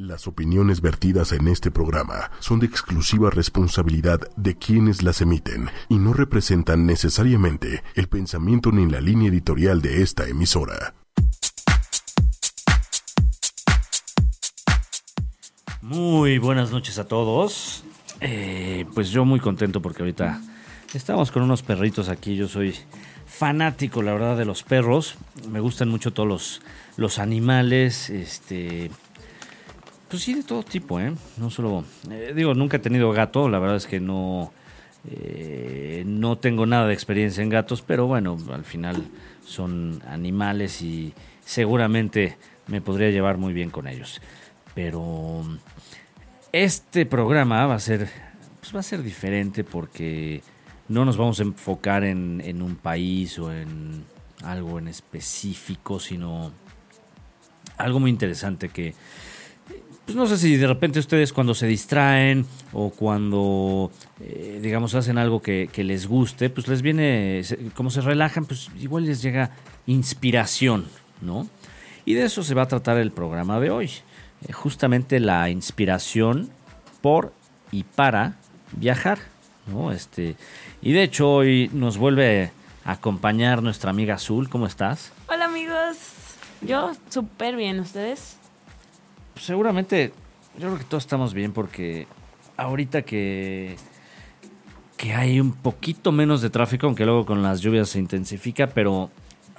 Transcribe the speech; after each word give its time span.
Las 0.00 0.28
opiniones 0.28 0.80
vertidas 0.80 1.32
en 1.32 1.48
este 1.48 1.72
programa 1.72 2.30
son 2.38 2.60
de 2.60 2.66
exclusiva 2.66 3.30
responsabilidad 3.30 4.20
de 4.36 4.56
quienes 4.56 5.02
las 5.02 5.20
emiten 5.22 5.70
y 5.88 5.96
no 5.96 6.12
representan 6.12 6.86
necesariamente 6.86 7.82
el 7.96 8.06
pensamiento 8.06 8.70
ni 8.70 8.88
la 8.88 9.00
línea 9.00 9.28
editorial 9.28 9.82
de 9.82 10.02
esta 10.02 10.28
emisora. 10.28 10.94
Muy 15.82 16.38
buenas 16.38 16.70
noches 16.70 17.00
a 17.00 17.08
todos. 17.08 17.82
Eh, 18.20 18.86
pues 18.94 19.10
yo 19.10 19.24
muy 19.24 19.40
contento 19.40 19.82
porque 19.82 20.02
ahorita 20.02 20.40
estamos 20.94 21.32
con 21.32 21.42
unos 21.42 21.62
perritos 21.62 22.08
aquí. 22.08 22.36
Yo 22.36 22.46
soy 22.46 22.72
fanático, 23.26 24.00
la 24.02 24.12
verdad, 24.12 24.36
de 24.36 24.44
los 24.44 24.62
perros. 24.62 25.16
Me 25.50 25.58
gustan 25.58 25.88
mucho 25.88 26.12
todos 26.12 26.28
los, 26.28 26.62
los 26.96 27.18
animales. 27.18 28.10
Este. 28.10 28.92
Pues 30.08 30.22
sí, 30.22 30.34
de 30.34 30.42
todo 30.42 30.62
tipo, 30.62 30.98
¿eh? 31.00 31.12
No 31.36 31.50
solo. 31.50 31.84
eh, 32.10 32.32
digo, 32.34 32.54
nunca 32.54 32.78
he 32.78 32.80
tenido 32.80 33.12
gato. 33.12 33.48
La 33.48 33.58
verdad 33.58 33.76
es 33.76 33.86
que 33.86 34.00
no. 34.00 34.52
eh, 35.10 36.02
no 36.06 36.36
tengo 36.38 36.66
nada 36.66 36.86
de 36.86 36.94
experiencia 36.94 37.42
en 37.42 37.50
gatos, 37.50 37.82
pero 37.82 38.06
bueno, 38.06 38.36
al 38.52 38.64
final 38.64 39.04
son 39.44 40.02
animales 40.08 40.82
y 40.82 41.12
seguramente 41.44 42.36
me 42.66 42.80
podría 42.80 43.10
llevar 43.10 43.36
muy 43.38 43.52
bien 43.52 43.70
con 43.70 43.86
ellos. 43.86 44.20
Pero 44.74 45.44
este 46.52 47.04
programa 47.06 47.66
va 47.66 47.74
a 47.74 47.80
ser, 47.80 48.08
pues 48.60 48.74
va 48.74 48.80
a 48.80 48.82
ser 48.84 49.02
diferente 49.02 49.64
porque 49.64 50.42
no 50.88 51.04
nos 51.04 51.16
vamos 51.18 51.40
a 51.40 51.42
enfocar 51.42 52.04
en, 52.04 52.40
en 52.44 52.62
un 52.62 52.76
país 52.76 53.38
o 53.38 53.52
en 53.52 54.04
algo 54.42 54.78
en 54.78 54.88
específico, 54.88 56.00
sino 56.00 56.50
algo 57.76 58.00
muy 58.00 58.10
interesante 58.10 58.68
que, 58.68 58.94
pues 60.08 60.16
no 60.16 60.26
sé 60.26 60.38
si 60.38 60.56
de 60.56 60.66
repente 60.66 61.00
ustedes 61.00 61.34
cuando 61.34 61.52
se 61.52 61.66
distraen 61.66 62.46
o 62.72 62.88
cuando, 62.88 63.92
eh, 64.22 64.58
digamos, 64.62 64.94
hacen 64.94 65.18
algo 65.18 65.42
que, 65.42 65.68
les 65.76 66.06
guste, 66.06 66.48
pues 66.48 66.66
les 66.66 66.80
viene, 66.80 67.42
como 67.74 67.90
se 67.90 68.00
relajan, 68.00 68.46
pues 68.46 68.70
igual 68.80 69.04
les 69.04 69.20
llega 69.20 69.50
inspiración, 69.86 70.86
¿no? 71.20 71.46
Y 72.06 72.14
de 72.14 72.24
eso 72.24 72.42
se 72.42 72.54
va 72.54 72.62
a 72.62 72.68
tratar 72.68 72.96
el 72.96 73.10
programa 73.10 73.60
de 73.60 73.68
hoy. 73.68 73.90
Eh, 74.48 74.52
justamente 74.54 75.20
la 75.20 75.50
inspiración 75.50 76.48
por 77.02 77.34
y 77.70 77.82
para 77.82 78.36
viajar, 78.72 79.18
¿no? 79.66 79.92
Este, 79.92 80.36
y 80.80 80.92
de 80.92 81.02
hecho 81.02 81.30
hoy 81.30 81.70
nos 81.74 81.98
vuelve 81.98 82.50
a 82.86 82.92
acompañar 82.92 83.62
nuestra 83.62 83.90
amiga 83.90 84.14
Azul. 84.14 84.48
¿Cómo 84.48 84.66
estás? 84.66 85.12
Hola 85.28 85.44
amigos, 85.44 85.98
yo 86.62 86.92
súper 87.10 87.56
bien, 87.56 87.78
¿ustedes? 87.80 88.37
Seguramente, 89.40 90.12
yo 90.58 90.68
creo 90.68 90.78
que 90.78 90.84
todos 90.84 91.04
estamos 91.04 91.34
bien 91.34 91.52
porque 91.52 92.06
ahorita 92.56 93.02
que, 93.02 93.76
que 94.96 95.14
hay 95.14 95.40
un 95.40 95.52
poquito 95.52 96.12
menos 96.12 96.42
de 96.42 96.50
tráfico, 96.50 96.86
aunque 96.86 97.04
luego 97.04 97.24
con 97.24 97.42
las 97.42 97.60
lluvias 97.60 97.88
se 97.88 97.98
intensifica, 97.98 98.68
pero 98.68 99.10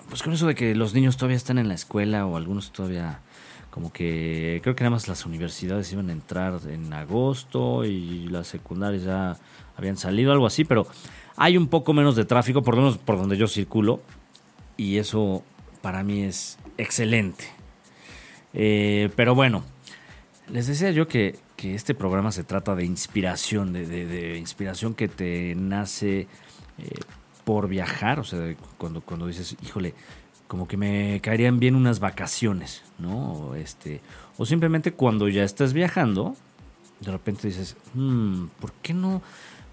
pues 0.09 0.23
con 0.23 0.33
eso 0.33 0.47
de 0.47 0.55
que 0.55 0.75
los 0.75 0.94
niños 0.94 1.17
todavía 1.17 1.38
están 1.38 1.58
en 1.58 1.67
la 1.67 1.75
escuela 1.75 2.25
o 2.25 2.36
algunos 2.36 2.71
todavía 2.71 3.21
como 3.69 3.94
que 3.94 4.59
creo 4.63 4.75
que 4.75 4.83
nada 4.83 4.95
más 4.95 5.08
las 5.08 5.25
universidades 5.25 5.91
iban 5.93 6.09
a 6.09 6.14
entrar 6.14 6.59
en 6.67 6.91
agosto 6.91 7.86
y 7.86 8.27
las 8.27 8.47
secundarias 8.47 9.03
ya 9.03 9.38
habían 9.77 9.95
salido, 9.95 10.31
algo 10.31 10.47
así, 10.47 10.66
pero 10.66 10.88
hay 11.38 11.55
un 11.55 11.67
poco 11.67 11.93
menos 11.93 12.16
de 12.16 12.25
tráfico, 12.25 12.64
por 12.64 12.75
lo 12.75 12.81
menos 12.81 12.97
por 12.97 13.17
donde 13.17 13.38
yo 13.38 13.47
circulo, 13.47 14.02
y 14.75 14.97
eso 14.97 15.43
para 15.81 16.03
mí 16.03 16.23
es 16.23 16.58
excelente. 16.77 17.58
Eh, 18.53 19.09
pero 19.16 19.36
bueno, 19.36 19.64
les 20.52 20.67
decía 20.67 20.92
yo 20.92 21.08
que, 21.08 21.38
que 21.55 21.75
este 21.75 21.94
programa 21.94 22.31
se 22.31 22.44
trata 22.44 22.75
de 22.75 22.86
inspiración, 22.86 23.73
de, 23.73 23.86
de- 23.86 24.05
de 24.05 24.38
inspiración 24.38 24.94
que 24.95 25.08
te 25.08 25.55
nace 25.55 26.22
eh, 26.77 26.89
por 27.44 27.67
viajar, 27.67 28.20
o 28.20 28.23
sea, 28.23 28.55
cuando, 28.77 29.02
cuando 29.02 29.27
dices, 29.27 29.55
híjole, 29.64 29.93
como 30.48 30.67
que 30.67 30.77
me 30.77 31.20
caerían 31.21 31.59
bien 31.59 31.76
unas 31.76 31.99
vacaciones, 31.99 32.83
¿no? 32.98 33.33
O, 33.33 33.55
este, 33.55 34.02
o 34.38 34.45
simplemente 34.45 34.93
cuando 34.93 35.27
ya 35.30 35.43
estás 35.43 35.73
viajando, 35.73 36.36
de 37.02 37.11
repente 37.11 37.48
dices, 37.48 37.77
"Hmm, 37.93 38.48
¿por 38.59 38.71
qué 38.82 38.93
no? 38.93 39.21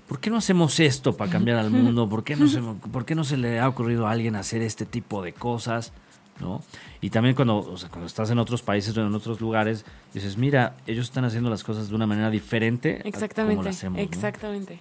¿Por 0.06 0.20
qué 0.20 0.30
no 0.30 0.36
hacemos 0.36 0.78
esto 0.78 1.16
para 1.16 1.30
cambiar 1.30 1.56
al 1.56 1.70
mundo? 1.72 2.08
¿Por 2.08 2.22
qué, 2.24 2.36
no 2.36 2.46
se, 2.46 2.60
¿Por 2.60 3.04
qué 3.06 3.14
no 3.14 3.24
se 3.24 3.36
le 3.38 3.58
ha 3.58 3.68
ocurrido 3.68 4.06
a 4.06 4.12
alguien 4.12 4.36
hacer 4.36 4.62
este 4.62 4.84
tipo 4.86 5.22
de 5.22 5.32
cosas? 5.32 5.92
¿No? 6.40 6.62
Y 7.00 7.10
también 7.10 7.34
cuando, 7.34 7.58
o 7.58 7.76
sea, 7.76 7.88
cuando 7.88 8.06
estás 8.06 8.30
en 8.30 8.38
otros 8.38 8.62
países 8.62 8.96
o 8.96 9.00
en 9.06 9.14
otros 9.14 9.40
lugares, 9.40 9.84
dices, 10.12 10.36
mira, 10.36 10.76
ellos 10.86 11.06
están 11.06 11.24
haciendo 11.24 11.48
las 11.50 11.64
cosas 11.64 11.88
de 11.88 11.94
una 11.94 12.06
manera 12.06 12.30
diferente 12.30 12.96
a 12.96 13.02
como 13.02 13.08
Exactamente, 13.08 13.64
las 13.64 13.76
hacemos. 13.76 13.98
¿no? 13.98 14.04
exactamente. 14.04 14.80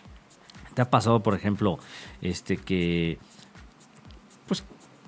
¿Te 0.74 0.82
ha 0.82 0.90
pasado, 0.90 1.22
por 1.24 1.34
ejemplo, 1.36 1.80
este 2.22 2.58
que 2.58 3.18
pues 4.48 4.64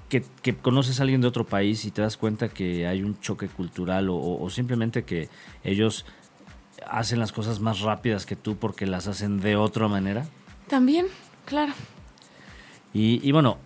que, 0.09 0.23
que 0.41 0.55
conoces 0.55 0.99
a 0.99 1.03
alguien 1.03 1.19
de 1.21 1.27
otro 1.27 1.45
país 1.45 1.83
y 1.85 1.91
te 1.91 2.01
das 2.01 2.15
cuenta 2.15 2.47
que 2.49 2.87
hay 2.87 3.03
un 3.03 3.19
choque 3.19 3.47
cultural 3.49 4.09
o, 4.09 4.15
o- 4.15 4.41
o 4.43 4.49
simplemente 4.49 5.03
que 5.03 5.27
ellos 5.65 6.05
hacen 6.89 7.19
las 7.19 7.33
cosas 7.33 7.59
más 7.59 7.81
rápidas 7.81 8.25
que 8.25 8.37
tú 8.37 8.55
porque 8.55 8.85
las 8.87 9.07
hacen 9.07 9.41
de 9.41 9.57
otra 9.57 9.89
manera? 9.89 10.25
También, 10.69 11.07
claro. 11.45 11.73
Y, 12.93 13.19
y 13.27 13.31
bueno, 13.33 13.57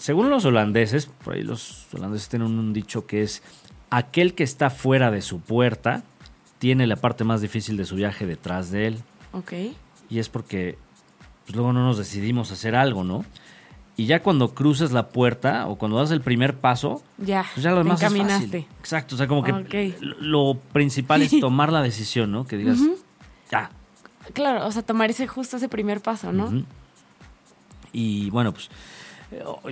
según 0.00 0.30
los 0.30 0.44
holandeses, 0.44 1.06
por 1.06 1.34
ahí 1.34 1.42
los 1.42 1.86
holandeses 1.92 2.28
tienen 2.28 2.48
un 2.48 2.72
dicho 2.72 3.06
que 3.06 3.22
es 3.22 3.42
aquel 3.90 4.34
que 4.34 4.44
está 4.44 4.70
fuera 4.70 5.10
de 5.10 5.20
su 5.20 5.40
puerta 5.40 6.02
tiene 6.58 6.86
la 6.86 6.96
parte 6.96 7.24
más 7.24 7.40
difícil 7.40 7.76
de 7.76 7.84
su 7.84 7.96
viaje 7.96 8.26
detrás 8.26 8.70
de 8.70 8.86
él. 8.86 8.98
Ok. 9.32 9.52
Y 10.08 10.18
es 10.18 10.28
porque 10.28 10.76
pues, 11.44 11.56
luego 11.56 11.72
no 11.72 11.84
nos 11.84 11.98
decidimos 11.98 12.50
hacer 12.50 12.74
algo, 12.74 13.04
¿no? 13.04 13.24
Y 13.96 14.06
ya 14.06 14.22
cuando 14.22 14.54
cruces 14.54 14.92
la 14.92 15.08
puerta 15.08 15.66
o 15.68 15.76
cuando 15.76 15.98
das 15.98 16.10
el 16.10 16.22
primer 16.22 16.56
paso, 16.56 17.02
Ya, 17.18 17.46
pues 17.54 17.64
ya 17.64 17.70
lo 17.70 17.78
demás 17.78 18.02
es 18.02 18.16
fácil. 18.16 18.66
Exacto, 18.78 19.14
o 19.14 19.18
sea, 19.18 19.26
como 19.26 19.42
que 19.42 19.94
lo 20.00 20.58
principal 20.72 21.22
es 21.22 21.30
tomar 21.40 21.72
la 21.72 21.82
decisión, 21.82 22.32
¿no? 22.32 22.46
Que 22.46 22.56
digas, 22.56 22.78
ya, 23.50 23.70
Claro, 24.32 24.66
o 24.66 24.72
sea, 24.72 24.82
tomar 24.82 25.10
ese 25.10 25.26
justo 25.26 25.56
ese 25.56 25.68
primer 25.68 26.00
paso, 26.00 26.32
¿no? 26.32 26.64
Y 27.92 28.30
bueno, 28.30 28.52
pues 28.52 28.70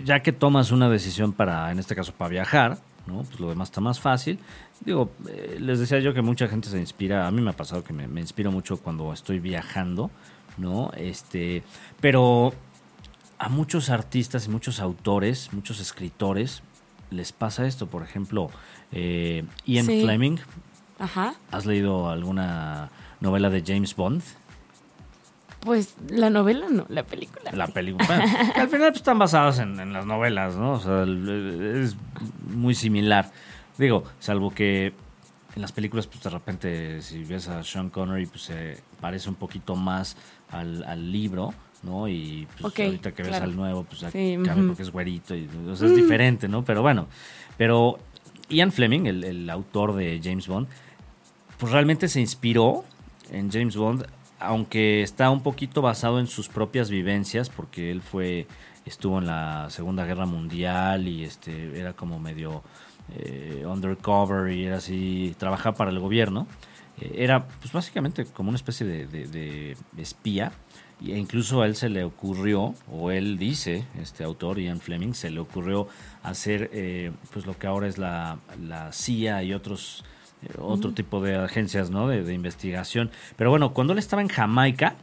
ya 0.04 0.20
que 0.20 0.32
tomas 0.32 0.70
una 0.70 0.88
decisión 0.88 1.32
para, 1.32 1.70
en 1.72 1.78
este 1.78 1.94
caso, 1.94 2.12
para 2.12 2.28
viajar, 2.30 2.78
¿no? 3.06 3.22
Pues 3.24 3.40
lo 3.40 3.48
demás 3.48 3.68
está 3.68 3.80
más 3.80 4.00
fácil. 4.00 4.38
Digo, 4.84 5.10
eh, 5.28 5.56
les 5.60 5.78
decía 5.80 5.98
yo 5.98 6.14
que 6.14 6.22
mucha 6.22 6.46
gente 6.48 6.68
se 6.68 6.78
inspira, 6.78 7.26
a 7.26 7.30
mí 7.30 7.40
me 7.40 7.50
ha 7.50 7.56
pasado 7.56 7.82
que 7.82 7.92
me, 7.92 8.06
me 8.06 8.20
inspiro 8.20 8.52
mucho 8.52 8.76
cuando 8.78 9.12
estoy 9.12 9.40
viajando, 9.40 10.10
¿no? 10.56 10.90
Este, 10.96 11.62
pero 12.00 12.52
a 13.38 13.48
muchos 13.48 13.90
artistas 13.90 14.46
y 14.46 14.50
muchos 14.50 14.80
autores, 14.80 15.52
muchos 15.52 15.80
escritores, 15.80 16.62
les 17.10 17.32
pasa 17.32 17.66
esto. 17.66 17.86
Por 17.86 18.02
ejemplo, 18.02 18.50
eh, 18.92 19.44
Ian 19.64 19.86
Sí. 19.86 20.02
Fleming, 20.02 20.36
Ajá. 20.98 21.34
¿has 21.50 21.64
leído 21.66 22.08
alguna 22.10 22.90
novela 23.20 23.50
de 23.50 23.62
James 23.66 23.94
Bond? 23.96 24.22
Pues 25.68 25.96
la 26.08 26.30
novela 26.30 26.66
no, 26.70 26.86
la 26.88 27.02
película. 27.02 27.50
La 27.52 27.66
sí. 27.66 27.72
película. 27.72 28.06
Bueno, 28.06 28.22
al 28.56 28.68
final 28.70 28.88
pues, 28.88 28.96
están 28.96 29.18
basadas 29.18 29.58
en, 29.58 29.78
en 29.78 29.92
las 29.92 30.06
novelas, 30.06 30.56
¿no? 30.56 30.72
O 30.72 30.80
sea, 30.80 31.02
es 31.02 31.94
muy 32.48 32.74
similar. 32.74 33.30
Digo, 33.76 34.04
salvo 34.18 34.50
que 34.50 34.94
en 35.54 35.60
las 35.60 35.72
películas, 35.72 36.06
pues 36.06 36.22
de 36.22 36.30
repente, 36.30 37.02
si 37.02 37.22
ves 37.22 37.48
a 37.48 37.62
Sean 37.62 37.90
Connery, 37.90 38.24
pues 38.24 38.44
se 38.44 38.78
parece 38.98 39.28
un 39.28 39.34
poquito 39.34 39.76
más 39.76 40.16
al, 40.50 40.82
al 40.84 41.12
libro, 41.12 41.52
¿no? 41.82 42.08
Y 42.08 42.48
pues 42.58 42.72
ahorita 42.78 43.12
que 43.12 43.22
ves 43.22 43.32
claro. 43.32 43.44
al 43.44 43.54
nuevo, 43.54 43.84
pues 43.84 44.00
ya 44.00 44.10
Sí, 44.10 44.36
cambia 44.36 44.54
ujú. 44.54 44.66
porque 44.68 44.82
es 44.84 44.90
güerito. 44.90 45.34
Y, 45.34 45.50
o 45.70 45.76
sea, 45.76 45.86
es 45.86 45.94
diferente, 45.94 46.48
¿no? 46.48 46.64
Pero 46.64 46.80
bueno, 46.80 47.08
pero 47.58 47.98
Ian 48.48 48.72
Fleming, 48.72 49.04
el, 49.04 49.22
el 49.22 49.50
autor 49.50 49.94
de 49.96 50.18
James 50.24 50.48
Bond, 50.48 50.66
pues 51.58 51.70
realmente 51.72 52.08
se 52.08 52.20
inspiró 52.22 52.84
en 53.30 53.50
James 53.52 53.76
Bond, 53.76 54.06
aunque 54.40 55.02
está 55.02 55.30
un 55.30 55.42
poquito 55.42 55.82
basado 55.82 56.20
en 56.20 56.26
sus 56.26 56.48
propias 56.48 56.90
vivencias, 56.90 57.48
porque 57.48 57.90
él 57.90 58.02
fue, 58.02 58.46
estuvo 58.84 59.18
en 59.18 59.26
la 59.26 59.68
Segunda 59.70 60.04
Guerra 60.04 60.26
Mundial 60.26 61.08
y 61.08 61.24
este 61.24 61.78
era 61.78 61.92
como 61.94 62.18
medio 62.18 62.62
eh, 63.16 63.64
undercover 63.66 64.52
y 64.52 64.64
era 64.64 64.76
así, 64.76 65.34
trabajaba 65.38 65.76
para 65.76 65.90
el 65.90 65.98
gobierno. 65.98 66.46
Eh, 67.00 67.12
era 67.16 67.46
pues 67.46 67.72
básicamente 67.72 68.26
como 68.26 68.50
una 68.50 68.56
especie 68.56 68.86
de, 68.86 69.76
espía. 69.96 70.52
E 71.00 71.16
incluso 71.16 71.62
a 71.62 71.66
él 71.66 71.76
se 71.76 71.88
le 71.88 72.02
ocurrió, 72.02 72.74
o 72.90 73.12
él 73.12 73.38
dice, 73.38 73.84
este 74.00 74.24
autor, 74.24 74.58
Ian 74.58 74.80
Fleming, 74.80 75.12
se 75.12 75.30
le 75.30 75.38
ocurrió 75.38 75.86
hacer 76.24 76.70
eh, 76.72 77.12
pues 77.32 77.46
lo 77.46 77.56
que 77.56 77.68
ahora 77.68 77.86
es 77.86 77.98
la 77.98 78.38
CIA 78.90 79.44
y 79.44 79.52
otros 79.52 80.04
eh, 80.42 80.54
otro 80.58 80.92
tipo 80.92 81.20
de 81.20 81.36
agencias 81.36 81.90
¿no? 81.90 82.08
de, 82.08 82.22
de 82.22 82.34
investigación. 82.34 83.10
Pero 83.36 83.50
bueno, 83.50 83.72
cuando 83.72 83.92
él 83.92 83.98
estaba 83.98 84.22
en 84.22 84.28
Jamaica, 84.28 84.96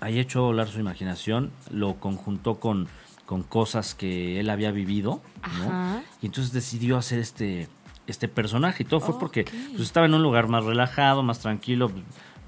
ahí 0.00 0.18
echó 0.18 0.40
a 0.40 0.42
volar 0.42 0.68
su 0.68 0.80
imaginación, 0.80 1.50
lo 1.70 1.94
conjuntó 1.94 2.60
con, 2.60 2.88
con 3.26 3.42
cosas 3.42 3.94
que 3.94 4.38
él 4.38 4.50
había 4.50 4.70
vivido, 4.70 5.22
¿no? 5.58 5.64
Ajá. 5.64 6.02
Y 6.20 6.26
entonces 6.26 6.52
decidió 6.52 6.98
hacer 6.98 7.18
este, 7.18 7.68
este 8.06 8.28
personaje. 8.28 8.82
Y 8.82 8.86
todo 8.86 9.00
fue 9.00 9.18
porque 9.18 9.44
pues, 9.44 9.80
estaba 9.80 10.06
en 10.06 10.14
un 10.14 10.22
lugar 10.22 10.48
más 10.48 10.64
relajado, 10.64 11.22
más 11.22 11.40
tranquilo, 11.40 11.90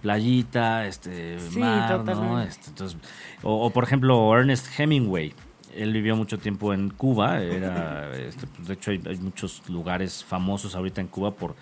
playita, 0.02 0.86
este, 0.86 1.40
Sí, 1.40 1.58
mar, 1.58 2.04
¿no? 2.04 2.42
Este, 2.42 2.68
entonces, 2.68 2.98
o, 3.42 3.66
o, 3.66 3.70
por 3.70 3.84
ejemplo, 3.84 4.36
Ernest 4.36 4.78
Hemingway. 4.78 5.34
Él 5.76 5.92
vivió 5.92 6.16
mucho 6.16 6.38
tiempo 6.38 6.72
en 6.72 6.90
Cuba. 6.90 7.42
Era, 7.42 8.10
este, 8.16 8.46
pues, 8.46 8.68
de 8.68 8.74
hecho, 8.74 8.90
hay, 8.90 9.00
hay 9.06 9.16
muchos 9.18 9.62
lugares 9.68 10.24
famosos 10.24 10.74
ahorita 10.74 11.00
en 11.00 11.06
Cuba 11.08 11.32
por 11.32 11.54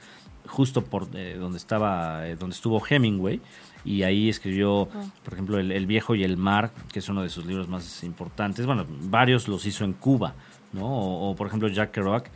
justo 0.46 0.84
por 0.84 1.08
eh, 1.14 1.36
donde 1.38 1.56
estaba, 1.58 2.26
eh, 2.28 2.36
donde 2.36 2.54
estuvo 2.54 2.82
Hemingway. 2.86 3.40
Y 3.84 4.02
ahí 4.02 4.28
escribió, 4.30 4.88
por 5.24 5.34
ejemplo, 5.34 5.58
el, 5.58 5.70
El 5.70 5.86
viejo 5.86 6.14
y 6.14 6.24
el 6.24 6.36
mar, 6.38 6.70
que 6.92 7.00
es 7.00 7.08
uno 7.08 7.22
de 7.22 7.28
sus 7.28 7.44
libros 7.44 7.68
más 7.68 8.02
importantes. 8.02 8.64
Bueno, 8.64 8.86
varios 8.88 9.46
los 9.46 9.66
hizo 9.66 9.84
en 9.84 9.92
Cuba, 9.92 10.34
¿no? 10.72 10.86
O, 10.86 11.30
o, 11.30 11.36
por 11.36 11.46
ejemplo, 11.48 11.68
Jack 11.68 11.90
Kerouac, 11.90 12.30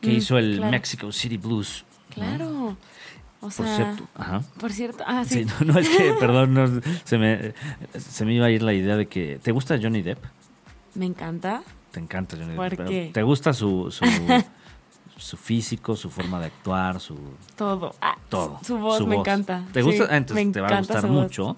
que 0.00 0.10
Mm, 0.10 0.16
hizo 0.16 0.36
el 0.38 0.56
claro. 0.56 0.70
Mexico 0.72 1.12
City 1.12 1.36
Blues. 1.36 1.84
¿no? 2.10 2.14
Claro. 2.14 2.76
O 3.40 3.48
Por 3.48 3.52
sea, 3.52 3.76
cierto, 3.76 4.08
ajá. 4.14 4.42
por 4.58 4.72
cierto, 4.72 5.04
ah, 5.06 5.22
sí. 5.24 5.44
Sí, 5.44 5.50
no, 5.64 5.74
no, 5.74 5.78
es 5.78 5.88
que, 5.90 6.14
perdón, 6.20 6.54
no, 6.54 6.66
se, 7.04 7.18
me, 7.18 7.52
se 7.98 8.24
me 8.24 8.34
iba 8.34 8.46
a 8.46 8.50
ir 8.50 8.62
la 8.62 8.72
idea 8.72 8.96
de 8.96 9.06
que. 9.06 9.38
¿Te 9.42 9.52
gusta 9.52 9.78
Johnny 9.80 10.00
Depp? 10.02 10.18
Me 10.94 11.06
encanta. 11.06 11.62
Te 11.90 12.00
encanta 12.00 12.36
Johnny 12.36 12.56
¿Por 12.56 12.76
Depp. 12.76 12.88
qué? 12.88 13.10
¿Te 13.12 13.22
gusta 13.22 13.52
su, 13.52 13.90
su, 13.90 14.04
su 15.16 15.36
físico, 15.36 15.96
su 15.96 16.10
forma 16.10 16.40
de 16.40 16.46
actuar, 16.46 17.00
su 17.00 17.16
Todo. 17.56 17.94
Ah, 18.00 18.16
todo? 18.28 18.58
Su 18.64 18.78
voz 18.78 19.06
me 19.06 19.16
encanta. 19.16 19.64
¿Te 19.72 19.82
gusta? 19.82 20.06
Ah, 20.10 20.16
entonces 20.16 20.52
te 20.52 20.60
va 20.60 20.68
a 20.68 20.78
gustar 20.78 21.06
mucho 21.08 21.56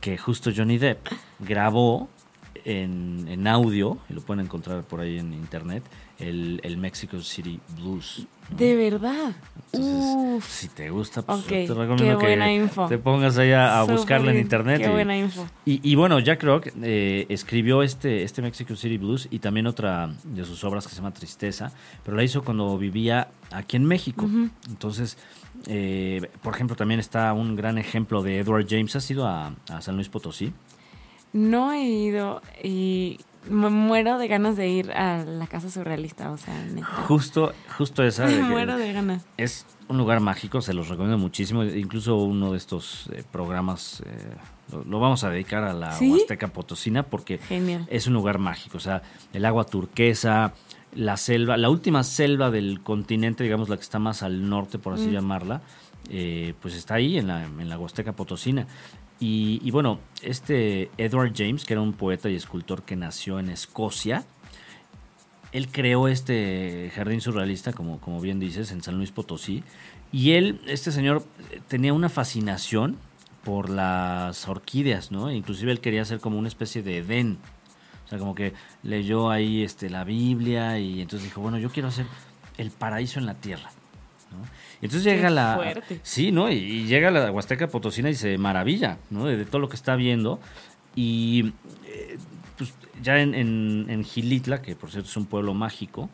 que 0.00 0.16
justo 0.18 0.50
Johnny 0.54 0.78
Depp 0.78 1.06
grabó 1.38 2.08
en, 2.64 3.26
en 3.28 3.46
audio, 3.46 3.98
y 4.08 4.14
lo 4.14 4.20
pueden 4.22 4.44
encontrar 4.44 4.82
por 4.82 5.00
ahí 5.00 5.18
en 5.18 5.32
internet, 5.32 5.82
el, 6.20 6.60
el 6.62 6.76
Mexico 6.76 7.20
City 7.20 7.58
Blues. 7.76 8.26
¿no? 8.50 8.56
De 8.56 8.76
verdad. 8.76 9.32
Entonces, 9.72 10.16
Uf. 10.36 10.48
si 10.48 10.68
te 10.68 10.90
gusta, 10.90 11.22
pues 11.22 11.38
yo 11.42 11.44
te 11.46 11.66
qué 11.66 11.74
recomiendo 11.74 12.18
que 12.18 12.52
info. 12.54 12.86
te 12.88 12.98
pongas 12.98 13.38
ahí 13.38 13.52
a, 13.52 13.80
Súper 13.82 13.96
buscarla 13.96 14.30
en 14.32 14.38
internet. 14.38 14.80
Qué 14.82 14.88
y- 14.88 14.90
buena 14.92 15.16
info. 15.16 15.46
y, 15.64 15.80
y 15.88 15.94
bueno, 15.94 16.18
Jack 16.18 16.42
Rock 16.42 16.68
eh, 16.82 17.26
escribió 17.28 17.82
este, 17.82 18.22
este 18.24 18.42
Mexico 18.42 18.74
City 18.74 18.98
Blues 18.98 19.28
y 19.30 19.38
también 19.38 19.66
otra 19.68 20.10
de 20.24 20.44
sus 20.44 20.62
obras 20.64 20.84
que 20.86 20.90
se 20.90 20.96
llama 20.96 21.12
Tristeza, 21.12 21.72
pero 22.04 22.16
la 22.16 22.24
hizo 22.24 22.42
cuando 22.42 22.76
vivía 22.76 23.28
aquí 23.52 23.76
en 23.76 23.84
México. 23.84 24.28
Entonces, 24.68 25.16
eh, 25.68 26.28
por 26.42 26.54
ejemplo, 26.54 26.74
también 26.76 26.98
está 27.00 27.32
un 27.32 27.54
gran 27.54 27.78
ejemplo 27.78 28.22
de 28.22 28.38
Edward 28.38 28.66
James. 28.68 28.96
¿Has 28.96 29.08
ido 29.10 29.26
a, 29.26 29.54
a 29.68 29.80
San 29.80 29.94
Luis 29.94 30.08
Potosí? 30.08 30.52
No 31.32 31.72
he 31.72 31.84
ido 31.84 32.42
y 32.64 33.20
me 33.48 33.70
muero 33.70 34.18
de 34.18 34.28
ganas 34.28 34.56
de 34.56 34.68
ir 34.68 34.92
a 34.92 35.24
la 35.24 35.46
casa 35.46 35.70
surrealista, 35.70 36.30
o 36.30 36.36
sea, 36.36 36.54
neta. 36.64 36.86
Justo, 36.86 37.52
justo 37.76 38.02
esa. 38.02 38.26
de 38.26 38.42
muero 38.42 38.76
de 38.76 38.92
ganas. 38.92 39.24
Es 39.36 39.66
un 39.88 39.98
lugar 39.98 40.20
mágico, 40.20 40.60
se 40.60 40.74
los 40.74 40.88
recomiendo 40.88 41.18
muchísimo. 41.18 41.64
Incluso 41.64 42.16
uno 42.16 42.52
de 42.52 42.58
estos 42.58 43.08
eh, 43.12 43.24
programas 43.30 44.02
eh, 44.06 44.36
lo, 44.72 44.84
lo 44.84 45.00
vamos 45.00 45.24
a 45.24 45.30
dedicar 45.30 45.64
a 45.64 45.72
la 45.72 45.92
¿Sí? 45.92 46.10
Huasteca 46.10 46.48
Potosina 46.48 47.02
porque 47.02 47.38
Genial. 47.38 47.86
es 47.90 48.06
un 48.06 48.12
lugar 48.14 48.38
mágico. 48.38 48.76
O 48.76 48.80
sea, 48.80 49.02
el 49.32 49.44
agua 49.44 49.64
turquesa, 49.64 50.52
la 50.94 51.16
selva, 51.16 51.56
la 51.56 51.70
última 51.70 52.04
selva 52.04 52.50
del 52.50 52.82
continente, 52.82 53.42
digamos 53.44 53.68
la 53.68 53.76
que 53.76 53.82
está 53.82 53.98
más 53.98 54.22
al 54.22 54.48
norte, 54.48 54.78
por 54.78 54.94
así 54.94 55.10
llamarla, 55.10 55.62
eh, 56.08 56.54
pues 56.60 56.74
está 56.74 56.94
ahí 56.94 57.18
en 57.18 57.28
la, 57.28 57.44
en 57.44 57.68
la 57.68 57.78
Huasteca 57.78 58.12
Potosina. 58.12 58.66
Y, 59.22 59.70
bueno, 59.70 60.00
este 60.22 60.90
Edward 60.96 61.34
James, 61.36 61.66
que 61.66 61.74
era 61.74 61.82
un 61.82 61.92
poeta 61.92 62.30
y 62.30 62.34
escultor 62.34 62.84
que 62.84 62.96
nació 62.96 63.38
en 63.38 63.50
Escocia, 63.50 64.24
él 65.52 65.68
creó 65.68 66.08
este 66.08 66.90
jardín 66.94 67.20
surrealista, 67.20 67.74
como, 67.74 68.00
como 68.00 68.20
bien 68.22 68.40
dices, 68.40 68.72
en 68.72 68.82
San 68.82 68.96
Luis 68.96 69.10
Potosí. 69.10 69.62
Y 70.10 70.32
él, 70.32 70.62
este 70.66 70.90
señor, 70.90 71.22
tenía 71.68 71.92
una 71.92 72.08
fascinación 72.08 72.96
por 73.44 73.68
las 73.68 74.48
orquídeas, 74.48 75.10
¿no? 75.10 75.30
Inclusive 75.30 75.70
él 75.70 75.80
quería 75.80 76.00
hacer 76.00 76.20
como 76.20 76.38
una 76.38 76.48
especie 76.48 76.82
de 76.82 76.98
Edén. 76.98 77.38
O 78.06 78.08
sea, 78.08 78.18
como 78.18 78.34
que 78.34 78.54
leyó 78.82 79.30
ahí 79.30 79.62
este, 79.62 79.90
la 79.90 80.04
Biblia 80.04 80.78
y 80.78 81.02
entonces 81.02 81.28
dijo, 81.28 81.42
bueno, 81.42 81.58
yo 81.58 81.70
quiero 81.70 81.88
hacer 81.88 82.06
el 82.56 82.70
paraíso 82.70 83.18
en 83.18 83.26
la 83.26 83.34
tierra. 83.34 83.70
¿no? 84.30 84.46
Y 84.80 84.86
entonces 84.86 85.04
Qué 85.04 85.16
llega 85.16 85.30
la... 85.30 85.56
fuerte. 85.56 86.00
Sí, 86.02 86.32
¿no? 86.32 86.50
Y, 86.50 86.84
llega 86.86 87.10
la 87.10 87.30
Huasteca 87.30 87.68
Potosina 87.68 88.10
y 88.10 88.14
se 88.14 88.38
maravilla, 88.38 88.98
¿no? 89.10 89.26
De, 89.26 89.36
de 89.36 89.44
todo 89.44 89.60
lo 89.60 89.68
que 89.68 89.76
está 89.76 89.94
viendo. 89.96 90.40
Y 90.96 91.52
eh, 91.86 92.18
pues 92.56 92.72
ya 93.02 93.20
en, 93.20 93.34
en, 93.34 93.86
en 93.88 94.04
Gilitla, 94.04 94.62
que 94.62 94.76
por 94.76 94.90
cierto 94.90 95.08
es 95.08 95.16
un 95.16 95.26
pueblo 95.26 95.54
mágico, 95.54 96.08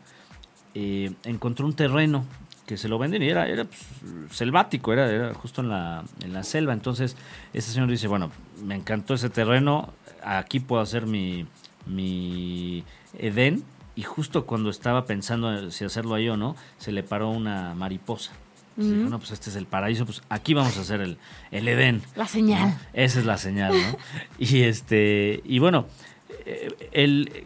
eh, 0.75 1.11
encontró 1.23 1.65
un 1.65 1.73
terreno 1.73 2.25
que 2.67 2.77
se 2.77 2.89
lo 2.89 2.99
venden 2.99 3.23
y 3.23 3.29
era, 3.29 3.47
era 3.47 3.63
pues, 3.63 3.87
selvático, 4.31 4.91
era, 4.93 5.09
era 5.09 5.33
justo 5.33 5.61
en 5.61 5.69
la, 5.69 6.03
en 6.21 6.33
la 6.33 6.43
selva. 6.43 6.73
Entonces, 6.73 7.15
ese 7.53 7.71
señor 7.71 7.89
dice, 7.89 8.07
bueno, 8.07 8.29
me 8.63 8.75
encantó 8.75 9.13
ese 9.13 9.29
terreno, 9.29 9.93
aquí 10.23 10.59
puedo 10.59 10.81
hacer 10.81 11.07
mi, 11.07 11.47
mi 11.85 12.83
Edén. 13.17 13.63
Y 13.95 14.03
justo 14.03 14.45
cuando 14.45 14.69
estaba 14.69 15.05
pensando 15.05 15.71
si 15.71 15.83
hacerlo 15.83 16.13
ahí 16.13 16.29
o 16.29 16.37
no, 16.37 16.55
se 16.77 16.91
le 16.91 17.01
paró 17.01 17.29
una 17.29 17.73
mariposa. 17.73 18.33
Dijo, 18.77 19.09
no, 19.09 19.17
pues 19.17 19.31
este 19.31 19.49
es 19.49 19.55
el 19.55 19.65
paraíso, 19.65 20.05
pues 20.05 20.21
aquí 20.29 20.53
vamos 20.53 20.77
a 20.77 20.81
hacer 20.81 21.01
el, 21.01 21.17
el 21.49 21.67
Edén. 21.67 22.03
La 22.15 22.27
señal. 22.27 22.69
¿no? 22.69 22.79
Esa 22.93 23.19
es 23.19 23.25
la 23.25 23.37
señal, 23.37 23.73
¿no? 23.73 23.97
y 24.37 24.61
este, 24.61 25.41
y 25.43 25.57
bueno, 25.57 25.87
eh, 26.45 26.69
él, 26.91 27.45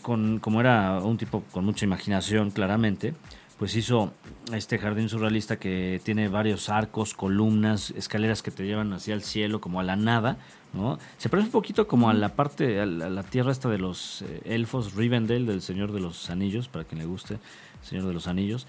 con, 0.00 0.38
como 0.38 0.60
era 0.60 1.00
un 1.00 1.18
tipo 1.18 1.42
con 1.50 1.64
mucha 1.64 1.84
imaginación, 1.84 2.52
claramente, 2.52 3.14
pues 3.58 3.74
hizo 3.74 4.14
este 4.54 4.78
jardín 4.78 5.08
surrealista 5.08 5.58
que 5.58 6.00
tiene 6.04 6.28
varios 6.28 6.68
arcos, 6.68 7.14
columnas, 7.14 7.90
escaleras 7.90 8.42
que 8.42 8.50
te 8.50 8.64
llevan 8.64 8.92
hacia 8.92 9.14
el 9.14 9.22
cielo, 9.22 9.60
como 9.60 9.80
a 9.80 9.82
la 9.82 9.96
nada, 9.96 10.38
¿no? 10.72 10.98
Se 11.18 11.28
parece 11.28 11.46
un 11.46 11.52
poquito 11.52 11.88
como 11.88 12.08
a 12.08 12.14
la 12.14 12.30
parte, 12.30 12.80
a 12.80 12.86
la, 12.86 13.06
a 13.06 13.10
la 13.10 13.22
tierra 13.24 13.50
esta 13.52 13.68
de 13.68 13.78
los 13.78 14.22
eh, 14.22 14.40
elfos, 14.44 14.94
Rivendell, 14.94 15.46
del 15.46 15.62
Señor 15.62 15.92
de 15.92 16.00
los 16.00 16.30
Anillos, 16.30 16.68
para 16.68 16.84
quien 16.84 17.00
le 17.00 17.06
guste, 17.06 17.38
Señor 17.82 18.06
de 18.06 18.14
los 18.14 18.28
Anillos. 18.28 18.66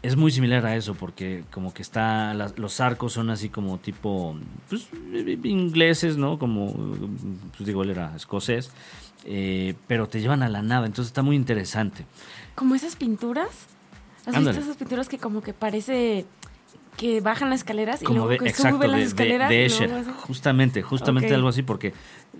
Es 0.00 0.14
muy 0.16 0.30
similar 0.30 0.64
a 0.64 0.76
eso, 0.76 0.94
porque 0.94 1.42
como 1.50 1.74
que 1.74 1.82
está, 1.82 2.32
los 2.34 2.80
arcos 2.80 3.12
son 3.14 3.30
así 3.30 3.48
como 3.48 3.78
tipo, 3.78 4.36
pues, 4.68 4.88
ingleses, 5.44 6.16
¿no? 6.16 6.38
Como, 6.38 6.72
pues 7.56 7.66
digo, 7.66 7.82
él 7.82 7.90
era 7.90 8.14
escocés, 8.14 8.70
eh, 9.24 9.74
pero 9.88 10.08
te 10.08 10.20
llevan 10.20 10.44
a 10.44 10.48
la 10.48 10.62
nada, 10.62 10.86
entonces 10.86 11.08
está 11.10 11.22
muy 11.22 11.34
interesante. 11.34 12.06
Como 12.54 12.76
esas 12.76 12.94
pinturas. 12.94 13.48
¿Has 14.20 14.28
Ándale. 14.36 14.50
visto 14.50 14.62
esas 14.62 14.76
pinturas 14.76 15.08
que 15.08 15.18
como 15.18 15.42
que 15.42 15.52
parece 15.52 16.26
que 16.96 17.20
bajan 17.20 17.50
las 17.50 17.60
escaleras 17.60 18.02
y 18.02 18.04
Como 18.04 18.18
luego 18.18 18.30
de, 18.32 18.38
que 18.38 18.48
exacto, 18.50 18.76
suben 18.76 18.90
las 18.92 19.00
de, 19.00 19.04
de- 19.04 19.08
escaleras? 19.08 19.48
de 19.48 19.62
y 19.62 19.64
Escher, 19.66 19.90
luego 19.90 20.12
justamente, 20.14 20.82
justamente 20.82 21.34
algo 21.34 21.48
así, 21.48 21.62
porque 21.62 21.92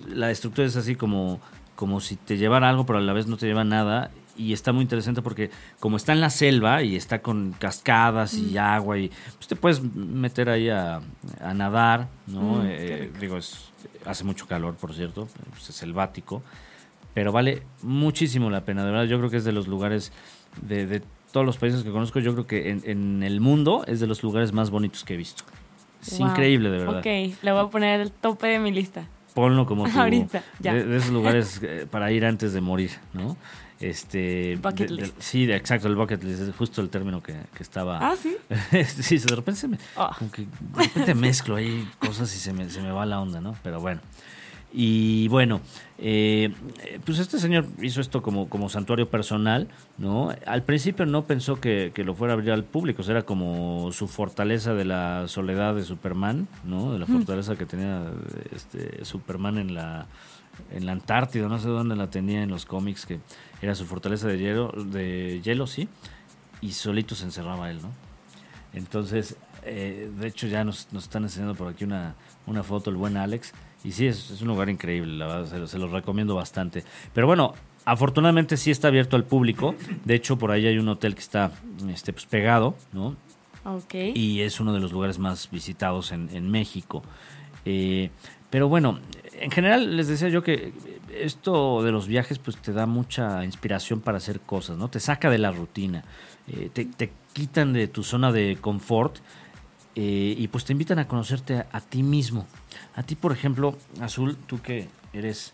la 0.09 0.31
estructura 0.31 0.67
es 0.67 0.77
así 0.77 0.95
como, 0.97 1.41
como 1.75 2.01
si 2.01 2.17
te 2.17 2.37
llevara 2.37 2.69
algo, 2.69 2.85
pero 2.87 2.99
a 2.99 3.03
la 3.03 3.13
vez 3.13 3.27
no 3.27 3.37
te 3.37 3.47
lleva 3.47 3.65
nada. 3.65 4.11
Y 4.39 4.53
está 4.53 4.73
muy 4.73 4.83
interesante 4.83 5.21
porque 5.21 5.51
como 5.81 5.97
está 5.97 6.13
en 6.13 6.21
la 6.21 6.31
selva 6.31 6.83
y 6.85 6.95
está 6.97 7.21
con 7.21 7.53
cascadas 7.59 8.35
y 8.35 8.55
Mm. 8.55 8.59
agua 8.59 8.99
y 8.99 9.09
pues 9.37 9.49
te 9.49 9.57
puedes 9.57 9.83
meter 9.83 10.49
ahí 10.49 10.69
a, 10.71 11.01
a 11.41 11.55
nadar, 11.55 12.09
¿no? 12.29 12.63
Mm, 12.63 12.67
Eh, 12.67 13.11
digo, 13.21 13.37
es, 13.37 13.71
hace 14.07 14.23
mucho 14.25 14.47
calor, 14.47 14.77
por 14.77 14.95
cierto, 14.95 15.29
pues, 15.51 15.69
es 15.69 15.75
selvático, 15.75 16.43
pero 17.15 17.33
vale 17.33 17.63
muchísimo 17.83 18.49
la 18.49 18.61
pena, 18.65 18.85
de 18.85 18.93
verdad. 18.93 19.07
Yo 19.07 19.19
creo 19.19 19.29
que 19.29 19.39
es 19.39 19.45
de 19.45 19.53
los 19.53 19.67
lugares 19.67 20.13
de, 20.63 20.87
de 20.87 21.03
todos 21.33 21.45
los 21.45 21.59
países 21.59 21.83
que 21.83 21.91
conozco, 21.91 22.21
yo 22.21 22.33
creo 22.33 22.47
que 22.47 22.71
en, 22.71 22.83
en 22.87 23.23
el 23.25 23.41
mundo 23.41 23.85
es 23.87 23.99
de 24.01 24.07
los 24.07 24.23
lugares 24.23 24.53
más 24.53 24.71
bonitos 24.71 25.03
que 25.05 25.15
he 25.15 25.17
visto. 25.17 25.43
Es 26.01 26.19
Wow. 26.21 26.29
increíble, 26.29 26.71
de 26.71 26.79
verdad. 26.79 26.99
Ok, 27.01 27.07
le 27.43 27.53
voy 27.53 27.61
a 27.63 27.67
poner 27.69 28.01
el 28.01 28.13
tope 28.13 28.47
de 28.47 28.61
mi 28.61 28.71
lista. 28.71 29.05
Ponlo 29.35 29.67
como 29.67 29.85
tu, 29.91 29.99
Ahorita, 29.99 30.43
ya. 30.61 30.75
De, 30.75 30.85
de 30.85 30.97
esos 30.97 31.11
lugares 31.11 31.61
eh, 31.63 31.87
para 31.91 32.11
ir 32.13 32.25
antes 32.25 32.53
de 32.53 32.61
morir, 32.61 32.93
¿no? 33.15 33.37
Este, 33.81 34.57
Bucket 34.57 34.89
de- 34.91 34.97
de- 34.97 35.03
list. 35.03 35.15
sí, 35.21 35.47
de- 35.47 35.55
exacto, 35.57 35.87
el 35.89 35.95
bucket 35.97 36.23
list 36.25 36.41
es 36.43 36.55
justo 36.57 36.81
el 36.81 36.89
término 36.91 37.23
que, 37.23 37.35
que 37.55 37.63
estaba. 37.63 37.99
Ah, 38.11 38.17
sí. 38.21 38.37
sí, 39.03 39.19
de 39.19 39.37
repente 39.37 39.61
se 39.61 39.69
me, 39.69 39.79
Ah. 39.97 40.15
como 40.19 40.31
que 40.31 40.43
de 40.43 40.83
repente 40.85 41.15
mezclo 41.15 41.57
ahí 41.57 41.89
cosas 41.99 42.35
y 42.35 42.39
se 42.39 42.53
me, 42.53 42.69
se 42.71 42.81
me 42.83 42.91
va 42.91 43.07
la 43.07 43.21
onda, 43.21 43.41
¿no? 43.41 43.55
Pero 43.63 43.81
bueno. 43.81 44.01
Y 44.71 45.29
bueno, 45.29 45.63
eh, 45.97 46.53
eh, 46.85 47.01
pues 47.03 47.19
este 47.21 47.39
señor 47.39 47.67
hizo 47.81 48.03
esto 48.03 48.21
como, 48.21 48.51
como 48.51 48.69
santuario 48.69 49.09
personal, 49.09 49.67
¿no? 49.97 50.31
Al 50.47 50.63
principio 50.63 51.07
no 51.07 51.25
pensó 51.25 51.59
que, 51.59 51.91
que 51.95 52.05
lo 52.05 52.15
fuera 52.15 52.35
a 52.35 52.37
abrir 52.37 52.51
al 52.53 52.65
público, 52.65 53.01
o 53.01 53.05
sea, 53.05 53.13
era 53.13 53.23
como 53.23 53.91
su 53.93 54.09
fortaleza 54.09 54.75
de 54.75 54.85
la 54.85 55.27
soledad 55.27 55.75
de 55.75 55.85
Superman, 55.85 56.49
¿no? 56.65 56.93
De 56.93 56.99
la 56.99 57.07
fortaleza 57.07 57.57
que 57.57 57.65
tenía 57.65 58.11
este 58.55 59.07
Superman 59.07 59.57
en 59.57 59.75
la, 59.75 60.07
en 60.73 60.87
la 60.87 60.93
Antártida, 60.93 61.49
no 61.49 61.59
sé 61.59 61.69
dónde 61.69 61.97
la 61.97 62.11
tenía 62.11 62.43
en 62.43 62.51
los 62.51 62.67
cómics, 62.67 63.07
que 63.07 63.21
era 63.63 63.75
su 63.75 63.87
fortaleza 63.87 64.29
de 64.29 64.39
hielo, 64.39 64.73
de 64.73 65.41
hielo, 65.43 65.67
sí, 65.67 65.89
y 66.61 66.73
solito 66.73 67.15
se 67.15 67.25
encerraba 67.25 67.71
él, 67.71 67.81
¿no? 67.83 67.91
Entonces, 68.75 69.37
eh, 69.65 70.11
de 70.19 70.29
hecho 70.29 70.47
ya 70.47 70.65
nos, 70.65 70.89
nos 70.93 71.05
están 71.05 71.25
enseñando 71.25 71.55
por 71.55 71.69
aquí 71.69 71.85
una, 71.85 72.15
una 72.47 72.63
foto 72.63 72.91
el 72.91 72.97
buen 72.97 73.17
Alex. 73.17 73.53
Y 73.85 73.93
sí, 73.93 74.07
es, 74.07 74.31
es 74.31 74.43
un 74.43 74.49
lugar 74.49 74.69
increíble, 74.69 75.17
la 75.17 75.27
verdad, 75.27 75.47
se, 75.47 75.67
se 75.67 75.79
los 75.79 75.91
recomiendo 75.91 76.35
bastante. 76.35 76.85
Pero 77.15 77.27
bueno, 77.27 77.55
Afortunadamente 77.89 78.59
sí 78.59 78.71
está 78.71 78.89
abierto 78.89 79.17
al 79.17 79.25
público. 79.25 79.75
De 80.05 80.15
hecho, 80.15 80.37
por 80.37 80.51
ahí 80.51 80.67
hay 80.67 80.77
un 80.77 80.91
hotel 80.91 81.15
que 81.15 81.23
está 81.23 81.53
este, 81.89 82.13
pues, 82.13 82.27
pegado, 82.27 82.77
¿no? 82.93 83.17
Ok. 83.65 83.95
y 84.15 84.43
es 84.43 84.61
uno 84.61 84.75
de 84.75 84.81
los 84.81 84.93
lugares 84.93 85.19
más 85.19 85.51
visitados 85.51 86.13
en, 86.13 86.29
en 86.35 86.51
México. 86.51 87.03
Eh, 87.65 88.11
pero 88.51 88.69
bueno, 88.69 88.99
en 89.41 89.51
general 89.51 89.97
les 89.97 90.09
decía 90.09 90.29
yo 90.29 90.43
que 90.43 90.73
esto 91.15 91.83
de 91.83 91.93
los 91.93 92.07
viajes 92.07 92.39
pues 92.39 92.57
te 92.57 92.73
da 92.73 92.87
mucha 92.87 93.45
inspiración 93.45 94.01
para 94.01 94.19
hacer 94.19 94.41
cosas, 94.41 94.77
¿no? 94.79 94.89
Te 94.89 95.01
saca 95.01 95.31
de 95.31 95.39
la 95.39 95.51
rutina, 95.53 96.05
eh, 96.49 96.71
te, 96.73 96.85
te 96.85 97.13
quitan 97.33 97.73
de 97.73 97.89
tu 97.89 98.03
zona 98.03 98.33
de 98.33 98.59
confort 98.61 99.17
eh, 99.95 100.35
y 100.39 100.49
pues 100.49 100.65
te 100.65 100.73
invitan 100.73 100.99
a 100.99 101.09
conocerte 101.09 101.57
a, 101.59 101.67
a 101.73 101.81
ti 101.81 102.03
mismo. 102.03 102.47
A 102.95 103.03
ti, 103.03 103.15
por 103.17 103.33
ejemplo, 103.33 103.77
Azul, 104.01 104.37
tú 104.47 104.61
que 104.61 104.89
eres 105.13 105.53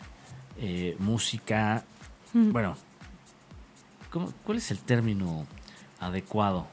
eh, 0.59 0.95
música, 0.99 1.83
bueno, 2.33 2.75
¿cómo- 4.11 4.31
¿cuál 4.43 4.57
es 4.57 4.71
el 4.71 4.79
término 4.79 5.45
adecuado 5.99 6.67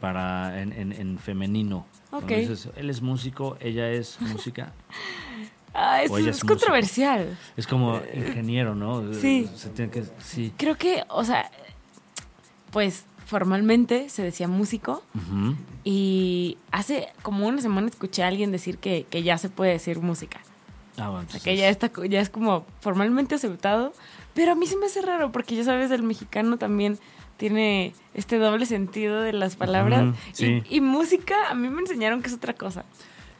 para 0.00 0.60
en, 0.60 0.72
en- 0.72 0.92
en 0.92 1.18
femenino? 1.18 1.86
Cuando 2.10 2.26
Ok. 2.26 2.32
dices, 2.32 2.68
él 2.76 2.90
es 2.90 3.00
músico, 3.02 3.56
ella 3.60 3.88
es 3.90 4.20
música. 4.20 4.72
Ah, 5.74 6.02
es, 6.02 6.40
controversial. 6.44 7.38
Es 7.56 7.66
como 7.66 8.00
ingeniero, 8.14 8.74
¿no? 8.74 9.10
Eh, 9.10 9.14
Sí. 9.14 9.50
Se 9.56 9.70
tiene 9.70 9.90
que, 9.90 10.04
sí. 10.18 10.52
Creo 10.56 10.76
que, 10.76 11.04
o 11.08 11.24
sea, 11.24 11.50
pues 12.70 13.04
formalmente 13.26 14.10
se 14.10 14.22
decía 14.22 14.48
músico 14.48 15.02
y 15.84 16.58
hace 16.70 17.08
como 17.22 17.46
una 17.46 17.62
semana 17.62 17.88
escuché 17.88 18.22
a 18.22 18.28
alguien 18.28 18.52
decir 18.52 18.76
que, 18.76 19.06
que 19.08 19.22
ya 19.22 19.38
se 19.38 19.48
puede 19.48 19.72
decir 19.72 20.00
música. 20.00 20.40
Ah, 20.98 21.08
bueno, 21.08 21.26
O 21.26 21.30
sea, 21.30 21.40
que 21.40 21.56
ya, 21.56 21.70
está, 21.70 21.90
ya 22.08 22.20
es 22.20 22.28
como 22.28 22.66
formalmente 22.80 23.34
aceptado. 23.34 23.94
Pero 24.34 24.52
a 24.52 24.54
mí 24.54 24.66
se 24.66 24.76
me 24.76 24.86
hace 24.86 25.00
raro 25.00 25.32
porque 25.32 25.56
ya 25.56 25.64
sabes, 25.64 25.90
el 25.90 26.02
mexicano 26.02 26.58
también 26.58 26.98
tiene 27.38 27.94
este 28.14 28.38
doble 28.38 28.66
sentido 28.66 29.22
de 29.22 29.32
las 29.32 29.56
palabras. 29.56 30.14
Sí. 30.32 30.62
y, 30.68 30.76
y 30.76 30.80
música, 30.80 31.48
a 31.50 31.54
mí 31.54 31.68
me 31.68 31.80
enseñaron 31.80 32.22
que 32.22 32.28
es 32.28 32.34
otra 32.34 32.52
cosa. 32.54 32.84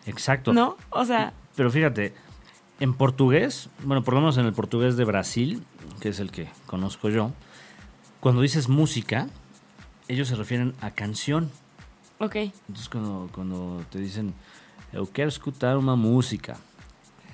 Exacto. 0.07 0.53
¿No? 0.53 0.77
O 0.91 1.05
sea, 1.05 1.33
Pero 1.57 1.71
fíjate, 1.71 2.15
en 2.81 2.95
portugués, 2.95 3.69
bueno, 3.85 4.03
por 4.03 4.15
lo 4.15 4.21
menos 4.21 4.37
en 4.39 4.47
el 4.47 4.53
portugués 4.53 4.97
de 4.97 5.05
Brasil, 5.05 5.63
que 6.01 6.09
es 6.09 6.19
el 6.21 6.31
que 6.31 6.49
conozco 6.67 7.09
yo, 7.09 7.33
cuando 8.21 8.41
dices 8.43 8.69
música, 8.69 9.29
ellos 10.09 10.29
se 10.29 10.35
refieren 10.37 10.75
a 10.81 10.91
canción. 10.91 11.51
ok. 12.19 12.37
Entonces 12.37 12.89
cuando, 12.89 13.29
cuando 13.35 13.85
te 13.91 13.99
dicen, 13.99 14.35
eu 14.93 15.07
quero 15.11 15.29
escutar 15.29 15.77
una 15.77 15.95
música, 15.97 16.57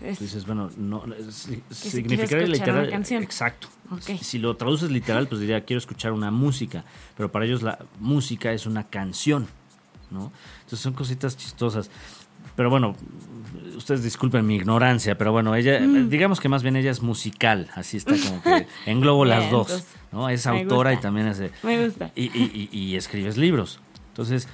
es- 0.01 0.19
tú 0.19 0.25
dices, 0.25 0.47
bueno, 0.47 0.71
no, 0.77 1.03
si- 1.31 1.63
si 1.71 1.91
significaría 1.91 2.45
escuchar 2.45 2.49
literal. 2.49 2.83
una 2.85 2.91
canción. 2.91 3.23
Exacto. 3.23 3.69
Ok. 3.91 4.03
Si- 4.03 4.19
Si 4.19 4.39
lo 4.39 4.57
traduces 4.57 4.91
literal, 4.91 5.27
pues 5.29 5.41
diría, 5.41 5.65
quiero 5.65 5.79
escuchar 5.79 6.13
una 6.13 6.31
música, 6.31 6.85
pero 7.17 7.31
para 7.33 7.45
ellos 7.47 7.63
la 7.63 7.79
música 8.01 8.53
es 8.53 8.65
una 8.67 8.85
canción, 8.85 9.47
¿no? 10.11 10.31
Entonces 10.61 10.81
son 10.81 10.93
cositas 10.95 11.37
chistosas. 11.37 11.91
Pero 12.57 12.71
bueno, 12.71 12.95
ustedes 13.77 14.03
disculpen 14.03 14.47
mi 14.47 14.57
ignorancia, 14.57 15.17
pero 15.17 15.31
bueno, 15.33 15.55
ella, 15.55 15.79
Mm. 15.81 16.09
digamos 16.09 16.41
que 16.41 16.49
más 16.49 16.63
bien 16.63 16.77
ella 16.77 16.91
es 16.91 17.03
musical, 17.03 17.69
así 17.75 17.97
está 17.97 18.17
como 18.19 18.43
que 18.43 18.67
englobo 18.87 19.25
las 19.25 19.51
dos, 19.51 19.69
entonces, 19.71 19.95
¿no? 20.13 20.29
Es 20.29 20.47
autora 20.47 20.93
y 20.93 20.97
también 20.99 21.29
hace... 21.29 21.53
me 21.63 21.85
gusta. 21.85 22.11
Y, 22.17 22.25
y- 22.37 22.69
y- 22.73 22.79
y 22.79 22.97
escribes 22.97 23.37
libros. 23.37 23.79
Entonces, 24.09 24.49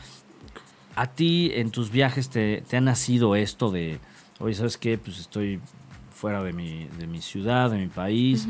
a 0.96 1.06
ti 1.06 1.50
en 1.54 1.70
tus 1.70 1.90
viajes 1.90 2.28
te, 2.28 2.62
te 2.68 2.76
ha 2.76 2.80
nacido 2.80 3.34
esto 3.36 3.70
de, 3.70 3.98
oye, 4.38 4.54
¿sabes 4.54 4.76
qué? 4.76 4.98
Pues 4.98 5.18
estoy 5.18 5.60
fuera 6.12 6.42
de 6.42 6.52
mi, 6.52 6.84
de 6.98 7.06
mi 7.06 7.20
ciudad, 7.22 7.70
de 7.70 7.78
mi 7.78 7.88
país, 7.88 8.46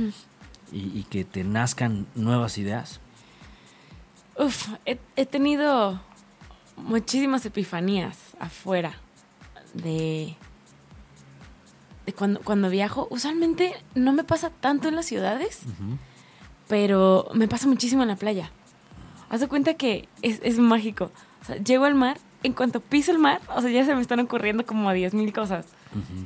y, 0.73 0.79
y 0.99 1.07
que 1.09 1.25
te 1.25 1.45
nazcan 1.45 2.07
nuevas 2.17 2.59
ideas. 2.59 3.01
Uf, 4.37 4.69
he, 4.85 4.99
he 5.15 5.27
tenido 5.27 6.01
muchísimas 6.77 7.47
epifanías 7.47 8.19
afuera 8.41 8.95
de, 9.75 10.35
de 12.07 12.13
cuando, 12.13 12.41
cuando 12.41 12.71
viajo. 12.71 13.07
Usualmente 13.11 13.75
no 13.95 14.13
me 14.13 14.25
pasa 14.25 14.51
tanto 14.51 14.89
en 14.89 14.97
las 14.97 15.07
ciudades, 15.07 15.63
pero 16.69 17.29
me 17.35 17.49
pasa 17.49 17.67
muchísimo 17.67 18.03
en 18.03 18.09
la 18.09 18.17
playa. 18.17 18.51
Haz 19.29 19.41
de 19.41 19.49
cuenta 19.49 19.75
que 19.75 20.09
es, 20.23 20.41
es 20.43 20.59
mágico. 20.59 21.11
O 21.43 21.45
sea, 21.45 21.57
llego 21.57 21.85
al 21.85 21.95
mar, 21.95 22.19
en 22.43 22.53
cuanto 22.53 22.81
piso 22.81 23.11
el 23.11 23.19
mar, 23.19 23.41
o 23.55 23.61
sea, 23.61 23.71
ya 23.71 23.85
se 23.85 23.95
me 23.95 24.01
están 24.01 24.21
ocurriendo 24.21 24.65
como 24.65 24.93
10 24.93 25.15
mil 25.15 25.33
cosas. 25.33 25.67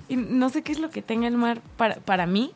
Y 0.09 0.17
no 0.17 0.49
sé 0.49 0.63
qué 0.63 0.73
es 0.73 0.79
lo 0.79 0.89
que 0.91 1.03
tenga 1.03 1.27
el 1.27 1.37
mar 1.37 1.61
para, 1.77 1.97
para 1.97 2.27
mí, 2.27 2.53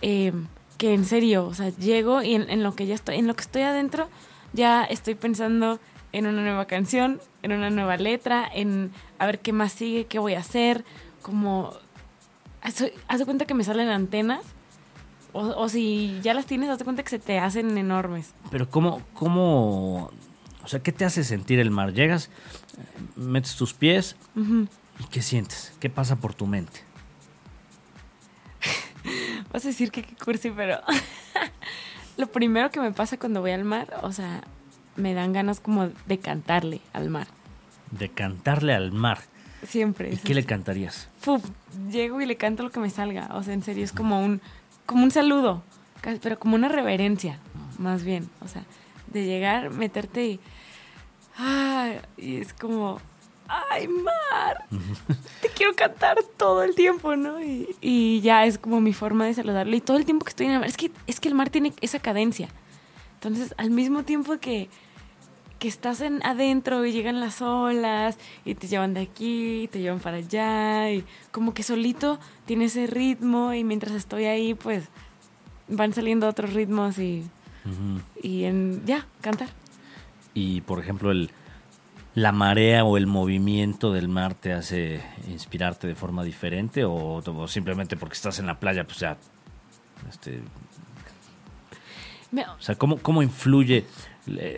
eh, 0.00 0.32
que 0.78 0.94
en 0.94 1.04
serio, 1.04 1.46
o 1.46 1.52
sea, 1.52 1.68
llego 1.70 2.22
y 2.22 2.34
en, 2.34 2.48
en 2.48 2.62
lo 2.62 2.74
que 2.74 2.86
ya 2.86 2.94
estoy, 2.94 3.16
en 3.16 3.26
lo 3.26 3.36
que 3.36 3.42
estoy 3.42 3.62
adentro, 3.62 4.08
ya 4.52 4.84
estoy 4.84 5.14
pensando 5.14 5.78
en 6.12 6.26
una 6.26 6.42
nueva 6.42 6.66
canción, 6.66 7.20
en 7.42 7.52
una 7.52 7.70
nueva 7.70 7.96
letra, 7.96 8.48
en 8.52 8.92
a 9.18 9.26
ver 9.26 9.40
qué 9.40 9.52
más 9.52 9.72
sigue, 9.72 10.06
qué 10.06 10.18
voy 10.18 10.34
a 10.34 10.40
hacer, 10.40 10.84
como 11.22 11.74
haz 12.62 13.18
de 13.18 13.24
cuenta 13.24 13.44
que 13.44 13.54
me 13.54 13.64
salen 13.64 13.88
antenas, 13.88 14.44
o, 15.32 15.40
o 15.40 15.68
si 15.68 16.18
ya 16.22 16.34
las 16.34 16.46
tienes, 16.46 16.70
haz 16.70 16.78
de 16.78 16.84
cuenta 16.84 17.02
que 17.02 17.10
se 17.10 17.18
te 17.18 17.38
hacen 17.38 17.76
enormes. 17.76 18.32
Pero 18.50 18.68
¿cómo, 18.68 19.02
cómo, 19.14 20.10
o 20.62 20.68
sea, 20.68 20.80
qué 20.80 20.92
te 20.92 21.04
hace 21.04 21.24
sentir 21.24 21.58
el 21.60 21.70
mar? 21.70 21.92
Llegas, 21.92 22.26
eh, 22.26 23.02
metes 23.16 23.56
tus 23.56 23.74
pies 23.74 24.16
y 24.34 25.04
¿qué 25.10 25.22
sientes? 25.22 25.72
¿Qué 25.80 25.90
pasa 25.90 26.16
por 26.16 26.34
tu 26.34 26.46
mente? 26.46 26.80
Vas 29.52 29.64
a 29.64 29.68
decir 29.68 29.90
que 29.90 30.02
qué 30.02 30.14
cursi, 30.16 30.50
pero 30.50 30.80
lo 32.16 32.26
primero 32.26 32.70
que 32.70 32.80
me 32.80 32.92
pasa 32.92 33.18
cuando 33.18 33.40
voy 33.40 33.52
al 33.52 33.64
mar, 33.64 34.00
o 34.02 34.12
sea, 34.12 34.42
me 34.98 35.14
dan 35.14 35.32
ganas 35.32 35.60
como 35.60 35.90
de 36.06 36.18
cantarle 36.18 36.80
al 36.92 37.08
mar. 37.08 37.28
De 37.90 38.10
cantarle 38.10 38.74
al 38.74 38.92
mar. 38.92 39.20
Siempre. 39.66 40.12
¿Y 40.12 40.16
qué 40.18 40.34
le 40.34 40.44
cantarías? 40.44 41.08
Puf, 41.24 41.42
llego 41.90 42.20
y 42.20 42.26
le 42.26 42.36
canto 42.36 42.62
lo 42.62 42.70
que 42.70 42.80
me 42.80 42.90
salga. 42.90 43.28
O 43.34 43.42
sea, 43.42 43.54
en 43.54 43.62
serio, 43.62 43.84
es 43.84 43.92
como 43.92 44.22
un, 44.22 44.40
como 44.86 45.04
un 45.04 45.10
saludo, 45.10 45.62
pero 46.22 46.38
como 46.38 46.54
una 46.54 46.68
reverencia, 46.68 47.38
más 47.78 48.04
bien. 48.04 48.28
O 48.40 48.48
sea, 48.48 48.62
de 49.08 49.24
llegar, 49.24 49.70
meterte 49.70 50.26
y. 50.26 50.40
¡ay! 51.36 52.00
y 52.16 52.36
es 52.36 52.52
como. 52.52 53.00
¡Ay, 53.48 53.88
mar! 53.88 54.66
Te 55.40 55.48
quiero 55.48 55.74
cantar 55.74 56.18
todo 56.36 56.62
el 56.62 56.74
tiempo, 56.74 57.16
¿no? 57.16 57.42
Y, 57.42 57.74
y 57.80 58.20
ya 58.20 58.44
es 58.44 58.58
como 58.58 58.80
mi 58.80 58.92
forma 58.92 59.24
de 59.24 59.32
saludarle. 59.32 59.78
Y 59.78 59.80
todo 59.80 59.96
el 59.96 60.04
tiempo 60.04 60.26
que 60.26 60.30
estoy 60.30 60.46
en 60.46 60.52
el 60.52 60.58
mar. 60.60 60.68
Es 60.68 60.76
que, 60.76 60.92
es 61.06 61.18
que 61.18 61.28
el 61.28 61.34
mar 61.34 61.48
tiene 61.48 61.72
esa 61.80 61.98
cadencia. 61.98 62.48
Entonces, 63.14 63.54
al 63.56 63.70
mismo 63.70 64.04
tiempo 64.04 64.38
que, 64.38 64.68
que 65.58 65.68
estás 65.68 66.00
en 66.00 66.24
adentro 66.24 66.84
y 66.86 66.92
llegan 66.92 67.18
las 67.20 67.42
olas 67.42 68.16
y 68.44 68.54
te 68.54 68.68
llevan 68.68 68.94
de 68.94 69.00
aquí, 69.00 69.62
y 69.62 69.68
te 69.68 69.80
llevan 69.80 69.98
para 69.98 70.18
allá 70.18 70.90
y 70.92 71.04
como 71.32 71.52
que 71.54 71.62
solito 71.62 72.18
tiene 72.46 72.66
ese 72.66 72.86
ritmo 72.86 73.52
y 73.54 73.64
mientras 73.64 73.92
estoy 73.94 74.26
ahí 74.26 74.54
pues 74.54 74.84
van 75.68 75.92
saliendo 75.92 76.28
otros 76.28 76.52
ritmos 76.54 76.98
y, 76.98 77.24
y 78.22 78.44
en 78.44 78.84
ya, 78.86 79.06
cantar. 79.20 79.48
y 80.34 80.60
por 80.62 80.78
ejemplo 80.78 81.10
el 81.10 81.30
la 82.14 82.32
marea 82.32 82.84
o 82.84 82.96
el 82.96 83.06
movimiento 83.06 83.92
del 83.92 84.08
mar 84.08 84.34
te 84.34 84.52
hace 84.52 85.00
inspirarte 85.28 85.86
de 85.86 85.94
forma 85.94 86.24
diferente 86.24 86.84
o, 86.84 86.92
o 86.94 87.48
simplemente 87.48 87.96
porque 87.96 88.14
estás 88.14 88.38
en 88.38 88.46
la 88.46 88.58
playa 88.58 88.84
pues 88.84 88.98
ya 88.98 89.16
este, 90.08 90.40
Me- 92.30 92.46
o 92.46 92.60
sea 92.60 92.74
cómo 92.76 92.98
cómo 92.98 93.22
influye 93.22 93.84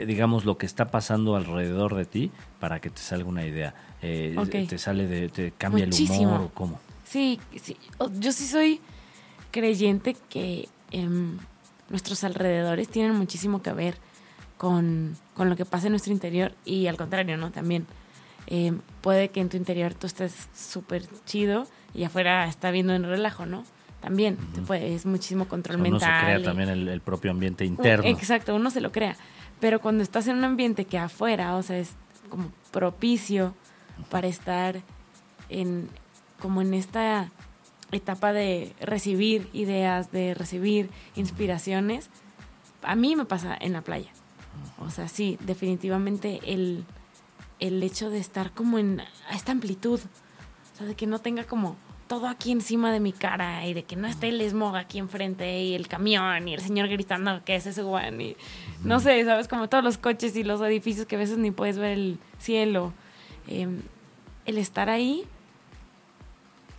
digamos 0.06 0.44
lo 0.44 0.58
que 0.58 0.66
está 0.66 0.90
pasando 0.90 1.36
alrededor 1.36 1.94
de 1.94 2.04
ti 2.04 2.30
para 2.58 2.80
que 2.80 2.90
te 2.90 3.00
salga 3.00 3.28
una 3.28 3.44
idea 3.46 3.74
Eh, 4.02 4.66
te 4.68 4.78
sale 4.78 5.06
de 5.06 5.28
te 5.28 5.52
cambia 5.52 5.84
el 5.84 5.92
humor 5.92 6.40
o 6.42 6.48
cómo 6.54 6.80
Sí, 7.04 7.40
sí. 7.60 7.76
O- 7.98 8.08
Yo 8.18 8.32
sí 8.32 8.46
soy 8.46 8.80
creyente 9.50 10.16
que 10.28 10.68
em, 10.92 11.38
nuestros 11.88 12.22
alrededores 12.24 12.88
tienen 12.88 13.14
muchísimo 13.16 13.62
que 13.62 13.72
ver 13.72 13.96
con, 14.56 15.16
con 15.34 15.48
lo 15.48 15.56
que 15.56 15.64
pasa 15.64 15.86
en 15.86 15.92
nuestro 15.92 16.12
interior 16.12 16.52
y 16.64 16.86
al 16.86 16.96
contrario, 16.96 17.36
¿no? 17.36 17.50
También 17.50 17.86
em, 18.46 18.80
puede 19.00 19.28
que 19.30 19.40
en 19.40 19.48
tu 19.48 19.56
interior 19.56 19.94
tú 19.94 20.06
estés 20.06 20.48
súper 20.54 21.04
chido 21.26 21.66
y 21.94 22.04
afuera 22.04 22.46
está 22.46 22.70
viendo 22.70 22.94
en 22.94 23.02
relajo, 23.04 23.44
¿no? 23.46 23.64
También 24.00 24.36
te 24.54 24.62
puede- 24.62 24.94
es 24.94 25.04
muchísimo 25.04 25.46
control 25.46 25.76
uno 25.80 25.98
se 26.00 26.06
mental. 26.06 26.24
crea 26.24 26.38
y- 26.38 26.42
también 26.44 26.68
el, 26.70 26.88
el 26.88 27.00
propio 27.00 27.30
ambiente 27.32 27.64
Uh, 27.64 27.68
interno 27.68 28.08
Exacto, 28.08 28.54
uno 28.54 28.70
se 28.70 28.80
lo 28.80 28.92
crea. 28.92 29.16
Pero 29.60 29.80
cuando 29.80 30.02
estás 30.02 30.26
en 30.26 30.36
un 30.36 30.44
ambiente 30.44 30.86
que 30.86 30.98
afuera, 30.98 31.54
o 31.56 31.62
sea, 31.62 31.78
es 31.78 31.92
como 32.28 32.50
propicio 32.70 33.54
para 34.10 34.26
estar 34.26 34.80
en 35.48 35.88
como 36.40 36.62
en 36.62 36.72
esta 36.72 37.30
etapa 37.92 38.32
de 38.32 38.74
recibir 38.80 39.50
ideas, 39.52 40.10
de 40.10 40.34
recibir 40.34 40.88
inspiraciones, 41.16 42.08
a 42.82 42.96
mí 42.96 43.14
me 43.14 43.24
pasa 43.26 43.56
en 43.60 43.74
la 43.74 43.82
playa. 43.82 44.10
O 44.78 44.90
sea, 44.90 45.08
sí, 45.08 45.36
definitivamente 45.40 46.40
el, 46.44 46.84
el 47.58 47.82
hecho 47.82 48.10
de 48.10 48.18
estar 48.18 48.52
como 48.52 48.78
en 48.78 49.02
esta 49.30 49.52
amplitud, 49.52 50.00
o 50.00 50.76
sea, 50.78 50.86
de 50.86 50.94
que 50.94 51.06
no 51.06 51.18
tenga 51.18 51.44
como 51.44 51.76
todo 52.10 52.26
aquí 52.26 52.50
encima 52.50 52.90
de 52.90 52.98
mi 52.98 53.12
cara 53.12 53.64
y 53.68 53.72
de 53.72 53.84
que 53.84 53.94
no 53.94 54.08
esté 54.08 54.30
el 54.30 54.42
smog 54.42 54.74
aquí 54.74 54.98
enfrente 54.98 55.62
y 55.62 55.76
el 55.76 55.86
camión 55.86 56.48
y 56.48 56.54
el 56.54 56.60
señor 56.60 56.88
gritando 56.88 57.44
que 57.44 57.54
es 57.54 57.66
ese 57.66 57.82
one 57.82 58.24
y 58.24 58.36
no 58.82 58.98
sé, 58.98 59.24
sabes, 59.24 59.46
como 59.46 59.68
todos 59.68 59.84
los 59.84 59.96
coches 59.96 60.34
y 60.34 60.42
los 60.42 60.60
edificios 60.60 61.06
que 61.06 61.14
a 61.14 61.20
veces 61.20 61.38
ni 61.38 61.52
puedes 61.52 61.78
ver 61.78 61.92
el 61.92 62.18
cielo. 62.40 62.92
Em, 63.46 63.82
el 64.44 64.58
estar 64.58 64.90
ahí 64.90 65.22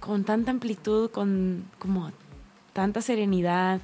con 0.01 0.25
tanta 0.25 0.51
amplitud, 0.51 1.09
con 1.11 1.63
como 1.79 2.11
tanta 2.73 3.01
serenidad 3.01 3.79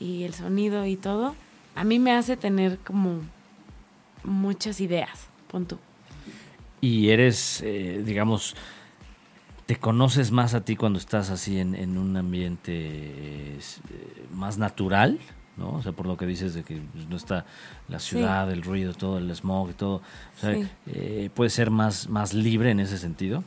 y 0.00 0.22
el 0.22 0.32
sonido 0.32 0.86
y 0.86 0.96
todo, 0.96 1.36
a 1.74 1.84
mí 1.84 1.98
me 1.98 2.12
hace 2.12 2.38
tener 2.38 2.78
como 2.78 3.20
muchas 4.24 4.80
ideas, 4.80 5.26
pon 5.48 5.66
tú. 5.66 5.78
Y 6.80 7.10
eres, 7.10 7.60
eh, 7.62 8.02
digamos, 8.06 8.56
te 9.68 9.76
conoces 9.76 10.30
más 10.30 10.54
a 10.54 10.64
ti 10.64 10.76
cuando 10.76 10.98
estás 10.98 11.28
así 11.28 11.58
en, 11.58 11.98
un 11.98 12.16
ambiente 12.16 12.72
eh, 12.72 13.58
más 14.32 14.56
natural, 14.56 15.18
¿no? 15.58 15.72
O 15.72 15.82
sea, 15.82 15.92
por 15.92 16.06
lo 16.06 16.16
que 16.16 16.24
dices 16.24 16.54
de 16.54 16.62
que 16.62 16.80
pues, 16.94 17.06
no 17.06 17.18
está 17.18 17.44
la 17.86 17.98
ciudad, 17.98 18.50
el 18.50 18.62
ruido, 18.62 18.94
todo 18.94 19.18
el 19.18 19.30
smog 19.36 19.68
y 19.68 19.74
todo. 19.74 19.96
O 19.96 20.40
sea, 20.40 20.56
eh, 20.86 21.28
puede 21.34 21.50
ser 21.50 21.70
más, 21.70 22.08
más 22.08 22.32
libre 22.32 22.70
en 22.70 22.80
ese 22.80 22.96
sentido. 22.96 23.44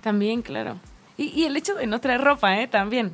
También, 0.00 0.42
claro. 0.42 0.74
Y, 1.16 1.44
el 1.44 1.56
hecho 1.56 1.76
de 1.76 1.86
no 1.86 2.00
traer 2.00 2.22
ropa, 2.22 2.60
¿eh? 2.60 2.66
También. 2.66 3.12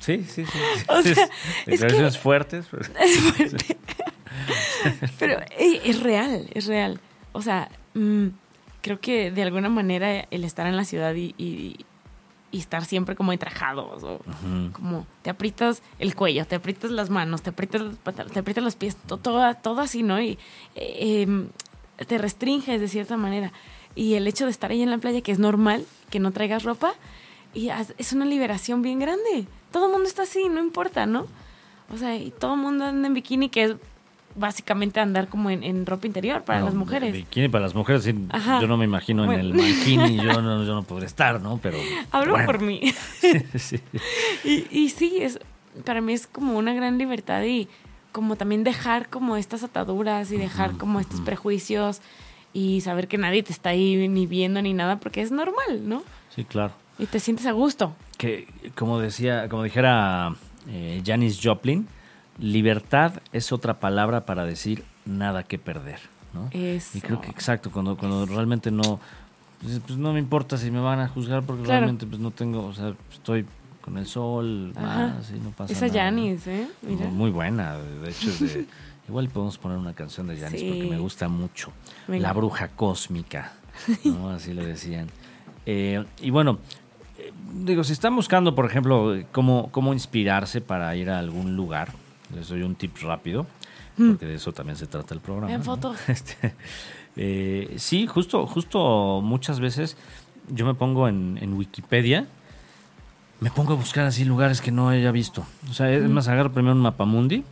sí. 0.00 0.16
sí, 0.24 0.24
sí, 0.26 0.46
sí. 0.46 0.58
O 0.88 1.02
sea, 1.02 2.06
es 2.06 2.16
fuertes. 2.18 2.68
Pues. 2.70 2.90
Es 3.00 3.20
fuerte. 3.20 3.76
Pero 5.18 5.40
es 5.58 6.02
real, 6.02 6.48
es 6.54 6.64
real. 6.64 7.00
O 7.32 7.42
sea, 7.42 7.68
mm, 7.92 8.28
creo 8.82 9.00
que 9.00 9.30
de 9.30 9.42
alguna 9.42 9.68
manera 9.68 10.26
el 10.30 10.44
estar 10.44 10.66
en 10.66 10.76
la 10.76 10.84
ciudad 10.84 11.14
y, 11.14 11.86
estar 12.52 12.84
siempre 12.84 13.16
como 13.16 13.32
entrajados 13.32 14.04
o 14.04 14.20
como 14.74 15.06
te 15.22 15.30
aprietas 15.30 15.82
el 15.98 16.14
cuello, 16.14 16.44
te 16.44 16.56
aprietas 16.56 16.90
las 16.90 17.08
manos, 17.08 17.40
te 17.40 17.48
aprietas, 17.48 17.82
te 18.30 18.38
aprietas 18.38 18.62
los 18.62 18.76
pies, 18.76 18.94
todo, 19.06 19.54
todo 19.54 19.80
así, 19.80 20.02
¿no? 20.02 20.20
Y 20.20 20.38
eh, 20.74 21.22
em, 21.22 21.48
te 22.06 22.18
restringes 22.18 22.78
de 22.78 22.88
cierta 22.88 23.16
manera. 23.16 23.54
Y 23.94 24.14
el 24.14 24.26
hecho 24.26 24.44
de 24.44 24.50
estar 24.50 24.70
ahí 24.70 24.82
en 24.82 24.90
la 24.90 24.98
playa, 24.98 25.22
que 25.22 25.32
es 25.32 25.38
normal 25.38 25.86
que 26.10 26.20
no 26.20 26.30
traigas 26.30 26.62
ropa, 26.62 26.92
y 27.54 27.70
es 27.96 28.12
una 28.12 28.26
liberación 28.26 28.82
bien 28.82 28.98
grande. 28.98 29.46
Todo 29.70 29.86
el 29.86 29.92
mundo 29.92 30.06
está 30.06 30.24
así, 30.24 30.50
no 30.50 30.60
importa, 30.60 31.06
¿no? 31.06 31.26
O 31.90 31.96
sea, 31.96 32.16
y 32.16 32.30
todo 32.30 32.54
el 32.54 32.60
mundo 32.60 32.84
anda 32.84 33.06
en 33.06 33.14
bikini, 33.14 33.48
que 33.48 33.64
es 33.64 33.76
básicamente 34.34 35.00
andar 35.00 35.28
como 35.28 35.50
en, 35.50 35.86
ropa 35.86 36.06
interior 36.06 36.42
para 36.42 36.60
las 36.60 36.74
mujeres. 36.74 37.12
Bikini 37.12 37.48
para 37.48 37.64
las 37.64 37.74
mujeres, 37.74 38.04
yo 38.04 38.66
no 38.66 38.76
me 38.76 38.84
imagino 38.84 39.24
en 39.24 39.38
el 39.38 39.52
bikini, 39.52 40.16
yo 40.16 40.40
no, 40.42 40.64
yo 40.64 40.74
no 40.74 40.82
podré 40.82 41.06
estar, 41.06 41.40
¿no? 41.40 41.58
Pero 41.62 41.78
hablo 42.10 42.36
por 42.46 42.60
mí. 42.60 42.80
Y, 44.44 44.66
y, 44.70 44.88
sí, 44.90 45.18
es 45.20 45.38
para 45.84 46.00
mí 46.00 46.12
es 46.12 46.26
como 46.26 46.58
una 46.58 46.74
gran 46.74 46.98
libertad 46.98 47.42
y 47.44 47.68
como 48.10 48.36
también 48.36 48.64
dejar 48.64 49.08
como 49.08 49.36
estas 49.36 49.62
ataduras 49.62 50.30
y 50.32 50.36
dejar 50.36 50.76
como 50.76 51.00
estos 51.00 51.20
prejuicios 51.20 52.00
y 52.52 52.82
saber 52.82 53.08
que 53.08 53.18
nadie 53.18 53.42
te 53.42 53.52
está 53.52 53.70
ahí 53.70 54.08
ni 54.08 54.26
viendo 54.26 54.60
ni 54.60 54.74
nada 54.74 54.98
porque 55.00 55.22
es 55.22 55.30
normal, 55.30 55.88
¿no? 55.88 56.02
Sí, 56.34 56.44
claro. 56.44 56.72
Y 56.98 57.06
te 57.06 57.20
sientes 57.20 57.46
a 57.46 57.52
gusto. 57.52 57.94
Que 58.18 58.48
como 58.74 58.98
decía, 58.98 59.48
como 59.48 59.62
dijera 59.62 60.34
eh, 60.68 61.02
Janis 61.04 61.40
Joplin, 61.42 61.88
libertad 62.38 63.20
es 63.32 63.52
otra 63.52 63.80
palabra 63.80 64.24
para 64.24 64.44
decir 64.44 64.84
nada 65.04 65.42
que 65.42 65.58
perder, 65.58 66.00
¿no? 66.34 66.48
Y 66.52 67.00
creo 67.00 67.20
que 67.20 67.30
exacto, 67.30 67.70
cuando, 67.70 67.96
cuando 67.96 68.26
realmente 68.26 68.70
no, 68.70 69.00
pues, 69.62 69.80
pues, 69.86 69.98
no 69.98 70.12
me 70.12 70.18
importa 70.18 70.56
si 70.56 70.70
me 70.70 70.80
van 70.80 71.00
a 71.00 71.08
juzgar 71.08 71.42
porque 71.42 71.64
realmente 71.64 72.06
pues 72.06 72.20
no 72.20 72.30
tengo, 72.30 72.66
o 72.66 72.74
sea, 72.74 72.94
estoy 73.12 73.46
con 73.80 73.98
el 73.98 74.06
sol, 74.06 74.72
así 74.76 75.34
no 75.42 75.50
pasa 75.50 75.72
Esa 75.72 75.88
Janis, 75.88 76.46
¿eh? 76.46 76.68
Muy 77.12 77.30
buena, 77.30 77.76
de 77.76 78.10
hecho 78.10 78.30
de, 78.44 78.66
igual 79.08 79.28
podemos 79.28 79.58
poner 79.58 79.78
una 79.78 79.92
canción 79.92 80.26
de 80.28 80.38
Janis 80.38 80.62
porque 80.62 80.88
me 80.90 80.98
gusta 80.98 81.28
mucho. 81.28 81.72
La 82.08 82.32
bruja 82.32 82.68
cósmica, 82.68 83.52
¿no? 84.04 84.30
Así 84.30 84.54
le 84.54 84.64
decían. 84.64 85.08
Eh, 85.66 86.04
y 86.20 86.30
bueno, 86.30 86.58
eh, 87.18 87.32
digo, 87.54 87.84
si 87.84 87.92
están 87.92 88.16
buscando, 88.16 88.54
por 88.54 88.66
ejemplo, 88.66 89.16
cómo, 89.32 89.68
cómo 89.70 89.92
inspirarse 89.92 90.60
para 90.60 90.94
ir 90.96 91.10
a 91.10 91.18
algún 91.18 91.56
lugar, 91.56 91.92
les 92.34 92.48
doy 92.48 92.62
un 92.62 92.74
tip 92.74 92.96
rápido, 93.02 93.46
mm. 93.96 94.10
porque 94.10 94.26
de 94.26 94.34
eso 94.34 94.52
también 94.52 94.76
se 94.76 94.86
trata 94.86 95.14
el 95.14 95.20
programa. 95.20 95.52
En 95.52 95.62
foto. 95.62 95.94
Este, 96.08 96.54
eh, 97.16 97.74
sí, 97.76 98.06
justo, 98.06 98.46
justo 98.46 99.20
muchas 99.22 99.60
veces 99.60 99.96
yo 100.48 100.66
me 100.66 100.74
pongo 100.74 101.08
en, 101.08 101.54
Wikipedia, 101.54 102.26
me 103.40 103.50
pongo 103.50 103.74
a 103.74 103.76
buscar 103.76 104.06
así 104.06 104.24
lugares 104.24 104.60
que 104.60 104.70
no 104.70 104.88
haya 104.88 105.10
visto. 105.10 105.44
O 105.70 105.74
sea, 105.74 105.90
es 105.92 106.02
mm. 106.02 106.12
más, 106.12 106.28
agarro 106.28 106.52
primero 106.52 106.74
un 106.74 106.80
mapamundi. 106.80 107.44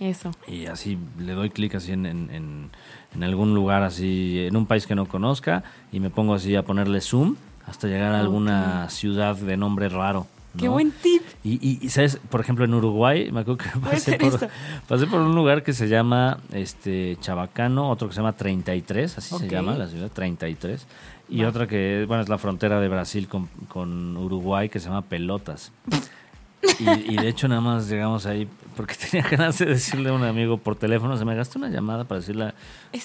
Eso. 0.00 0.32
Y 0.48 0.66
así 0.66 0.98
le 1.18 1.32
doy 1.32 1.50
clic 1.50 1.76
así 1.76 1.92
en, 1.92 2.04
en, 2.06 2.70
en, 3.14 3.22
algún 3.22 3.54
lugar 3.54 3.82
así, 3.82 4.44
en 4.46 4.56
un 4.56 4.66
país 4.66 4.86
que 4.86 4.94
no 4.94 5.06
conozca, 5.06 5.62
y 5.92 6.00
me 6.00 6.10
pongo 6.10 6.34
así 6.34 6.56
a 6.56 6.64
ponerle 6.64 7.00
zoom 7.00 7.36
hasta 7.66 7.86
llegar 7.86 8.12
a 8.12 8.20
alguna 8.20 8.90
ciudad 8.90 9.36
de 9.36 9.56
nombre 9.56 9.88
raro. 9.88 10.26
Qué 10.58 10.68
buen 10.68 10.92
tip. 10.92 11.22
Y, 11.46 11.90
¿sabes? 11.90 12.18
Por 12.30 12.40
ejemplo, 12.40 12.64
en 12.64 12.72
Uruguay, 12.72 13.30
me 13.30 13.40
acuerdo 13.40 13.58
que 13.58 13.78
pasé 13.78 14.16
por, 14.16 14.48
pasé 14.88 15.06
por, 15.06 15.20
un 15.20 15.34
lugar 15.34 15.62
que 15.62 15.74
se 15.74 15.88
llama 15.88 16.38
este 16.52 17.18
Chabacano, 17.20 17.90
otro 17.90 18.08
que 18.08 18.14
se 18.14 18.20
llama 18.20 18.32
33, 18.32 19.18
así 19.18 19.36
se 19.36 19.48
llama 19.48 19.74
la 19.74 19.86
ciudad, 19.86 20.10
33. 20.10 20.86
Y 21.28 21.44
otra 21.44 21.66
que, 21.66 22.06
bueno, 22.08 22.22
es 22.22 22.30
la 22.30 22.38
frontera 22.38 22.80
de 22.80 22.88
Brasil 22.88 23.28
con, 23.28 23.48
con 23.68 24.16
Uruguay, 24.16 24.70
que 24.70 24.80
se 24.80 24.88
llama 24.88 25.02
Pelotas. 25.02 25.70
y, 26.78 27.16
de 27.16 27.28
hecho 27.28 27.46
nada 27.46 27.60
más 27.60 27.88
llegamos 27.88 28.24
ahí 28.24 28.48
porque 28.74 28.94
tenía 29.10 29.28
ganas 29.28 29.58
de 29.58 29.66
decirle 29.66 30.08
a 30.08 30.12
un 30.14 30.24
amigo 30.24 30.56
por 30.56 30.76
teléfono, 30.76 31.16
se 31.18 31.26
me 31.26 31.34
gastó 31.34 31.58
una 31.58 31.68
llamada 31.68 32.04
para 32.04 32.20
decirle 32.20 32.44
a 32.44 32.54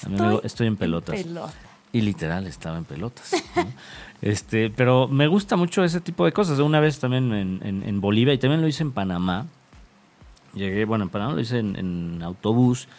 mi 0.07 0.17
amigo, 0.17 0.41
estoy 0.43 0.67
en 0.67 0.77
pelotas. 0.77 1.25
Y 1.91 2.01
literal 2.01 2.45
estaba 2.47 2.77
en 2.77 2.85
pelotas. 2.85 3.31
Este, 4.21 4.69
pero 4.69 5.07
me 5.07 5.27
gusta 5.27 5.55
mucho 5.55 5.81
ese 5.81 6.01
tipo 6.01 6.25
de 6.25 6.33
cosas. 6.33 6.59
Una 6.59 6.81
vez 6.81 6.99
también 6.99 7.61
en, 7.63 8.01
Bolivia 8.01 8.33
y 8.33 8.37
también 8.37 8.61
lo 8.61 8.67
hice 8.67 8.83
en 8.83 8.91
Panamá. 8.91 9.45
Llegué, 10.53 10.83
bueno, 10.83 11.05
en 11.05 11.09
Panamá 11.09 11.31
lo 11.31 11.39
hice 11.39 11.59
en, 11.59 12.21
autobús 12.21 12.89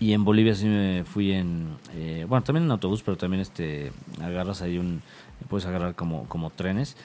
y 0.00 0.14
en 0.14 0.24
Bolivia 0.24 0.54
sí 0.54 0.64
me 0.64 1.04
fui 1.04 1.32
en, 1.32 1.76
eh, 1.92 2.24
bueno, 2.26 2.42
también 2.42 2.64
en 2.64 2.70
autobús, 2.70 3.02
pero 3.02 3.18
también 3.18 3.42
este, 3.42 3.92
agarras 4.22 4.62
ahí 4.62 4.78
un, 4.78 5.02
puedes 5.50 5.66
agarrar 5.66 5.94
como, 5.94 6.26
como 6.26 6.48
trenes. 6.48 6.96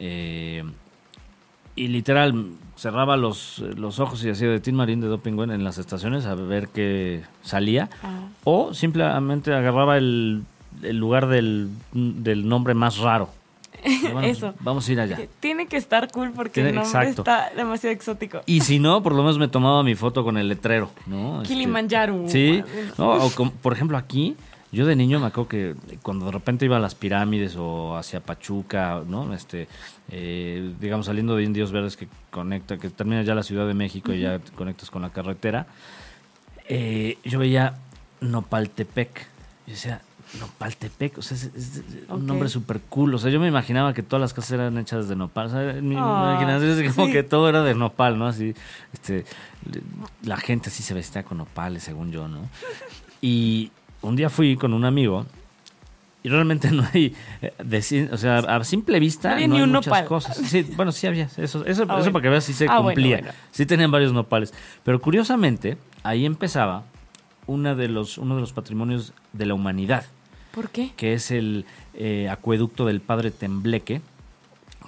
Eh, 0.00 0.64
y 1.76 1.88
literal, 1.88 2.52
cerraba 2.74 3.16
los, 3.16 3.58
los 3.76 4.00
ojos 4.00 4.24
y 4.24 4.30
hacía 4.30 4.48
de 4.48 4.60
Tin 4.60 4.74
Marín 4.74 5.00
de 5.00 5.08
Doping 5.08 5.38
en 5.50 5.62
las 5.62 5.78
estaciones 5.78 6.24
a 6.26 6.34
ver 6.34 6.68
qué 6.68 7.22
salía. 7.42 7.90
Ah. 8.02 8.28
O 8.44 8.74
simplemente 8.74 9.52
agarraba 9.52 9.98
el 9.98 10.42
el 10.82 10.96
lugar 10.96 11.26
del, 11.28 11.70
nombre 11.92 12.74
más 12.74 12.98
raro. 12.98 13.28
Eso. 14.22 14.54
Vamos 14.60 14.88
a 14.88 14.92
ir 14.92 15.00
allá. 15.00 15.18
Tiene 15.40 15.66
que 15.66 15.76
estar 15.76 16.10
cool 16.10 16.32
porque 16.34 16.66
el 16.66 16.74
nombre 16.74 17.10
está 17.10 17.50
demasiado 17.54 17.94
exótico. 17.94 18.40
Y 18.46 18.62
si 18.62 18.78
no, 18.78 19.02
por 19.02 19.12
lo 19.12 19.22
menos 19.22 19.38
me 19.38 19.48
tomaba 19.48 19.82
mi 19.82 19.94
foto 19.94 20.24
con 20.24 20.38
el 20.38 20.48
letrero, 20.48 20.90
¿no? 21.06 21.42
Este, 21.42 21.54
Kilimanjaro. 21.54 22.24
sí. 22.26 22.62
o 22.98 23.30
por 23.62 23.72
ejemplo, 23.72 23.96
aquí, 23.96 24.36
yo 24.72 24.86
de 24.86 24.96
niño 24.96 25.20
me 25.20 25.26
acuerdo 25.26 25.48
que 25.48 25.74
cuando 26.02 26.26
de 26.26 26.32
repente 26.32 26.64
iba 26.64 26.76
a 26.76 26.80
las 26.80 26.94
pirámides 26.94 27.56
o 27.56 27.96
hacia 27.96 28.20
Pachuca, 28.20 29.02
¿no? 29.06 29.32
Este, 29.32 29.68
eh, 30.10 30.72
digamos, 30.80 31.06
saliendo 31.06 31.36
de 31.36 31.44
Indios 31.44 31.70
Verdes 31.70 31.96
que 31.96 32.08
conecta, 32.30 32.76
que 32.78 32.90
termina 32.90 33.22
ya 33.22 33.34
la 33.34 33.42
Ciudad 33.42 33.66
de 33.66 33.74
México 33.74 34.12
y 34.12 34.20
ya 34.20 34.40
conectas 34.56 34.90
con 34.90 35.02
la 35.02 35.10
carretera, 35.10 35.66
eh, 36.68 37.18
yo 37.24 37.38
veía 37.38 37.74
Nopaltepec. 38.20 39.26
Y 39.66 39.70
decía, 39.72 40.00
Nopaltepec, 40.40 41.18
o 41.18 41.22
sea, 41.22 41.36
es, 41.36 41.82
un 42.08 42.26
nombre 42.26 42.48
súper 42.48 42.80
cool. 42.88 43.14
O 43.14 43.18
sea, 43.18 43.30
yo 43.30 43.40
me 43.40 43.48
imaginaba 43.48 43.94
que 43.94 44.02
todas 44.02 44.20
las 44.20 44.34
casas 44.34 44.52
eran 44.52 44.76
hechas 44.78 45.08
de 45.08 45.16
nopal. 45.16 45.46
O 45.46 45.50
sea, 45.50 45.72
mi 45.80 45.96
ah, 45.96 46.32
imaginación 46.32 46.84
es 46.84 46.94
como 46.94 47.12
que 47.12 47.22
todo 47.22 47.48
era 47.48 47.62
de 47.62 47.74
nopal, 47.74 48.18
¿no? 48.18 48.26
Así, 48.26 48.54
este, 48.92 49.24
la 50.22 50.36
gente 50.36 50.68
así 50.68 50.82
se 50.82 50.94
vestía 50.94 51.22
con 51.22 51.38
nopales, 51.38 51.82
según 51.82 52.10
yo, 52.12 52.28
¿no? 52.28 52.40
Y 53.20 53.70
un 54.02 54.16
día 54.16 54.28
fui 54.28 54.56
con 54.56 54.74
un 54.74 54.84
amigo 54.84 55.26
y 56.26 56.28
realmente 56.28 56.70
no 56.72 56.84
hay, 56.92 57.14
eh, 57.40 58.08
o 58.10 58.16
sea, 58.16 58.38
a 58.38 58.64
simple 58.64 58.98
vista 58.98 59.38
no, 59.46 59.56
hay 59.56 59.66
muchas 59.66 60.02
cosas. 60.02 60.36
Sí, 60.36 60.62
bueno, 60.74 60.90
sí 60.90 61.06
había, 61.06 61.28
eso, 61.36 61.64
eso, 61.64 61.86
ah, 61.88 62.00
eso 62.00 62.10
para 62.10 62.22
que 62.22 62.28
veas 62.28 62.42
si 62.42 62.52
se 62.52 62.66
ah, 62.68 62.78
cumplía. 62.78 63.32
Sí 63.52 63.64
tenían 63.64 63.92
varios 63.92 64.12
nopales. 64.12 64.52
Pero 64.82 65.00
curiosamente, 65.00 65.78
ahí 66.02 66.26
empezaba 66.26 66.82
una 67.46 67.74
de 67.74 67.88
los, 67.88 68.18
uno 68.18 68.34
de 68.34 68.40
los 68.40 68.52
patrimonios 68.52 69.12
de 69.32 69.46
la 69.46 69.54
humanidad. 69.54 70.04
¿Por 70.52 70.70
qué? 70.70 70.92
Que 70.96 71.12
es 71.12 71.30
el 71.30 71.66
eh, 71.94 72.28
acueducto 72.30 72.86
del 72.86 73.00
padre 73.00 73.30
Tembleque, 73.30 74.00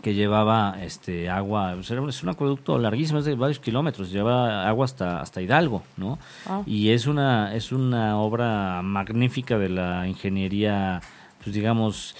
que 0.02 0.14
llevaba 0.14 0.76
este 0.80 1.28
agua, 1.28 1.76
es 1.80 2.22
un 2.22 2.28
acueducto 2.28 2.78
larguísimo, 2.78 3.18
es 3.18 3.24
de 3.24 3.34
varios 3.34 3.58
kilómetros, 3.58 4.12
lleva 4.12 4.68
agua 4.68 4.84
hasta, 4.84 5.20
hasta 5.20 5.42
Hidalgo, 5.42 5.82
¿no? 5.96 6.18
Y 6.66 6.90
es 6.90 7.06
una, 7.06 7.54
es 7.54 7.72
una 7.72 8.16
obra 8.18 8.80
magnífica 8.82 9.58
de 9.58 9.68
la 9.68 10.06
ingeniería 10.06 11.00
pues 11.42 11.54
digamos, 11.54 12.16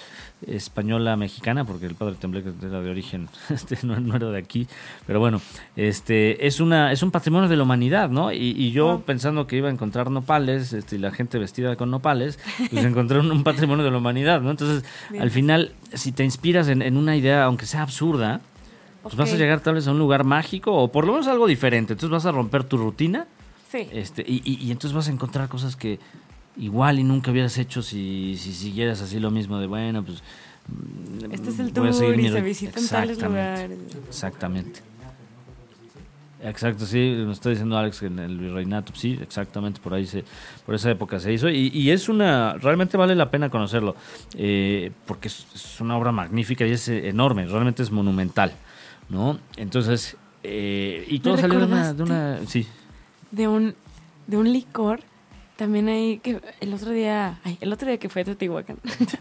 española 0.47 1.15
mexicana, 1.17 1.65
porque 1.65 1.85
el 1.85 1.95
padre 1.95 2.15
Tembleque 2.15 2.51
era 2.61 2.81
de 2.81 2.89
origen, 2.89 3.27
este, 3.49 3.77
no, 3.83 3.99
no, 3.99 4.15
era 4.15 4.29
de 4.29 4.37
aquí, 4.37 4.67
pero 5.05 5.19
bueno, 5.19 5.41
este 5.75 6.47
es 6.47 6.59
una 6.59 6.91
es 6.91 7.03
un 7.03 7.11
patrimonio 7.11 7.49
de 7.49 7.57
la 7.57 7.63
humanidad, 7.63 8.09
¿no? 8.09 8.31
Y, 8.31 8.55
y 8.57 8.71
yo 8.71 9.03
pensando 9.05 9.47
que 9.47 9.57
iba 9.57 9.67
a 9.69 9.71
encontrar 9.71 10.09
nopales, 10.11 10.73
este, 10.73 10.95
y 10.95 10.99
la 10.99 11.11
gente 11.11 11.37
vestida 11.39 11.75
con 11.75 11.91
nopales, 11.91 12.39
pues 12.71 12.85
encontré 12.85 13.19
un, 13.19 13.31
un, 13.31 13.43
patrimonio 13.43 13.83
de 13.83 13.91
la 13.91 13.97
humanidad, 13.97 14.41
¿no? 14.41 14.51
Entonces, 14.51 14.83
Bien. 15.09 15.23
al 15.23 15.31
final, 15.31 15.73
si 15.93 16.11
te 16.11 16.23
inspiras 16.23 16.67
en, 16.67 16.81
en, 16.81 16.97
una 16.97 17.15
idea, 17.15 17.43
aunque 17.43 17.65
sea 17.65 17.81
absurda, 17.81 18.41
pues 19.01 19.13
okay. 19.13 19.25
vas 19.25 19.33
a 19.33 19.37
llegar 19.37 19.59
tal 19.61 19.75
vez 19.75 19.87
a 19.87 19.91
un 19.91 19.99
lugar 19.99 20.23
mágico 20.23 20.73
o 20.73 20.91
por 20.91 21.05
lo 21.05 21.13
menos 21.13 21.27
algo 21.27 21.47
diferente. 21.47 21.93
Entonces 21.93 22.11
vas 22.11 22.25
a 22.25 22.31
romper 22.31 22.63
tu 22.63 22.77
rutina. 22.77 23.27
Sí. 23.71 23.87
Este, 23.91 24.23
y, 24.27 24.41
y, 24.43 24.65
y 24.65 24.71
entonces 24.71 24.93
vas 24.93 25.07
a 25.07 25.11
encontrar 25.11 25.47
cosas 25.47 25.75
que 25.75 25.99
igual 26.59 26.99
y 26.99 27.03
nunca 27.03 27.31
hubieras 27.31 27.57
hecho 27.57 27.81
si, 27.81 28.35
si 28.37 28.53
siguieras 28.53 29.01
así 29.01 29.19
lo 29.19 29.31
mismo 29.31 29.59
de, 29.59 29.67
bueno, 29.67 30.03
pues... 30.03 30.21
Este 31.31 31.49
es 31.49 31.59
el 31.59 31.73
tour 31.73 31.87
y 31.87 31.93
se 32.29 32.41
visitan 32.41 32.87
tales 32.87 33.21
lugares. 33.21 33.79
Exactamente. 34.07 34.81
Exacto, 36.41 36.85
sí, 36.85 37.23
me 37.25 37.33
está 37.33 37.49
diciendo 37.49 37.77
Alex 37.77 37.99
que 37.99 38.05
en 38.05 38.19
el 38.19 38.37
virreinato, 38.37 38.93
sí, 38.95 39.19
exactamente, 39.21 39.81
por 39.81 39.93
ahí 39.93 40.05
se, 40.05 40.23
por 40.65 40.73
esa 40.73 40.89
época 40.89 41.19
se 41.19 41.33
hizo 41.33 41.49
y, 41.49 41.67
y 41.67 41.91
es 41.91 42.07
una, 42.07 42.53
realmente 42.53 42.95
vale 42.95 43.13
la 43.13 43.29
pena 43.29 43.49
conocerlo, 43.49 43.95
eh, 44.37 44.91
porque 45.05 45.27
es, 45.27 45.45
es, 45.53 45.81
una 45.81 45.97
obra 45.97 46.13
magnífica 46.13 46.65
y 46.65 46.71
es 46.71 46.87
enorme, 46.87 47.45
realmente 47.45 47.83
es 47.83 47.91
monumental, 47.91 48.53
¿no? 49.09 49.37
Entonces, 49.57 50.15
eh, 50.43 51.05
y 51.09 51.19
todo 51.19 51.37
salió 51.37 51.59
de 51.59 51.65
una, 51.65 51.93
de 51.93 52.03
una, 52.03 52.39
sí. 52.47 52.65
De 53.31 53.49
un, 53.49 53.75
de 54.27 54.37
un 54.37 54.53
licor 54.53 55.01
también 55.59 55.89
hay 55.89 56.19
que 56.19 56.41
el 56.61 56.73
otro 56.73 56.91
día, 56.91 57.37
ay, 57.43 57.57
el 57.59 57.73
otro 57.73 57.89
día 57.89 57.97
que 57.97 58.07
fue 58.07 58.21
a 58.21 58.25
Teotihuacán, 58.25 58.77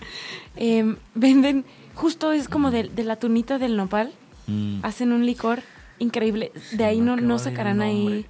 eh, 0.56 0.94
venden, 1.16 1.64
justo 1.96 2.30
es 2.30 2.48
como 2.48 2.70
de, 2.70 2.84
de, 2.84 3.02
la 3.02 3.16
tunita 3.16 3.58
del 3.58 3.76
nopal, 3.76 4.12
mm. 4.46 4.84
hacen 4.84 5.10
un 5.10 5.26
licor 5.26 5.62
increíble. 5.98 6.52
De 6.70 6.84
ahí 6.84 7.00
no, 7.00 7.16
no 7.16 7.40
sacarán 7.40 7.82
ahí, 7.82 8.24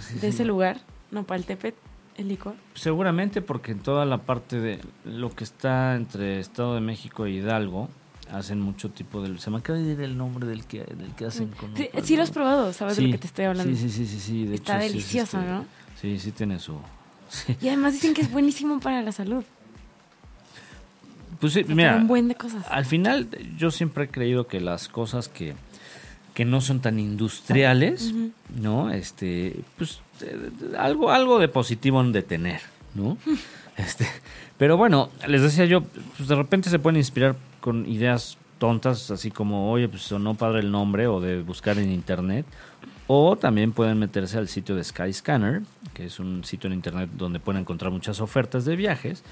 sí, 0.00 0.14
de 0.14 0.20
sí. 0.22 0.26
ese 0.26 0.44
lugar, 0.44 0.80
Nopal 1.12 1.44
Tepet, 1.44 1.76
el 2.16 2.26
licor. 2.26 2.56
Seguramente 2.74 3.42
porque 3.42 3.70
en 3.70 3.78
toda 3.78 4.04
la 4.06 4.18
parte 4.18 4.58
de 4.58 4.80
lo 5.04 5.30
que 5.30 5.44
está 5.44 5.94
entre 5.94 6.40
Estado 6.40 6.74
de 6.74 6.80
México 6.80 7.28
y 7.28 7.36
Hidalgo, 7.36 7.90
hacen 8.32 8.60
mucho 8.60 8.90
tipo 8.90 9.22
de... 9.22 9.38
Se 9.38 9.50
me 9.50 9.58
acaba 9.58 9.78
de 9.78 9.92
ir 9.92 10.00
el 10.00 10.18
nombre 10.18 10.48
del 10.48 10.64
que, 10.64 10.82
del 10.82 11.14
que 11.16 11.26
hacen 11.26 11.50
con... 11.50 11.76
Sí, 11.76 11.88
sí, 12.02 12.16
lo 12.16 12.24
has 12.24 12.32
probado, 12.32 12.72
¿sabes 12.72 12.96
sí, 12.96 13.02
de 13.02 13.08
lo 13.08 13.12
que 13.12 13.18
te 13.18 13.26
estoy 13.28 13.44
hablando? 13.44 13.76
Sí, 13.76 13.88
sí, 13.88 14.04
sí, 14.04 14.18
sí. 14.18 14.46
De 14.46 14.56
Está 14.56 14.78
hecho, 14.78 14.92
delicioso, 14.92 15.40
¿no? 15.40 15.64
Sí, 16.00 16.18
sí 16.18 16.32
tiene 16.32 16.58
su... 16.58 16.76
Y 17.60 17.68
además 17.68 17.92
dicen 17.94 18.14
que 18.14 18.22
es 18.22 18.30
buenísimo 18.30 18.80
para 18.80 19.02
la 19.02 19.12
salud. 19.12 19.44
Pues 21.40 21.52
sí, 21.52 21.64
mira, 21.68 21.96
un 21.96 22.06
buen 22.06 22.28
de 22.28 22.34
cosas. 22.36 22.64
al 22.70 22.86
final 22.86 23.28
yo 23.58 23.70
siempre 23.70 24.04
he 24.04 24.08
creído 24.08 24.46
que 24.46 24.60
las 24.60 24.88
cosas 24.88 25.28
que, 25.28 25.54
que 26.32 26.44
no 26.44 26.60
son 26.60 26.80
tan 26.80 26.98
industriales, 26.98 28.12
uh 28.12 28.16
-huh. 28.16 28.32
¿no? 28.60 28.90
Este, 28.90 29.60
pues 29.76 30.00
eh, 30.22 30.50
algo, 30.78 31.10
algo 31.10 31.38
de 31.38 31.48
positivo 31.48 32.00
han 32.00 32.12
de 32.12 32.22
tener, 32.22 32.60
¿no? 32.94 33.18
este, 33.76 34.06
pero 34.56 34.76
bueno, 34.76 35.10
les 35.26 35.42
decía 35.42 35.64
yo, 35.64 35.82
pues 36.16 36.28
de 36.28 36.34
repente 36.34 36.70
se 36.70 36.78
pueden 36.78 36.96
inspirar 36.96 37.36
con 37.60 37.86
ideas 37.86 38.38
tontas, 38.58 39.10
así 39.10 39.30
como, 39.30 39.70
oye, 39.70 39.88
pues 39.88 40.02
sonó 40.02 40.34
padre 40.36 40.60
el 40.60 40.70
nombre, 40.70 41.06
o 41.08 41.20
de 41.20 41.42
buscar 41.42 41.78
en 41.78 41.90
internet, 41.92 42.46
o 43.06 43.36
también 43.36 43.72
pueden 43.72 43.98
meterse 43.98 44.38
al 44.38 44.48
sitio 44.48 44.74
de 44.74 44.84
Skyscanner, 44.84 45.62
que 45.92 46.06
es 46.06 46.18
un 46.18 46.44
sitio 46.44 46.68
en 46.68 46.74
internet 46.74 47.10
donde 47.12 47.40
pueden 47.40 47.62
encontrar 47.62 47.92
muchas 47.92 48.20
ofertas 48.20 48.64
de 48.64 48.76
viajes. 48.76 49.22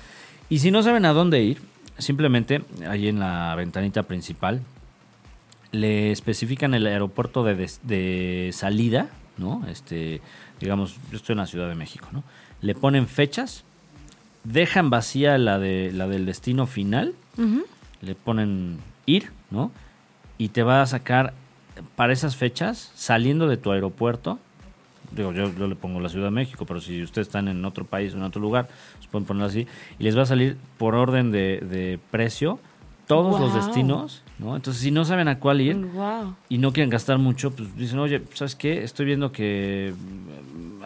Y 0.51 0.59
si 0.59 0.71
no 0.71 0.83
saben 0.83 1.07
a 1.07 1.13
dónde 1.13 1.43
ir, 1.43 1.59
simplemente 1.99 2.63
ahí 2.89 3.09
en 3.09 3.19
la 3.19 3.55
ventanita 3.55 4.03
principal 4.03 4.61
le 5.71 6.13
especifican 6.13 6.75
el 6.75 6.87
aeropuerto 6.87 7.45
de, 7.45 7.55
de, 7.55 7.71
de, 7.83 8.51
salida, 8.53 9.09
¿no? 9.39 9.65
Este, 9.69 10.21
digamos, 10.61 10.97
yo 11.11 11.17
estoy 11.17 11.33
en 11.33 11.39
la 11.39 11.47
Ciudad 11.47 11.69
de 11.69 11.75
México, 11.75 12.09
¿no? 12.13 12.23
Le 12.61 12.75
ponen 12.75 13.09
fechas, 13.09 13.65
dejan 14.45 14.91
vacía 14.91 15.39
la 15.39 15.59
de 15.59 15.91
la 15.93 16.07
del 16.09 16.27
destino 16.27 16.67
final, 16.67 17.15
uh 17.39 17.43
-huh. 17.43 17.65
le 18.03 18.15
ponen 18.15 18.79
ir, 19.07 19.31
¿no? 19.51 19.73
Y 20.37 20.49
te 20.49 20.63
va 20.63 20.83
a 20.83 20.87
sacar 20.87 21.33
para 21.97 22.13
esas 22.13 22.37
fechas, 22.37 22.93
saliendo 22.95 23.49
de 23.49 23.57
tu 23.57 23.73
aeropuerto, 23.73 24.39
digo, 25.11 25.33
yo, 25.33 25.53
yo, 25.55 25.67
le 25.67 25.75
pongo 25.75 26.01
la 26.01 26.09
Ciudad 26.09 26.27
de 26.27 26.33
México, 26.33 26.65
pero 26.67 26.81
si 26.81 27.03
ustedes 27.03 27.29
están 27.29 27.49
en 27.49 27.65
otro 27.65 27.85
país, 27.85 28.15
en 28.15 28.23
otro 28.23 28.41
lugar, 28.41 28.69
pues 28.97 29.09
pueden 29.09 29.27
ponerlo 29.27 29.47
así, 29.47 29.67
y 29.99 30.03
les 30.05 30.17
va 30.17 30.23
a 30.23 30.27
salir 30.27 30.57
por 30.79 30.95
orden 30.95 31.31
de, 31.31 31.61
de 31.61 31.99
precio 32.11 32.59
todos 33.07 33.39
wow. 33.39 33.41
los 33.41 33.55
destinos, 33.55 34.23
¿no? 34.43 34.57
Entonces, 34.57 34.83
si 34.83 34.91
no 34.91 35.05
saben 35.05 35.29
a 35.29 35.39
cuál 35.39 35.61
ir 35.61 35.77
wow. 35.77 36.35
y 36.49 36.59
no 36.59 36.73
quieren 36.73 36.91
gastar 36.91 37.19
mucho, 37.19 37.51
pues 37.51 37.75
dicen, 37.77 37.99
oye, 37.99 38.23
¿sabes 38.35 38.55
qué? 38.55 38.83
Estoy 38.83 39.07
viendo 39.07 39.33
que 39.33 39.95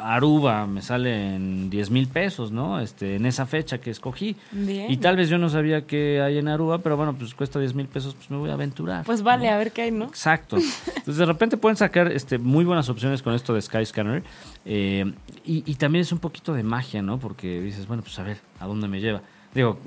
Aruba 0.00 0.66
me 0.66 0.82
sale 0.82 1.34
en 1.34 1.70
10 1.70 1.90
mil 1.90 2.06
pesos, 2.08 2.52
¿no? 2.52 2.80
Este, 2.80 3.16
en 3.16 3.26
esa 3.26 3.46
fecha 3.46 3.78
que 3.78 3.90
escogí. 3.90 4.36
Bien. 4.52 4.90
Y 4.90 4.98
tal 4.98 5.16
vez 5.16 5.28
yo 5.28 5.38
no 5.38 5.48
sabía 5.48 5.86
que 5.86 6.20
hay 6.20 6.38
en 6.38 6.48
Aruba, 6.48 6.78
pero 6.78 6.96
bueno, 6.96 7.14
pues 7.14 7.34
cuesta 7.34 7.58
10 7.58 7.74
mil 7.74 7.86
pesos, 7.86 8.14
pues 8.14 8.30
me 8.30 8.36
voy 8.36 8.50
a 8.50 8.54
aventurar. 8.54 9.04
Pues 9.04 9.22
vale, 9.22 9.48
¿no? 9.48 9.54
a 9.54 9.58
ver 9.58 9.72
qué 9.72 9.82
hay, 9.82 9.90
¿no? 9.90 10.04
Exacto. 10.04 10.56
Entonces, 10.56 11.16
de 11.16 11.26
repente 11.26 11.56
pueden 11.56 11.76
sacar 11.76 12.12
este, 12.12 12.38
muy 12.38 12.64
buenas 12.64 12.88
opciones 12.88 13.22
con 13.22 13.34
esto 13.34 13.54
de 13.54 13.62
Skyscanner. 13.62 14.22
Eh, 14.64 15.12
y, 15.44 15.62
y 15.70 15.74
también 15.76 16.02
es 16.02 16.12
un 16.12 16.18
poquito 16.18 16.52
de 16.52 16.62
magia, 16.62 17.02
¿no? 17.02 17.18
Porque 17.18 17.60
dices, 17.60 17.86
bueno, 17.86 18.02
pues 18.02 18.18
a 18.18 18.22
ver, 18.22 18.38
¿a 18.60 18.66
dónde 18.66 18.88
me 18.88 19.00
lleva? 19.00 19.22
Digo, 19.56 19.78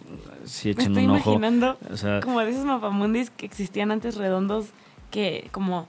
si 0.46 0.72
echen 0.72 0.94
Me 0.94 1.02
estoy 1.02 1.06
un 1.06 1.20
ojo. 1.20 1.30
imaginando 1.30 1.78
o 1.92 1.96
sea, 1.96 2.22
como 2.22 2.40
de 2.40 2.50
esos 2.50 2.66
mapamundis 2.66 3.30
que 3.30 3.46
existían 3.46 3.92
antes 3.92 4.16
redondos 4.16 4.66
que 5.12 5.48
como 5.52 5.88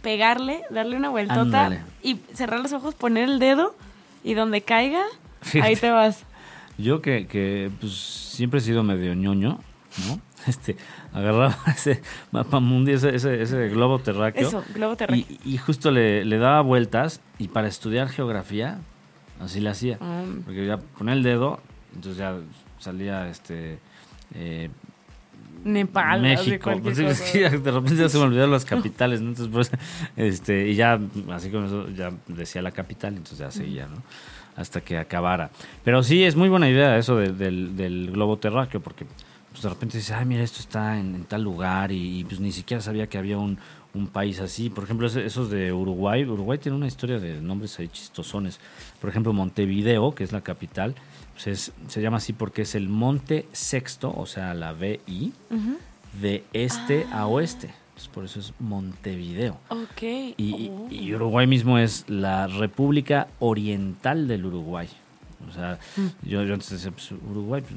pegarle, 0.00 0.62
darle 0.70 0.96
una 0.96 1.10
vueltota 1.10 1.84
y 2.02 2.16
cerrar 2.32 2.60
los 2.60 2.72
ojos, 2.72 2.94
poner 2.94 3.28
el 3.28 3.38
dedo 3.38 3.76
y 4.24 4.32
donde 4.32 4.62
caiga, 4.62 5.02
Fíjate. 5.42 5.68
ahí 5.68 5.76
te 5.76 5.90
vas. 5.90 6.24
Yo 6.78 7.02
que, 7.02 7.26
que 7.26 7.70
pues, 7.78 7.92
siempre 7.92 8.60
he 8.60 8.62
sido 8.62 8.82
medio 8.82 9.14
ñoño, 9.14 9.60
¿no? 10.08 10.20
Este, 10.46 10.74
agarraba 11.12 11.54
ese 11.66 12.00
mapa 12.32 12.60
mundi, 12.60 12.92
ese, 12.92 13.14
ese, 13.14 13.42
ese 13.42 13.68
globo 13.68 13.98
terráqueo. 13.98 14.48
Eso, 14.48 14.64
globo 14.74 14.96
terráqueo. 14.96 15.26
Y, 15.44 15.54
y 15.56 15.58
justo 15.58 15.90
le, 15.90 16.24
le, 16.24 16.38
daba 16.38 16.62
vueltas 16.62 17.20
y 17.36 17.48
para 17.48 17.68
estudiar 17.68 18.08
geografía, 18.08 18.78
así 19.38 19.60
le 19.60 19.68
hacía. 19.68 19.98
Um. 20.00 20.40
Porque 20.42 20.64
ya 20.64 20.78
ponía 20.78 21.12
el 21.12 21.22
dedo, 21.22 21.60
entonces 21.94 22.16
ya 22.16 22.38
salía 22.80 23.28
este... 23.28 23.78
Eh, 24.34 24.70
Nepal, 25.64 26.22
México. 26.22 26.72
Pues, 26.82 26.96
de 27.32 27.48
repente 27.48 27.96
ya 27.96 28.08
se 28.08 28.18
me 28.18 28.24
olvidaron 28.24 28.50
las 28.50 28.64
capitales, 28.76 29.20
¿no? 29.20 29.30
Entonces, 29.30 29.52
pues, 29.52 29.70
este, 30.16 30.68
y 30.68 30.74
ya, 30.74 30.98
así 31.30 31.50
como 31.50 31.66
eso, 31.66 31.88
ya 31.90 32.12
decía 32.26 32.62
la 32.62 32.70
capital, 32.72 33.14
entonces 33.14 33.38
ya 33.38 33.50
seguía, 33.50 33.86
¿no? 33.86 34.02
Hasta 34.56 34.80
que 34.80 34.98
acabara. 34.98 35.50
Pero 35.84 36.02
sí, 36.02 36.24
es 36.24 36.36
muy 36.36 36.48
buena 36.48 36.68
idea 36.68 36.96
eso 36.96 37.16
de, 37.16 37.32
del, 37.32 37.76
del, 37.76 38.10
globo 38.10 38.38
terráqueo, 38.38 38.80
porque 38.80 39.06
pues, 39.50 39.62
de 39.62 39.68
repente 39.68 39.98
dices, 39.98 40.12
ay, 40.12 40.24
mira, 40.24 40.42
esto 40.42 40.60
está 40.60 40.98
en, 40.98 41.14
en 41.14 41.24
tal 41.24 41.42
lugar, 41.42 41.92
y, 41.92 42.20
y, 42.20 42.24
pues 42.24 42.40
ni 42.40 42.52
siquiera 42.52 42.82
sabía 42.82 43.06
que 43.06 43.18
había 43.18 43.38
un, 43.38 43.58
un 43.94 44.06
país 44.06 44.40
así. 44.40 44.70
Por 44.70 44.84
ejemplo, 44.84 45.06
esos 45.06 45.50
de 45.50 45.72
Uruguay. 45.72 46.24
Uruguay 46.24 46.58
tiene 46.58 46.76
una 46.76 46.86
historia 46.86 47.18
de 47.18 47.40
nombres 47.40 47.78
ahí 47.78 47.88
chistosones. 47.88 48.60
Por 49.00 49.10
ejemplo, 49.10 49.32
Montevideo, 49.32 50.14
que 50.14 50.24
es 50.24 50.32
la 50.32 50.40
capital, 50.40 50.94
pues 51.32 51.46
es, 51.46 51.72
se 51.88 52.02
llama 52.02 52.18
así 52.18 52.32
porque 52.32 52.62
es 52.62 52.74
el 52.74 52.88
monte 52.88 53.46
sexto, 53.52 54.12
o 54.16 54.26
sea, 54.26 54.54
la 54.54 54.72
VI, 54.72 55.32
uh 55.50 55.54
-huh. 55.54 55.76
de 56.20 56.44
este 56.52 57.06
ah. 57.12 57.20
a 57.20 57.26
oeste. 57.26 57.74
Entonces, 57.88 58.08
por 58.08 58.24
eso 58.24 58.40
es 58.40 58.52
Montevideo. 58.58 59.58
Ok. 59.68 60.02
Y, 60.36 60.70
oh. 60.70 60.88
y, 60.90 61.14
Uruguay 61.14 61.46
mismo 61.46 61.78
es 61.78 62.04
la 62.08 62.46
República 62.46 63.28
Oriental 63.40 64.26
del 64.26 64.46
Uruguay. 64.46 64.88
O 65.48 65.52
sea, 65.52 65.78
mm. 65.96 66.28
yo, 66.28 66.42
yo, 66.44 66.54
antes 66.54 66.70
decía, 66.70 66.90
pues, 66.90 67.12
Uruguay, 67.12 67.62
pues, 67.62 67.74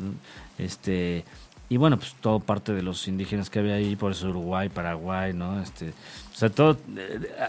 este 0.58 1.26
y 1.74 1.78
bueno, 1.78 1.98
pues 1.98 2.14
todo 2.22 2.40
parte 2.40 2.72
de 2.72 2.84
los 2.84 3.08
indígenas 3.08 3.50
que 3.50 3.58
había 3.58 3.74
ahí, 3.74 3.96
por 3.96 4.12
eso 4.12 4.30
Uruguay, 4.30 4.70
Paraguay, 4.70 5.34
¿no? 5.34 5.60
Este, 5.60 5.90
o 5.90 6.36
sea, 6.36 6.50
todo 6.50 6.78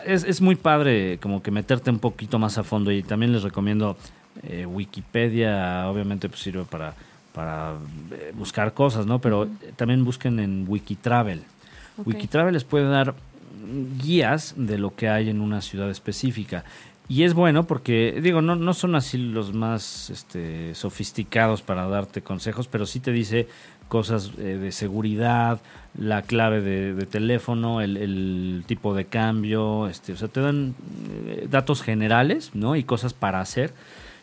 es, 0.06 0.24
es 0.24 0.40
muy 0.40 0.54
padre 0.54 1.18
como 1.20 1.42
que 1.42 1.50
meterte 1.50 1.90
un 1.90 1.98
poquito 1.98 2.38
más 2.38 2.56
a 2.56 2.62
fondo 2.62 2.90
y 2.90 3.02
también 3.02 3.34
les 3.34 3.42
recomiendo 3.42 3.98
eh, 4.44 4.64
Wikipedia, 4.64 5.90
obviamente 5.90 6.30
pues 6.30 6.40
sirve 6.40 6.64
para, 6.64 6.94
para 7.34 7.74
eh, 8.12 8.32
buscar 8.34 8.72
cosas, 8.72 9.04
¿no? 9.04 9.18
Pero 9.18 9.44
-huh. 9.44 9.76
también 9.76 10.06
busquen 10.06 10.38
en 10.40 10.64
Wikitravel. 10.66 11.42
Okay. 11.98 12.14
Wikitravel 12.14 12.54
les 12.54 12.64
puede 12.64 12.88
dar 12.88 13.14
guías 14.02 14.54
de 14.56 14.78
lo 14.78 14.94
que 14.94 15.10
hay 15.10 15.28
en 15.28 15.42
una 15.42 15.60
ciudad 15.60 15.90
específica. 15.90 16.64
Y 17.07 17.25
es 17.25 17.35
bueno 17.35 17.67
porque, 17.67 18.19
digo, 18.23 18.40
no, 18.40 18.57
no 18.57 18.73
son 18.73 18.95
así 18.95 19.19
los 19.19 19.53
más 19.53 20.09
este, 20.09 20.75
sofisticados 20.75 21.61
para 21.61 21.87
darte 21.87 22.23
consejos, 22.23 22.67
pero 22.67 22.87
sí 22.87 22.99
te 22.99 23.12
dice 23.12 23.47
cosas 23.88 24.33
eh, 24.38 24.57
de 24.59 24.73
seguridad, 24.73 25.61
la 25.99 26.23
clave 26.23 26.62
de, 26.62 27.07
teléfono, 27.07 27.83
el, 27.83 27.99
el, 27.99 28.64
tipo 28.67 28.95
de 28.95 29.05
cambio, 29.05 29.87
este, 29.87 30.14
o 30.14 30.17
sea, 30.17 30.29
te 30.29 30.40
dan 30.40 30.75
eh, 31.27 31.47
datos 31.51 31.83
generales, 31.83 32.53
¿no? 32.55 32.75
Y 32.75 32.85
cosas 32.85 33.12
para 33.12 33.40
hacer, 33.40 33.75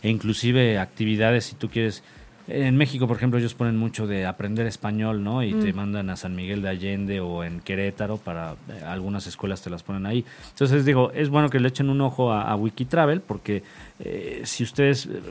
e 0.01 0.09
inclusive 0.09 0.79
actividades 0.79 1.45
si 1.45 1.55
tú 1.55 1.69
quieres 1.69 2.03
En 2.53 2.77
México, 2.77 3.07
por 3.07 3.17
ejemplo, 3.17 3.39
ellos 3.39 3.53
ponen 3.53 3.77
mucho 3.77 4.07
de 4.07 4.25
aprender 4.25 4.65
español, 4.67 5.23
¿no? 5.23 5.43
Y 5.43 5.53
Mm. 5.53 5.59
te 5.61 5.73
mandan 5.73 6.09
a 6.09 6.15
San 6.15 6.35
Miguel 6.35 6.61
de 6.61 6.69
Allende 6.69 7.19
o 7.19 7.43
en 7.43 7.59
Querétaro 7.61 8.17
para 8.17 8.53
eh, 8.69 8.83
algunas 8.85 9.27
escuelas 9.27 9.61
te 9.61 9.69
las 9.69 9.83
ponen 9.83 10.05
ahí. 10.05 10.25
Entonces 10.49 10.83
digo, 10.85 11.11
es 11.13 11.29
bueno 11.29 11.49
que 11.49 11.59
le 11.59 11.67
echen 11.69 11.89
un 11.89 12.01
ojo 12.01 12.31
a, 12.31 12.43
a 12.51 12.55
Wikitravel 12.55 13.21
porque 13.21 13.63
eh, 13.99 14.41
si 14.45 14.63
ustedes 14.63 15.05
eh, 15.05 15.21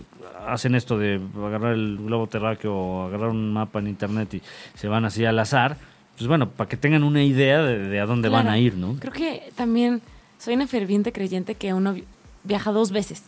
hacen 0.46 0.74
esto 0.74 0.98
de 0.98 1.20
agarrar 1.44 1.74
el 1.74 1.96
globo 1.98 2.26
terráqueo 2.26 2.74
o 2.74 3.06
agarrar 3.06 3.30
un 3.30 3.52
mapa 3.52 3.78
en 3.80 3.88
internet 3.88 4.34
y 4.34 4.42
se 4.74 4.88
van 4.88 5.04
así 5.04 5.24
al 5.24 5.38
azar, 5.38 5.76
pues 6.16 6.28
bueno, 6.28 6.48
para 6.50 6.68
que 6.68 6.76
tengan 6.76 7.02
una 7.04 7.22
idea 7.22 7.62
de, 7.62 7.78
de 7.88 8.00
a 8.00 8.06
dónde 8.06 8.28
van 8.28 8.48
a 8.48 8.58
ir, 8.58 8.74
¿no? 8.74 8.96
Creo 9.00 9.12
que 9.12 9.50
también 9.56 10.00
soy 10.38 10.54
una 10.54 10.66
ferviente 10.66 11.12
creyente 11.12 11.54
que 11.54 11.72
uno 11.74 11.92
vi- 11.94 12.04
viaja 12.44 12.72
dos 12.72 12.90
veces. 12.92 13.22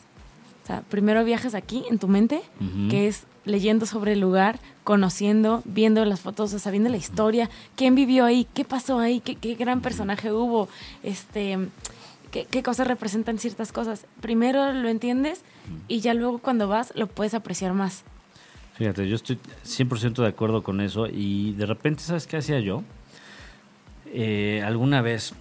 O 0.63 0.67
sea, 0.67 0.83
primero 0.89 1.25
viajas 1.25 1.55
aquí 1.55 1.85
en 1.91 1.99
tu 1.99 2.07
mente, 2.09 2.41
que 2.89 3.09
es 3.09 3.25
leyendo 3.45 3.87
sobre 3.87 4.13
el 4.13 4.21
lugar, 4.21 4.59
conociendo, 4.85 5.63
viendo 5.65 6.05
las 6.05 6.21
fotos, 6.21 6.53
o 6.55 6.59
sea, 6.59 6.71
viendo 6.73 6.89
la 6.91 6.97
historia, 6.97 7.51
quién 7.77 7.95
vivió 7.95 8.25
ahí, 8.25 8.47
qué 8.55 8.65
pasó 8.65 8.99
ahí, 8.99 9.21
qué, 9.21 9.37
qué 9.37 9.55
gran 9.55 9.81
personaje 9.81 10.33
hubo, 10.33 10.69
este, 11.03 11.59
qué, 12.31 12.47
qué 12.51 12.63
cosas 12.63 12.87
representan 12.87 13.39
ciertas 13.39 13.73
cosas. 13.73 14.07
Primero 14.21 14.73
lo 14.73 14.89
entiendes 14.89 15.43
y 15.89 16.01
ya 16.01 16.15
luego 16.15 16.39
cuando 16.39 16.69
vas 16.69 16.93
lo 16.97 17.07
puedes 17.09 17.35
apreciar 17.35 17.73
más. 17.75 18.05
Fíjate, 18.75 19.09
yo 19.09 19.17
estoy 19.17 19.39
100% 19.65 20.23
de 20.23 20.29
acuerdo 20.29 20.63
con 20.63 20.81
eso 20.81 21.07
y 21.07 21.53
de 21.53 21.67
repente, 21.67 22.03
¿sabes 22.03 22.27
qué 22.27 22.39
hacía 22.39 22.59
yo? 22.61 22.83
Eh, 24.07 24.63
alguna 24.65 25.01
vez 25.03 25.35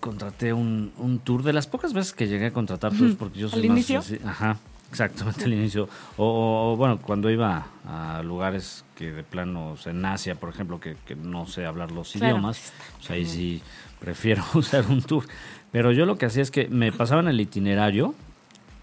contraté 0.00 0.52
un, 0.52 0.92
un 0.98 1.18
tour, 1.18 1.42
de 1.42 1.52
las 1.52 1.66
pocas 1.66 1.92
veces 1.92 2.12
que 2.12 2.26
llegué 2.26 2.46
a 2.46 2.52
contratar 2.52 2.94
tours, 2.96 3.14
porque 3.16 3.38
yo 3.38 3.48
soy 3.48 3.60
¿Al 3.62 3.68
más 3.68 3.76
inicio? 3.78 3.98
así- 4.00 4.18
ajá, 4.24 4.58
exactamente 4.90 5.44
al 5.46 5.52
inicio. 5.54 5.88
O, 6.16 6.74
bueno, 6.76 6.98
cuando 6.98 7.30
iba 7.30 7.66
a 7.86 8.22
lugares 8.22 8.84
que 8.96 9.12
de 9.12 9.22
plano, 9.22 9.72
o 9.72 9.76
sea, 9.76 9.92
en 9.92 10.04
Asia, 10.04 10.34
por 10.34 10.48
ejemplo, 10.50 10.80
que, 10.80 10.96
que 11.06 11.14
no 11.16 11.46
sé 11.46 11.66
hablar 11.66 11.90
los 11.90 12.12
Claro. 12.12 12.26
idiomas, 12.26 12.72
pues 12.98 13.10
ahí 13.10 13.26
sí 13.26 13.62
prefiero 14.00 14.42
usar 14.54 14.86
un 14.88 15.02
tour. 15.02 15.24
Pero 15.72 15.92
yo 15.92 16.06
lo 16.06 16.16
que 16.18 16.26
hacía 16.26 16.42
es 16.42 16.50
que 16.50 16.68
me 16.68 16.92
pasaban 16.92 17.26
el 17.28 17.40
itinerario 17.40 18.14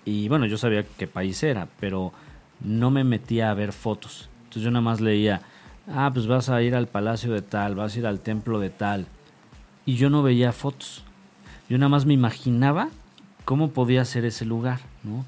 y 0.03 0.27
bueno, 0.27 0.45
yo 0.45 0.57
sabía 0.57 0.83
qué 0.97 1.07
país 1.07 1.41
era, 1.43 1.67
pero 1.79 2.11
no 2.59 2.91
me 2.91 3.03
metía 3.03 3.49
a 3.49 3.53
ver 3.53 3.71
fotos. 3.71 4.29
Entonces 4.43 4.63
yo 4.63 4.71
nada 4.71 4.81
más 4.81 4.99
leía, 4.99 5.41
ah, 5.87 6.09
pues 6.13 6.27
vas 6.27 6.49
a 6.49 6.61
ir 6.61 6.75
al 6.75 6.87
palacio 6.87 7.31
de 7.31 7.41
tal, 7.41 7.75
vas 7.75 7.95
a 7.95 7.99
ir 7.99 8.05
al 8.07 8.19
templo 8.19 8.59
de 8.59 8.69
tal. 8.69 9.07
Y 9.85 9.95
yo 9.95 10.09
no 10.09 10.21
veía 10.21 10.51
fotos. 10.51 11.03
Yo 11.69 11.77
nada 11.77 11.87
más 11.89 12.05
me 12.05 12.13
imaginaba 12.13 12.89
cómo 13.45 13.71
podía 13.71 14.03
ser 14.03 14.25
ese 14.25 14.43
lugar, 14.45 14.79
¿no? 15.03 15.23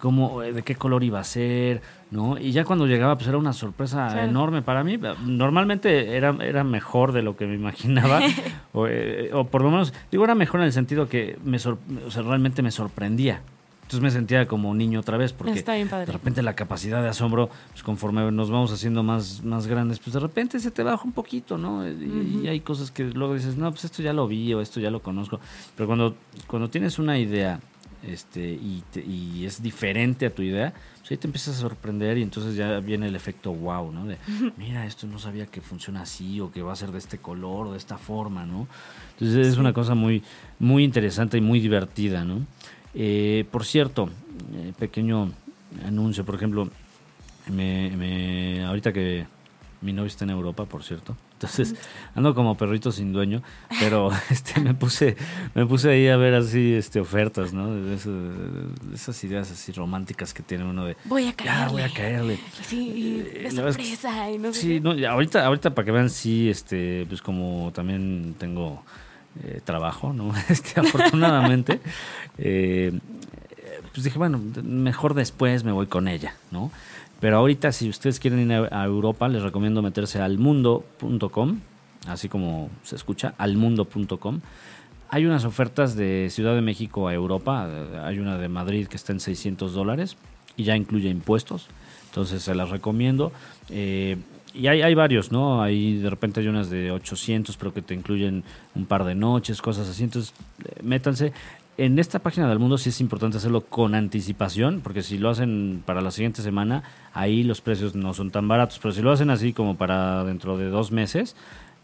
Cómo, 0.00 0.42
eh, 0.42 0.52
de 0.52 0.62
qué 0.62 0.74
color 0.76 1.04
iba 1.04 1.20
a 1.20 1.24
ser, 1.24 1.82
¿no? 2.10 2.38
Y 2.38 2.52
ya 2.52 2.64
cuando 2.64 2.86
llegaba, 2.86 3.16
pues 3.16 3.28
era 3.28 3.38
una 3.38 3.52
sorpresa 3.52 4.24
enorme 4.24 4.62
para 4.62 4.82
mí. 4.82 4.98
Normalmente 5.24 6.16
era, 6.16 6.34
era 6.40 6.64
mejor 6.64 7.12
de 7.12 7.22
lo 7.22 7.36
que 7.36 7.46
me 7.46 7.54
imaginaba, 7.54 8.20
o, 8.72 8.86
eh, 8.86 9.30
o 9.32 9.44
por 9.44 9.62
lo 9.62 9.70
menos, 9.70 9.92
digo, 10.10 10.24
era 10.24 10.34
mejor 10.34 10.60
en 10.60 10.66
el 10.66 10.72
sentido 10.72 11.08
que 11.08 11.38
me 11.44 11.58
o 11.58 12.10
sea, 12.10 12.22
realmente 12.22 12.62
me 12.62 12.70
sorprendía. 12.70 13.42
Entonces 13.82 14.04
me 14.04 14.10
sentía 14.12 14.46
como 14.46 14.72
niño 14.72 15.00
otra 15.00 15.16
vez, 15.16 15.32
porque 15.32 15.64
de 15.64 16.12
repente 16.12 16.42
la 16.42 16.54
capacidad 16.54 17.02
de 17.02 17.08
asombro, 17.08 17.50
pues 17.72 17.82
conforme 17.82 18.30
nos 18.30 18.48
vamos 18.48 18.72
haciendo 18.72 19.02
más, 19.02 19.42
más 19.42 19.66
grandes, 19.66 19.98
pues 19.98 20.14
de 20.14 20.20
repente 20.20 20.60
se 20.60 20.70
te 20.70 20.84
baja 20.84 21.02
un 21.04 21.10
poquito, 21.10 21.58
¿no? 21.58 21.84
Y, 21.88 22.42
y 22.44 22.46
hay 22.46 22.60
cosas 22.60 22.92
que 22.92 23.02
luego 23.02 23.34
dices, 23.34 23.56
no, 23.56 23.68
pues 23.72 23.84
esto 23.84 24.00
ya 24.00 24.12
lo 24.12 24.28
vi 24.28 24.54
o 24.54 24.60
esto 24.60 24.78
ya 24.78 24.92
lo 24.92 25.02
conozco. 25.02 25.40
Pero 25.76 25.88
cuando, 25.88 26.14
cuando 26.46 26.70
tienes 26.70 27.00
una 27.00 27.18
idea 27.18 27.58
este, 28.02 28.50
y, 28.52 28.82
te- 28.92 29.04
y 29.04 29.44
es 29.46 29.62
diferente 29.62 30.26
a 30.26 30.34
tu 30.34 30.42
idea, 30.42 30.72
pues 31.00 31.10
ahí 31.12 31.16
te 31.16 31.26
empiezas 31.26 31.56
a 31.56 31.60
sorprender 31.60 32.18
y 32.18 32.22
entonces 32.22 32.54
ya 32.56 32.78
viene 32.80 33.06
el 33.08 33.16
efecto 33.16 33.52
wow, 33.52 33.92
¿no? 33.92 34.06
De, 34.06 34.16
mira, 34.56 34.86
esto 34.86 35.06
no 35.06 35.18
sabía 35.18 35.46
que 35.46 35.60
funciona 35.60 36.02
así 36.02 36.40
o 36.40 36.50
que 36.50 36.62
va 36.62 36.72
a 36.72 36.76
ser 36.76 36.92
de 36.92 36.98
este 36.98 37.18
color 37.18 37.66
o 37.68 37.72
de 37.72 37.78
esta 37.78 37.98
forma, 37.98 38.46
¿no? 38.46 38.68
Entonces 39.18 39.46
es 39.46 39.56
una 39.58 39.72
cosa 39.72 39.94
muy, 39.94 40.22
muy 40.58 40.84
interesante 40.84 41.38
y 41.38 41.40
muy 41.40 41.60
divertida, 41.60 42.24
¿no? 42.24 42.46
Eh, 42.94 43.44
por 43.50 43.64
cierto, 43.64 44.10
eh, 44.54 44.72
pequeño 44.78 45.30
anuncio, 45.86 46.24
por 46.24 46.34
ejemplo, 46.34 46.68
me, 47.48 47.90
me- 47.96 48.64
ahorita 48.64 48.92
que 48.92 49.26
mi 49.80 49.92
novio 49.92 50.08
está 50.08 50.24
en 50.24 50.30
Europa, 50.30 50.64
por 50.66 50.82
cierto, 50.82 51.16
entonces 51.40 51.74
ando 52.14 52.34
como 52.34 52.54
perrito 52.54 52.92
sin 52.92 53.14
dueño, 53.14 53.42
pero 53.80 54.10
este 54.30 54.60
me 54.60 54.74
puse 54.74 55.16
me 55.54 55.64
puse 55.64 55.88
ahí 55.90 56.06
a 56.08 56.18
ver 56.18 56.34
así 56.34 56.74
este 56.74 57.00
ofertas, 57.00 57.54
¿no? 57.54 57.74
De, 57.74 57.94
eso- 57.94 58.10
de 58.12 58.94
esas 58.94 59.24
ideas 59.24 59.50
así 59.50 59.72
románticas 59.72 60.34
que 60.34 60.42
tiene 60.42 60.64
uno 60.64 60.84
de 60.84 60.98
Voy 61.06 61.22
a 61.22 61.30
ya 61.30 61.36
caerle. 61.36 61.72
voy 61.72 61.82
a 61.82 61.92
caerle. 61.94 62.38
Sí, 62.62 63.24
Eh, 63.34 63.42
de 63.44 63.50
sorpresa 63.52 64.30
y 64.30 64.36
no 64.38 64.52
sé 64.52 64.60
Sí, 64.60 64.80
no, 64.80 64.94
ya, 64.94 65.12
ahorita, 65.12 65.46
ahorita 65.46 65.74
para 65.74 65.86
que 65.86 65.92
vean, 65.92 66.10
sí, 66.10 66.50
este, 66.50 67.06
pues 67.08 67.22
como 67.22 67.72
también 67.74 68.34
tengo 68.38 68.82
eh, 69.42 69.60
trabajo, 69.64 70.12
¿no? 70.12 70.34
Este, 70.50 70.78
afortunadamente, 70.78 71.80
eh, 72.38 72.92
pues 73.94 74.04
dije, 74.04 74.18
bueno, 74.18 74.38
mejor 74.62 75.14
después 75.14 75.64
me 75.64 75.72
voy 75.72 75.86
con 75.86 76.06
ella, 76.06 76.34
¿no? 76.50 76.70
Pero 77.20 77.36
ahorita, 77.36 77.70
si 77.70 77.88
ustedes 77.88 78.18
quieren 78.18 78.50
ir 78.50 78.68
a, 78.70 78.84
Europa, 78.84 79.28
les 79.28 79.42
recomiendo 79.42 79.82
meterse 79.82 80.20
al 80.20 80.38
mundo.com, 80.38 81.60
así 82.06 82.28
como 82.28 82.70
se 82.82 82.96
escucha, 82.96 83.34
almundo.com. 83.36 84.40
Hay 85.10 85.26
unas 85.26 85.44
ofertas 85.44 85.96
de 85.96 86.28
Ciudad 86.30 86.54
de 86.54 86.62
México 86.62 87.08
a 87.08 87.14
Europa, 87.14 87.68
eh, 87.68 88.00
hay 88.02 88.20
una 88.20 88.38
de 88.38 88.48
Madrid 88.48 88.86
que 88.86 88.96
está 88.96 89.12
en 89.12 89.20
600 89.20 89.74
dólares 89.74 90.16
y 90.56 90.64
ya 90.64 90.76
incluye 90.76 91.10
impuestos, 91.10 91.68
entonces 92.06 92.42
se 92.42 92.54
las 92.54 92.70
recomiendo. 92.70 93.32
Eh, 93.68 94.16
y 94.54 94.66
hay, 94.66 94.82
hay 94.82 94.94
varios, 94.94 95.30
¿no? 95.30 95.62
Hay 95.62 95.98
de 95.98 96.10
repente 96.10 96.40
hay 96.40 96.48
unas 96.48 96.70
de 96.70 96.90
800, 96.90 97.56
pero 97.56 97.72
que 97.72 97.82
te 97.82 97.94
incluyen 97.94 98.44
un 98.74 98.86
par 98.86 99.04
de 99.04 99.14
noches, 99.14 99.60
cosas 99.62 99.88
así. 99.88 100.04
Entonces, 100.04 100.32
eh, 100.64 100.80
métanse. 100.82 101.32
En 101.80 101.98
esta 101.98 102.18
página 102.18 102.46
del 102.46 102.58
mundo 102.58 102.76
sí 102.76 102.90
es 102.90 103.00
importante 103.00 103.38
hacerlo 103.38 103.62
con 103.62 103.94
anticipación, 103.94 104.82
porque 104.82 105.02
si 105.02 105.16
lo 105.16 105.30
hacen 105.30 105.82
para 105.86 106.02
la 106.02 106.10
siguiente 106.10 106.42
semana, 106.42 106.82
ahí 107.14 107.42
los 107.42 107.62
precios 107.62 107.94
no 107.94 108.12
son 108.12 108.30
tan 108.30 108.46
baratos. 108.48 108.78
Pero 108.78 108.92
si 108.92 109.00
lo 109.00 109.10
hacen 109.10 109.30
así 109.30 109.54
como 109.54 109.78
para 109.78 110.22
dentro 110.24 110.58
de 110.58 110.66
dos 110.66 110.92
meses, 110.92 111.36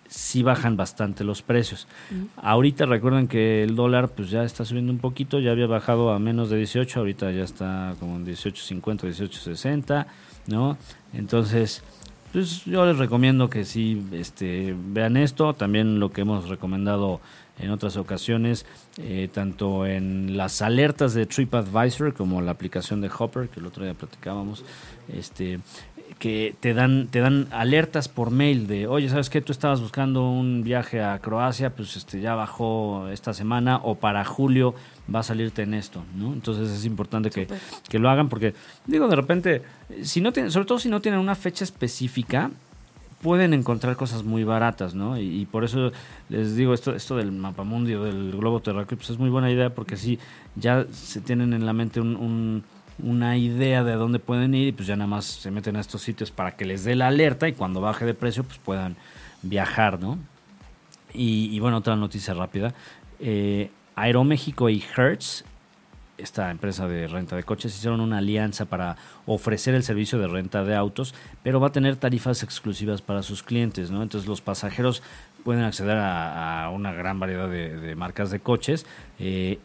sí 0.06 0.42
bajan 0.42 0.76
bastante 0.76 1.24
los 1.24 1.40
precios. 1.40 1.88
Ahorita 2.36 2.84
recuerden 2.84 3.26
que 3.26 3.62
el 3.62 3.74
dólar 3.74 4.10
pues 4.10 4.28
ya 4.28 4.44
está 4.44 4.66
subiendo 4.66 4.92
un 4.92 4.98
poquito, 4.98 5.40
ya 5.40 5.52
había 5.52 5.66
bajado 5.66 6.10
a 6.10 6.18
menos 6.18 6.50
de 6.50 6.58
18, 6.58 6.98
ahorita 6.98 7.30
ya 7.30 7.44
está 7.44 7.94
como 7.98 8.16
en 8.16 8.26
18.50, 8.26 9.00
18.60, 9.00 10.06
¿no? 10.48 10.76
Entonces, 11.14 11.82
pues 12.34 12.66
yo 12.66 12.84
les 12.84 12.98
recomiendo 12.98 13.48
que 13.48 13.64
sí 13.64 14.06
este, 14.12 14.76
vean 14.76 15.16
esto, 15.16 15.54
también 15.54 16.00
lo 16.00 16.10
que 16.12 16.20
hemos 16.20 16.50
recomendado 16.50 17.22
en 17.58 17.70
otras 17.70 17.96
ocasiones, 17.96 18.66
eh, 18.98 19.28
tanto 19.32 19.86
en 19.86 20.36
las 20.36 20.62
alertas 20.62 21.14
de 21.14 21.26
TripAdvisor 21.26 22.14
como 22.14 22.40
la 22.42 22.52
aplicación 22.52 23.00
de 23.00 23.10
Hopper, 23.16 23.48
que 23.48 23.60
el 23.60 23.66
otro 23.66 23.84
día 23.84 23.94
platicábamos, 23.94 24.64
este, 25.12 25.60
que 26.18 26.54
te 26.60 26.72
dan, 26.72 27.08
te 27.08 27.20
dan 27.20 27.46
alertas 27.50 28.08
por 28.08 28.30
mail 28.30 28.66
de, 28.66 28.86
oye, 28.86 29.08
¿sabes 29.08 29.28
qué? 29.28 29.40
Tú 29.40 29.52
estabas 29.52 29.80
buscando 29.80 30.30
un 30.30 30.62
viaje 30.64 31.02
a 31.02 31.18
Croacia, 31.18 31.74
pues 31.74 31.96
este 31.96 32.20
ya 32.20 32.34
bajó 32.34 33.08
esta 33.08 33.34
semana 33.34 33.80
o 33.82 33.96
para 33.96 34.24
julio 34.24 34.74
va 35.14 35.20
a 35.20 35.22
salirte 35.22 35.62
en 35.62 35.74
esto, 35.74 36.02
¿no? 36.14 36.32
Entonces 36.32 36.70
es 36.70 36.84
importante 36.84 37.30
que, 37.30 37.46
que 37.88 37.98
lo 37.98 38.08
hagan 38.08 38.28
porque, 38.28 38.54
digo, 38.86 39.08
de 39.08 39.16
repente, 39.16 39.62
si 40.02 40.20
no 40.20 40.32
tienen, 40.32 40.50
sobre 40.50 40.66
todo 40.66 40.78
si 40.78 40.88
no 40.88 41.00
tienen 41.00 41.20
una 41.20 41.34
fecha 41.34 41.64
específica, 41.64 42.50
pueden 43.22 43.54
encontrar 43.54 43.96
cosas 43.96 44.24
muy 44.24 44.44
baratas, 44.44 44.94
¿no? 44.94 45.18
Y, 45.18 45.40
y 45.42 45.46
por 45.46 45.64
eso 45.64 45.90
les 46.28 46.54
digo, 46.56 46.74
esto, 46.74 46.94
esto 46.94 47.16
del 47.16 47.32
mapamundio, 47.32 48.04
del 48.04 48.32
globo 48.32 48.60
terráqueo, 48.60 48.96
pues 48.98 49.10
es 49.10 49.18
muy 49.18 49.30
buena 49.30 49.50
idea 49.50 49.70
porque 49.70 49.94
así 49.94 50.18
ya 50.54 50.86
se 50.92 51.20
tienen 51.20 51.52
en 51.52 51.66
la 51.66 51.72
mente 51.72 52.00
un- 52.00 52.16
un- 52.16 52.64
una 53.02 53.36
idea 53.36 53.84
de 53.84 53.92
dónde 53.94 54.18
pueden 54.18 54.54
ir 54.54 54.68
y 54.68 54.72
pues 54.72 54.86
ya 54.88 54.96
nada 54.96 55.06
más 55.08 55.24
se 55.26 55.50
meten 55.50 55.76
a 55.76 55.80
estos 55.80 56.00
sitios 56.02 56.30
para 56.30 56.56
que 56.56 56.64
les 56.64 56.82
dé 56.84 56.94
la 56.94 57.08
alerta 57.08 57.46
y 57.48 57.52
cuando 57.52 57.80
baje 57.82 58.06
de 58.06 58.14
precio 58.14 58.42
pues 58.44 58.58
puedan 58.58 58.96
viajar, 59.42 60.00
¿no? 60.00 60.18
Y, 61.12 61.54
y 61.54 61.60
bueno, 61.60 61.78
otra 61.78 61.96
noticia 61.96 62.34
rápida. 62.34 62.74
Eh, 63.20 63.70
Aeroméxico 63.96 64.68
y 64.70 64.82
Hertz, 64.96 65.44
esta 66.18 66.50
empresa 66.50 66.88
de 66.88 67.06
renta 67.06 67.36
de 67.36 67.42
coches, 67.42 67.74
hicieron 67.74 68.00
una 68.00 68.18
alianza 68.18 68.64
para 68.66 68.96
ofrecer 69.26 69.74
el 69.74 69.82
servicio 69.82 70.18
de 70.18 70.28
renta 70.28 70.64
de 70.64 70.74
autos, 70.74 71.14
pero 71.42 71.60
va 71.60 71.68
a 71.68 71.72
tener 71.72 71.96
tarifas 71.96 72.42
exclusivas 72.42 73.02
para 73.02 73.22
sus 73.22 73.42
clientes, 73.42 73.90
¿no? 73.90 74.02
Entonces 74.02 74.28
los 74.28 74.40
pasajeros 74.40 75.02
pueden 75.44 75.62
acceder 75.64 75.96
a, 75.98 76.70
una 76.72 76.92
gran 76.92 77.20
variedad 77.20 77.48
de, 77.48 77.94
marcas 77.96 78.30
de 78.30 78.40
coches. 78.40 78.86
Eh, 79.18 79.58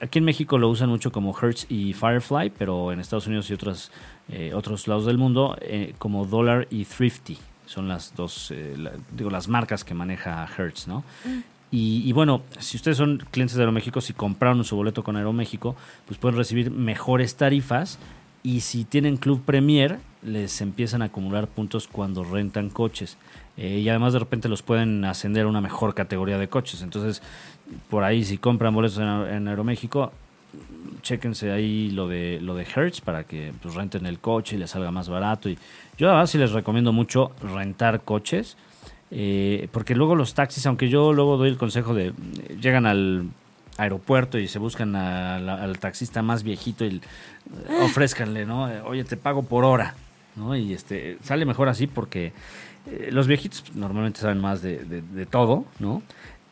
aquí 0.00 0.18
en 0.18 0.24
México 0.24 0.58
lo 0.58 0.68
usan 0.68 0.88
mucho 0.88 1.12
como 1.12 1.36
Hertz 1.36 1.66
y 1.68 1.92
Firefly, 1.92 2.50
pero 2.50 2.92
en 2.92 3.00
Estados 3.00 3.26
Unidos 3.26 3.50
y 3.50 3.54
otras, 3.54 3.90
eh, 4.28 4.52
otros 4.54 4.86
lados 4.88 5.06
del 5.06 5.18
mundo 5.18 5.56
eh, 5.60 5.94
como 5.98 6.26
Dollar 6.26 6.66
y 6.70 6.84
Thrifty. 6.84 7.38
Son 7.66 7.88
las 7.88 8.14
dos, 8.14 8.52
eh, 8.52 8.76
digo, 9.10 9.30
las 9.30 9.48
marcas 9.48 9.84
que 9.84 9.94
maneja 9.94 10.46
Hertz, 10.56 10.86
¿no? 10.86 11.02
Y, 11.70 12.02
y 12.06 12.12
bueno, 12.12 12.42
si 12.58 12.76
ustedes 12.76 12.96
son 12.96 13.18
clientes 13.30 13.56
de 13.56 13.62
Aeroméxico, 13.62 14.00
si 14.00 14.12
compraron 14.12 14.64
su 14.64 14.76
boleto 14.76 15.02
con 15.02 15.16
Aeroméxico, 15.16 15.74
pues 16.06 16.18
pueden 16.18 16.36
recibir 16.36 16.70
mejores 16.70 17.36
tarifas 17.36 17.98
Y 18.42 18.60
si 18.60 18.84
tienen 18.84 19.16
Club 19.16 19.42
Premier, 19.44 19.98
les 20.22 20.60
empiezan 20.60 21.02
a 21.02 21.06
acumular 21.06 21.48
puntos 21.48 21.88
cuando 21.88 22.22
rentan 22.22 22.70
coches. 22.70 23.16
Eh, 23.56 23.80
y 23.80 23.88
además 23.88 24.12
de 24.12 24.20
repente 24.20 24.48
los 24.48 24.62
pueden 24.62 25.04
ascender 25.04 25.46
a 25.46 25.48
una 25.48 25.60
mejor 25.60 25.94
categoría 25.94 26.38
de 26.38 26.48
coches. 26.48 26.82
Entonces, 26.82 27.22
por 27.90 28.04
ahí 28.04 28.24
si 28.24 28.38
compran 28.38 28.72
boletos 28.72 28.98
en, 28.98 29.04
en 29.04 29.48
Aeroméxico, 29.48 30.12
chéquense 31.02 31.52
ahí 31.52 31.90
lo 31.90 32.08
de 32.08 32.40
lo 32.40 32.54
de 32.54 32.64
Hertz 32.64 33.00
para 33.00 33.24
que 33.24 33.52
pues, 33.62 33.74
renten 33.74 34.06
el 34.06 34.18
coche 34.18 34.56
y 34.56 34.58
les 34.58 34.70
salga 34.70 34.90
más 34.90 35.08
barato. 35.08 35.48
Y 35.48 35.58
yo 35.98 36.08
además 36.08 36.30
sí 36.30 36.38
les 36.38 36.52
recomiendo 36.52 36.92
mucho 36.92 37.32
rentar 37.42 38.02
coches, 38.02 38.56
eh, 39.10 39.68
porque 39.72 39.94
luego 39.94 40.14
los 40.14 40.34
taxis, 40.34 40.66
aunque 40.66 40.88
yo 40.88 41.12
luego 41.12 41.36
doy 41.36 41.50
el 41.50 41.56
consejo 41.56 41.94
de 41.94 42.12
llegan 42.60 42.86
al 42.86 43.28
aeropuerto 43.78 44.38
y 44.38 44.48
se 44.48 44.58
buscan 44.58 44.96
al 44.96 45.78
taxista 45.78 46.22
más 46.22 46.42
viejito 46.42 46.84
y 46.84 47.00
ofrézcanle, 47.82 48.46
¿no? 48.46 48.64
Oye, 48.84 49.04
te 49.04 49.16
pago 49.16 49.42
por 49.42 49.64
hora, 49.64 49.94
¿no? 50.34 50.56
Y 50.56 50.72
este 50.72 51.18
sale 51.22 51.44
mejor 51.44 51.68
así 51.68 51.86
porque 51.86 52.32
eh, 52.86 53.10
los 53.12 53.26
viejitos 53.26 53.64
normalmente 53.74 54.20
saben 54.20 54.40
más 54.40 54.62
de, 54.62 54.78
de 54.78 55.26
todo, 55.26 55.66
¿no? 55.78 56.02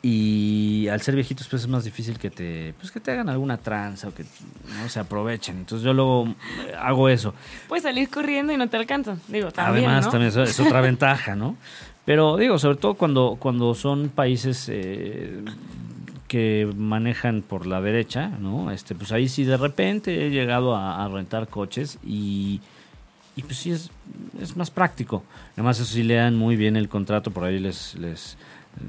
y 0.07 0.87
al 0.88 1.01
ser 1.01 1.14
viejitos 1.14 1.49
pues 1.49 1.62
es 1.62 1.69
más 1.69 1.83
difícil 1.83 2.19
que 2.19 2.29
te 2.29 2.75
pues 2.79 2.93
que 2.93 3.01
te 3.01 3.11
hagan 3.11 3.31
alguna 3.31 3.57
tranza 3.57 4.09
o 4.09 4.14
que 4.14 4.23
no 4.79 4.87
se 4.90 5.01
aprovechen 5.01 5.57
entonces 5.57 5.83
yo 5.83 5.95
luego 5.95 6.29
eh, 6.29 6.75
hago 6.79 7.09
eso 7.09 7.35
puedes 7.69 7.85
salir 7.85 8.11
corriendo 8.11 8.53
y 8.53 8.59
no 8.59 8.69
te 8.69 8.77
alcanzan 8.77 9.19
digo 9.29 9.51
también 9.51 9.88
además 9.88 10.11
también 10.11 10.31
es, 10.38 10.61
otra 10.61 10.81
ventaja 10.83 11.35
no 11.35 11.57
pero 12.05 12.37
digo 12.37 12.59
sobre 12.59 12.77
todo 12.79 12.95
cuando 12.95 13.37
cuando 13.38 13.75
son 13.75 14.09
países 14.09 14.69
eh, 14.73 15.43
que 16.29 16.71
manejan 16.77 17.43
por 17.43 17.67
la 17.67 17.81
derecha 17.81 18.29
no 18.29 18.71
este 18.71 18.95
pues 18.95 19.12
ahí 19.12 19.29
sí 19.29 19.45
de 19.45 19.57
repente 19.57 20.27
he 20.27 20.31
llegado 20.31 20.77
a, 20.77 21.07
rentar 21.09 21.49
coches 21.49 21.99
y 22.05 22.61
y 23.37 23.43
pues 23.43 23.57
sí 23.57 23.73
es, 23.73 23.90
es 24.40 24.57
más 24.57 24.71
práctico. 24.71 25.25
Además 25.55 25.81
eso 25.81 25.93
sí 25.93 26.05
lean 26.05 26.37
muy 26.37 26.55
bien 26.55 26.77
el 26.77 26.88
contrato 26.88 27.33
por 27.33 27.45
ahí 27.45 27.59
les 27.59 27.97
les 27.97 28.37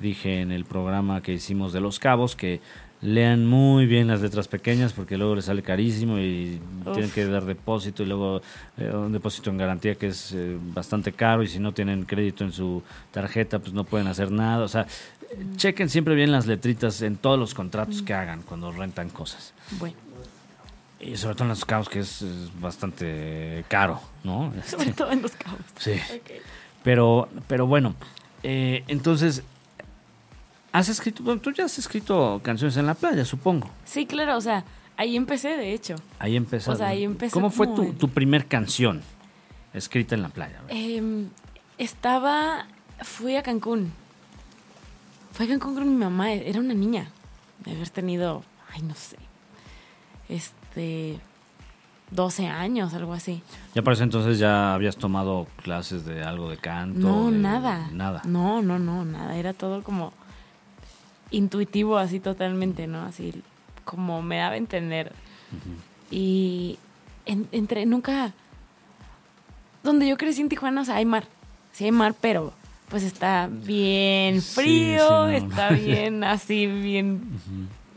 dije 0.02 0.42
en 0.42 0.52
el 0.52 0.66
programa 0.66 1.22
que 1.22 1.34
hicimos 1.34 1.74
de 1.74 1.80
Los 1.82 2.00
Cabos 2.00 2.36
que 2.36 2.62
lean 3.02 3.46
muy 3.46 3.86
bien 3.86 4.08
las 4.08 4.22
letras 4.22 4.48
pequeñas 4.48 4.94
porque 4.94 5.18
luego 5.18 5.36
les 5.36 5.46
sale 5.46 5.62
carísimo 5.62 6.18
y 6.18 6.60
tienen 6.94 7.12
que 7.12 7.26
dar 7.26 7.46
depósito 7.46 8.04
y 8.04 8.06
luego 8.08 8.42
eh, 8.78 8.90
un 8.90 9.12
depósito 9.12 9.50
en 9.50 9.58
garantía 9.58 9.96
que 9.96 10.08
es 10.08 10.32
eh, 10.34 10.58
bastante 10.74 11.12
caro 11.12 11.44
y 11.44 11.48
si 11.48 11.60
no 11.60 11.74
tienen 11.74 12.06
crédito 12.06 12.44
en 12.44 12.52
su 12.52 12.82
tarjeta 13.12 13.60
pues 13.60 13.74
no 13.74 13.84
pueden 13.84 14.08
hacer 14.08 14.32
nada. 14.32 14.64
O 14.64 14.68
sea, 14.68 14.88
chequen 15.56 15.90
siempre 15.90 16.16
bien 16.16 16.32
las 16.32 16.46
letritas 16.46 17.02
en 17.02 17.18
todos 17.18 17.38
los 17.38 17.54
contratos 17.54 18.02
que 18.02 18.14
hagan 18.14 18.42
cuando 18.42 18.72
rentan 18.72 19.10
cosas. 19.10 19.54
Bueno. 19.80 19.96
Y 21.00 21.18
sobre 21.18 21.36
todo 21.36 21.44
en 21.44 21.50
los 21.50 21.66
cabos 21.66 21.90
que 21.90 22.00
es, 22.00 22.24
bastante 22.60 23.66
caro, 23.68 24.02
¿no? 24.24 24.54
Sobre 24.66 24.92
todo 24.94 25.12
en 25.12 25.22
los 25.22 25.34
cabos. 25.34 25.60
Sí. 25.78 26.00
Pero, 26.84 27.28
pero 27.48 27.68
bueno, 27.68 27.96
eh, 28.42 28.84
entonces 28.88 29.44
¿Has 30.76 30.90
escrito, 30.90 31.24
bueno, 31.24 31.40
tú 31.40 31.54
ya 31.54 31.64
has 31.64 31.80
escrito 31.80 32.42
canciones 32.44 32.76
en 32.76 32.86
la 32.86 32.96
playa, 32.96 33.24
supongo? 33.24 33.70
Sí, 33.86 34.06
claro, 34.06 34.36
o 34.36 34.42
sea, 34.42 34.66
ahí 34.98 35.16
empecé, 35.16 35.56
de 35.56 35.74
hecho. 35.74 35.96
Ahí 36.20 36.36
empecé. 36.36 36.70
O 36.70 36.76
sea, 36.76 36.88
ahí 36.90 37.06
empecé. 37.06 37.32
¿Cómo 37.32 37.50
fue 37.50 37.68
tu, 37.68 37.94
tu 37.94 38.10
primer 38.10 38.46
canción 38.46 39.02
escrita 39.74 40.16
en 40.16 40.22
la 40.22 40.28
playa? 40.28 40.60
Eh, 40.68 41.28
estaba, 41.78 42.66
fui 43.00 43.38
a 43.38 43.42
Cancún. 43.42 43.94
Fui 45.32 45.46
a 45.46 45.50
Cancún 45.50 45.76
con 45.76 45.90
mi 45.90 45.96
mamá, 45.96 46.34
era 46.34 46.60
una 46.60 46.74
niña. 46.74 47.10
De 47.64 47.72
haber 47.72 47.90
tenido, 47.90 48.44
ay, 48.74 48.82
no 48.82 48.96
sé, 48.96 49.16
este, 50.28 51.22
12 52.12 52.48
años, 52.48 52.94
algo 52.94 53.14
así. 53.14 53.42
¿Ya 53.76 53.82
para 53.82 53.98
entonces 54.04 54.40
ya 54.40 54.74
habías 54.74 54.98
tomado 54.98 55.48
clases 55.64 56.04
de 56.06 56.22
algo 56.22 56.50
de 56.50 56.58
canto? 56.58 57.00
No, 57.00 57.32
nada. 57.32 57.88
Nada. 57.94 58.24
No, 58.26 58.62
no, 58.62 58.78
no, 58.78 59.06
nada. 59.06 59.38
Era 59.38 59.54
todo 59.54 59.82
como 59.82 60.12
intuitivo 61.32 61.98
así 61.98 62.20
totalmente, 62.20 62.88
¿no? 62.88 63.04
Así 63.04 63.34
como 63.84 64.22
me 64.22 64.38
daba 64.38 64.54
a 64.54 64.58
entender. 64.58 65.14
Y 66.12 66.78
entre, 67.26 67.86
nunca... 67.86 68.34
Donde 69.84 70.08
yo 70.08 70.18
crecí 70.18 70.42
en 70.42 70.50
Tijuana, 70.50 70.82
o 70.82 70.86
sea, 70.86 70.96
hay 70.96 71.06
mar. 71.06 71.26
Sí 71.72 71.86
hay 71.86 71.92
mar, 71.92 72.16
pero 72.20 72.54
pues 72.90 73.04
está 73.04 73.50
bien 73.52 74.42
frío, 74.42 75.28
está 75.28 75.70
bien 75.70 76.24
así, 76.24 76.68
bien... 76.68 77.40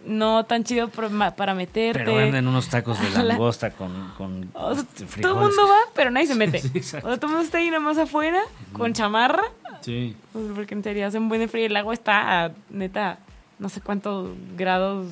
No 0.07 0.45
tan 0.45 0.65
chido 0.65 0.89
para 0.89 1.55
meterte. 1.55 1.99
Pero 1.99 2.15
venden 2.15 2.49
unos 2.49 2.69
tacos 2.69 2.99
de 2.99 3.11
langosta 3.25 3.73
con, 3.73 4.13
con 4.17 4.49
Todo 4.49 5.35
el 5.35 5.39
mundo 5.39 5.69
va, 5.69 5.93
pero 5.95 6.11
nadie 6.11 6.27
se 6.27 6.35
mete. 6.35 6.63
o 6.79 6.83
sea, 6.83 7.01
todo 7.01 7.15
el 7.15 7.29
mundo 7.29 7.41
está 7.43 7.59
ahí 7.59 7.67
nada 7.67 7.81
más 7.81 7.99
afuera, 7.99 8.41
con 8.73 8.95
chamarra. 8.95 9.43
Sí. 9.81 10.17
Pues 10.33 10.47
porque 10.55 10.75
en 10.75 10.83
serio 10.83 11.07
hace 11.07 11.19
un 11.19 11.29
buen 11.29 11.49
frío. 11.49 11.67
El 11.67 11.77
agua 11.77 11.95
está, 11.95 12.53
neta, 12.71 13.19
no 13.59 13.69
sé 13.69 13.81
cuántos 13.81 14.31
grados, 14.57 15.07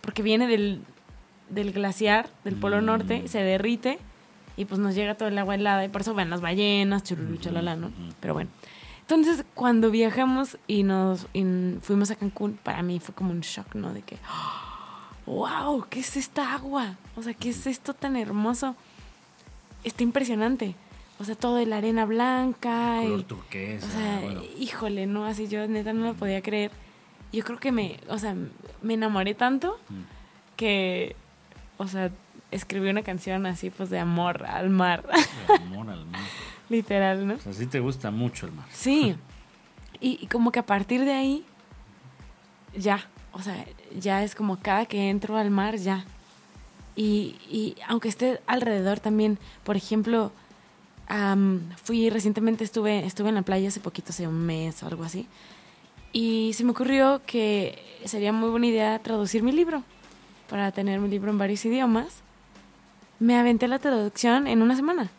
porque 0.00 0.22
viene 0.22 0.46
del, 0.46 0.82
del 1.48 1.72
glaciar, 1.72 2.28
del 2.44 2.56
Polo 2.56 2.80
mm. 2.80 2.84
Norte, 2.84 3.28
se 3.28 3.42
derrite 3.42 3.98
y 4.56 4.64
pues 4.64 4.78
nos 4.80 4.94
llega 4.94 5.14
todo 5.14 5.28
el 5.28 5.38
agua 5.38 5.54
helada 5.54 5.84
y 5.84 5.88
por 5.88 6.02
eso 6.02 6.14
ven 6.14 6.30
las 6.30 6.40
ballenas, 6.40 7.02
chururu, 7.04 7.36
chalala, 7.36 7.76
¿no? 7.76 7.90
Pero 8.20 8.34
bueno. 8.34 8.50
Entonces, 9.02 9.44
cuando 9.54 9.90
viajamos 9.90 10.56
y 10.68 10.84
nos 10.84 11.26
fuimos 11.82 12.10
a 12.10 12.14
Cancún, 12.14 12.58
para 12.62 12.82
mí 12.82 13.00
fue 13.00 13.14
como 13.14 13.32
un 13.32 13.40
shock, 13.40 13.74
¿no? 13.74 13.92
De 13.92 14.02
que, 14.02 14.18
wow, 15.26 15.84
¿qué 15.90 16.00
es 16.00 16.16
esta 16.16 16.54
agua? 16.54 16.96
O 17.16 17.22
sea, 17.22 17.34
¿qué 17.34 17.48
es 17.48 17.66
esto 17.66 17.94
tan 17.94 18.16
hermoso? 18.16 18.76
Está 19.82 20.02
impresionante. 20.02 20.76
O 21.20 21.24
sea, 21.24 21.36
todo 21.36 21.56
de 21.56 21.66
la 21.66 21.76
arena 21.76 22.06
blanca. 22.06 22.98
Color 23.02 23.22
turquesa. 23.22 23.86
O 23.86 23.90
sea, 23.90 24.22
híjole, 24.58 25.06
¿no? 25.06 25.26
Así 25.26 25.46
yo 25.46 25.68
neta 25.68 25.92
no 25.92 26.06
lo 26.06 26.14
podía 26.14 26.42
creer 26.42 26.72
yo 27.32 27.44
creo 27.44 27.58
que 27.58 27.72
me, 27.72 27.98
o 28.08 28.18
sea, 28.18 28.34
me 28.82 28.94
enamoré 28.94 29.34
tanto 29.34 29.78
mm. 29.88 30.56
que, 30.56 31.14
o 31.78 31.86
sea, 31.86 32.10
escribí 32.50 32.88
una 32.90 33.02
canción 33.02 33.46
así, 33.46 33.70
pues, 33.70 33.90
de 33.90 33.98
amor 33.98 34.44
al 34.44 34.70
mar. 34.70 35.06
De 35.46 35.54
amor 35.54 35.90
al 35.90 36.06
mar. 36.06 36.20
Literal, 36.68 37.26
¿no? 37.26 37.34
O 37.34 37.38
sea, 37.38 37.52
sí 37.52 37.66
te 37.66 37.80
gusta 37.80 38.10
mucho 38.10 38.46
el 38.46 38.52
mar. 38.52 38.66
Sí. 38.72 39.16
Y, 40.02 40.28
como 40.28 40.50
que 40.50 40.58
a 40.58 40.64
partir 40.64 41.04
de 41.04 41.12
ahí, 41.12 41.44
ya, 42.74 43.06
o 43.32 43.42
sea, 43.42 43.66
ya 43.94 44.24
es 44.24 44.34
como 44.34 44.58
cada 44.58 44.86
que 44.86 45.10
entro 45.10 45.36
al 45.36 45.50
mar, 45.50 45.76
ya. 45.76 46.06
Y, 46.96 47.36
y 47.50 47.76
aunque 47.86 48.08
esté 48.08 48.40
alrededor 48.46 48.98
también, 48.98 49.38
por 49.62 49.76
ejemplo, 49.76 50.32
fui 51.82 52.10
recientemente, 52.10 52.64
estuve, 52.64 53.04
estuve 53.04 53.30
en 53.30 53.34
la 53.34 53.42
playa 53.42 53.68
hace 53.68 53.80
poquito, 53.80 54.10
hace 54.10 54.28
un 54.28 54.46
mes 54.46 54.82
o 54.82 54.86
algo 54.86 55.04
así, 55.04 55.26
y 56.12 56.52
se 56.54 56.64
me 56.64 56.70
ocurrió 56.72 57.22
que 57.26 57.78
sería 58.04 58.32
muy 58.32 58.50
buena 58.50 58.66
idea 58.66 58.98
traducir 58.98 59.42
mi 59.42 59.52
libro, 59.52 59.82
para 60.48 60.72
tener 60.72 60.98
mi 61.00 61.08
libro 61.08 61.30
en 61.30 61.38
varios 61.38 61.64
idiomas. 61.64 62.22
Me 63.20 63.38
aventé 63.38 63.68
la 63.68 63.78
traducción 63.78 64.46
en 64.46 64.62
una 64.62 64.74
semana. 64.74 65.10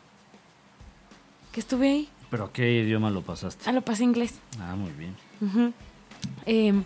Que 1.53 1.61
estuve 1.61 1.89
ahí. 1.89 2.09
¿Pero 2.29 2.45
a 2.45 2.53
qué 2.53 2.81
idioma 2.81 3.09
lo 3.09 3.21
pasaste? 3.21 3.63
Ah, 3.65 3.71
lo 3.71 3.81
pasé 3.81 4.03
inglés. 4.03 4.35
Ah, 4.59 4.75
muy 4.75 4.91
bien. 4.91 5.15
Em, 6.45 6.83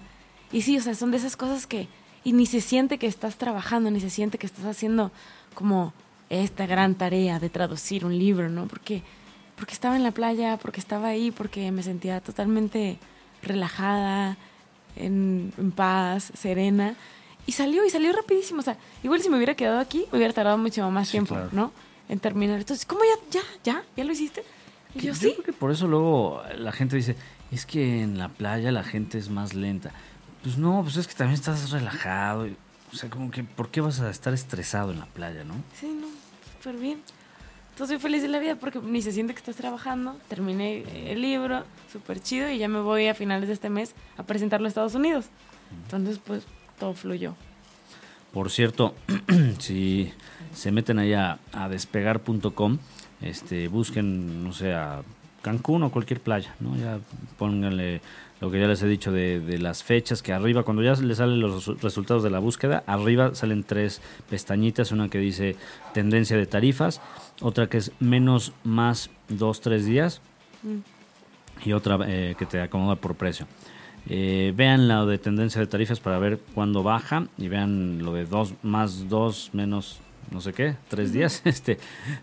y 0.52 0.62
sí, 0.62 0.78
o 0.78 0.82
sea, 0.82 0.94
son 0.94 1.12
de 1.12 1.18
esas 1.18 1.36
cosas 1.36 1.66
que... 1.66 1.88
Y 2.24 2.34
ni 2.34 2.46
se 2.46 2.62
siente 2.62 2.98
que 2.98 3.08
estás 3.08 3.38
trabajando, 3.38 3.92
ni 3.92 4.00
se 4.00 4.10
siente 4.10 4.38
que 4.38 4.48
estás 4.48 4.66
haciendo 4.66 5.12
como 5.54 5.94
esta 6.30 6.66
gran 6.66 6.96
tarea 6.96 7.40
de 7.40 7.50
traducir 7.50 8.06
un 8.06 8.18
libro, 8.18 8.50
¿no? 8.50 8.68
Porque, 8.68 9.04
porque 9.56 9.74
estaba 9.74 9.96
en 9.96 10.04
la 10.04 10.12
playa, 10.12 10.58
porque 10.58 10.80
estaba 10.80 11.10
ahí, 11.10 11.32
porque 11.32 11.72
me 11.72 11.84
sentía 11.84 12.22
totalmente 12.22 12.98
relajada, 13.42 14.38
en, 14.96 15.74
paz, 15.76 16.32
serena. 16.36 16.96
Y 17.46 17.52
salió, 17.52 17.86
y 17.86 17.90
salió 17.90 18.12
rapidísimo. 18.14 18.60
O 18.60 18.64
sea, 18.64 18.78
igual 19.04 19.22
si 19.22 19.30
me 19.30 19.38
hubiera 19.38 19.56
quedado 19.56 19.80
aquí, 19.80 20.06
me 20.12 20.18
hubiera 20.18 20.34
tardado 20.34 20.58
mucho 20.58 20.90
más 20.90 21.10
tiempo, 21.10 21.38
¿no? 21.52 21.72
En 22.10 22.20
terminar. 22.20 22.60
Entonces, 22.60 22.86
¿cómo 22.86 23.02
ya, 23.04 23.40
ya, 23.40 23.46
ya, 23.64 23.84
ya 23.96 24.04
lo 24.04 24.12
hiciste? 24.12 24.44
Y 24.96 25.02
yo, 25.02 25.14
sí. 25.14 25.34
creo 25.34 25.44
que 25.44 25.54
por 25.54 25.72
eso 25.72 25.88
luego 25.88 26.42
la 26.58 26.72
gente 26.72 26.96
dice, 26.96 27.16
es 27.52 27.66
que 27.66 28.02
en 28.02 28.18
la 28.18 28.30
playa 28.30 28.72
la 28.72 28.84
gente 28.84 29.18
es 29.18 29.30
más 29.30 29.54
lenta. 29.54 29.92
Pues 30.42 30.58
no, 30.58 30.82
pues 30.84 30.98
es 30.98 31.08
que 31.08 31.14
también 31.14 31.36
estás 31.36 31.70
relajado. 31.72 32.48
O 32.92 32.96
sea, 32.96 33.10
como 33.10 33.30
que, 33.30 33.44
¿por 33.44 33.70
qué 33.70 33.82
vas 33.82 34.00
a 34.00 34.10
estar 34.10 34.34
estresado 34.34 34.92
en 34.92 35.00
la 35.00 35.06
playa, 35.06 35.44
no? 35.44 35.56
Sí, 35.80 35.88
no, 35.88 36.08
súper 36.66 36.82
bien. 36.82 37.00
Entonces 37.72 37.96
soy 37.96 38.02
feliz 38.02 38.24
de 38.24 38.28
la 38.28 38.40
vida 38.40 38.56
porque 38.56 38.80
ni 38.80 39.02
se 39.02 39.12
siente 39.12 39.34
que 39.34 39.40
estás 39.40 39.56
trabajando. 39.56 40.18
Terminé 40.30 41.12
el 41.12 41.22
libro, 41.22 41.64
súper 41.92 42.20
chido, 42.22 42.50
y 42.50 42.58
ya 42.58 42.68
me 42.68 42.80
voy 42.80 43.08
a 43.08 43.14
finales 43.14 43.48
de 43.48 43.54
este 43.54 43.70
mes 43.70 43.94
a 44.18 44.24
presentarlo 44.24 44.66
a 44.66 44.70
Estados 44.70 44.96
Unidos. 44.96 45.26
Entonces, 45.84 46.20
pues, 46.26 46.44
todo 46.80 46.94
fluyó. 46.94 47.36
Por 48.34 48.50
cierto, 48.50 48.96
si 49.60 50.12
se 50.54 50.72
meten 50.72 50.98
ahí 51.00 51.14
a, 51.14 51.38
despegar.com, 51.70 52.80
este, 53.22 53.68
busquen, 53.68 54.44
no 54.44 54.52
sé, 54.52 54.74
a 54.74 55.04
Cancún 55.42 55.84
o 55.84 55.92
cualquier 55.92 56.22
playa, 56.22 56.56
¿no? 56.60 56.76
Ya 56.78 57.00
pónganle 57.38 58.02
lo 58.42 58.52
que 58.52 58.60
ya 58.60 58.68
les 58.68 58.82
he 58.84 58.88
dicho 58.88 59.12
de, 59.12 59.40
de 59.40 59.58
las 59.60 59.84
fechas, 59.84 60.22
que 60.22 60.34
arriba, 60.34 60.64
cuando 60.64 60.84
ya 60.84 60.94
les 60.96 61.18
salen 61.18 61.40
los 61.40 61.68
resu- 61.68 61.80
resultados 61.80 62.22
de 62.24 62.30
la 62.30 62.40
búsqueda, 62.40 62.84
arriba 62.86 63.34
salen 63.34 63.64
tres 63.64 64.02
pestañitas, 64.30 64.92
una 64.92 65.10
que 65.10 65.20
dice 65.20 65.56
tendencia 65.94 66.36
de 66.38 66.46
tarifas, 66.46 67.02
otra 67.42 67.68
que 67.68 67.78
es 67.78 67.92
menos, 68.00 68.52
más, 68.64 69.10
dos, 69.30 69.62
tres 69.62 69.86
días, 69.86 70.22
y 71.64 71.72
otra 71.74 71.98
eh, 72.08 72.36
que 72.38 72.46
te 72.46 72.60
acomoda 72.62 72.96
por 72.98 73.16
precio. 73.16 73.48
Eh, 74.08 74.54
vean 74.56 74.88
la 74.88 75.06
de 75.06 75.18
tendencia 75.18 75.60
de 75.62 75.68
tarifas 75.68 76.00
para 76.00 76.20
ver 76.20 76.40
cuándo 76.54 76.84
baja 76.84 77.28
y 77.38 77.48
vean 77.48 78.04
lo 78.04 78.14
de 78.14 78.26
dos 78.26 78.54
más 78.62 79.10
dos 79.10 79.50
menos 79.54 80.00
no 80.32 80.42
sé 80.42 80.54
qué, 80.54 80.76
tres 80.90 81.14
días, 81.14 81.42
este, 81.46 81.78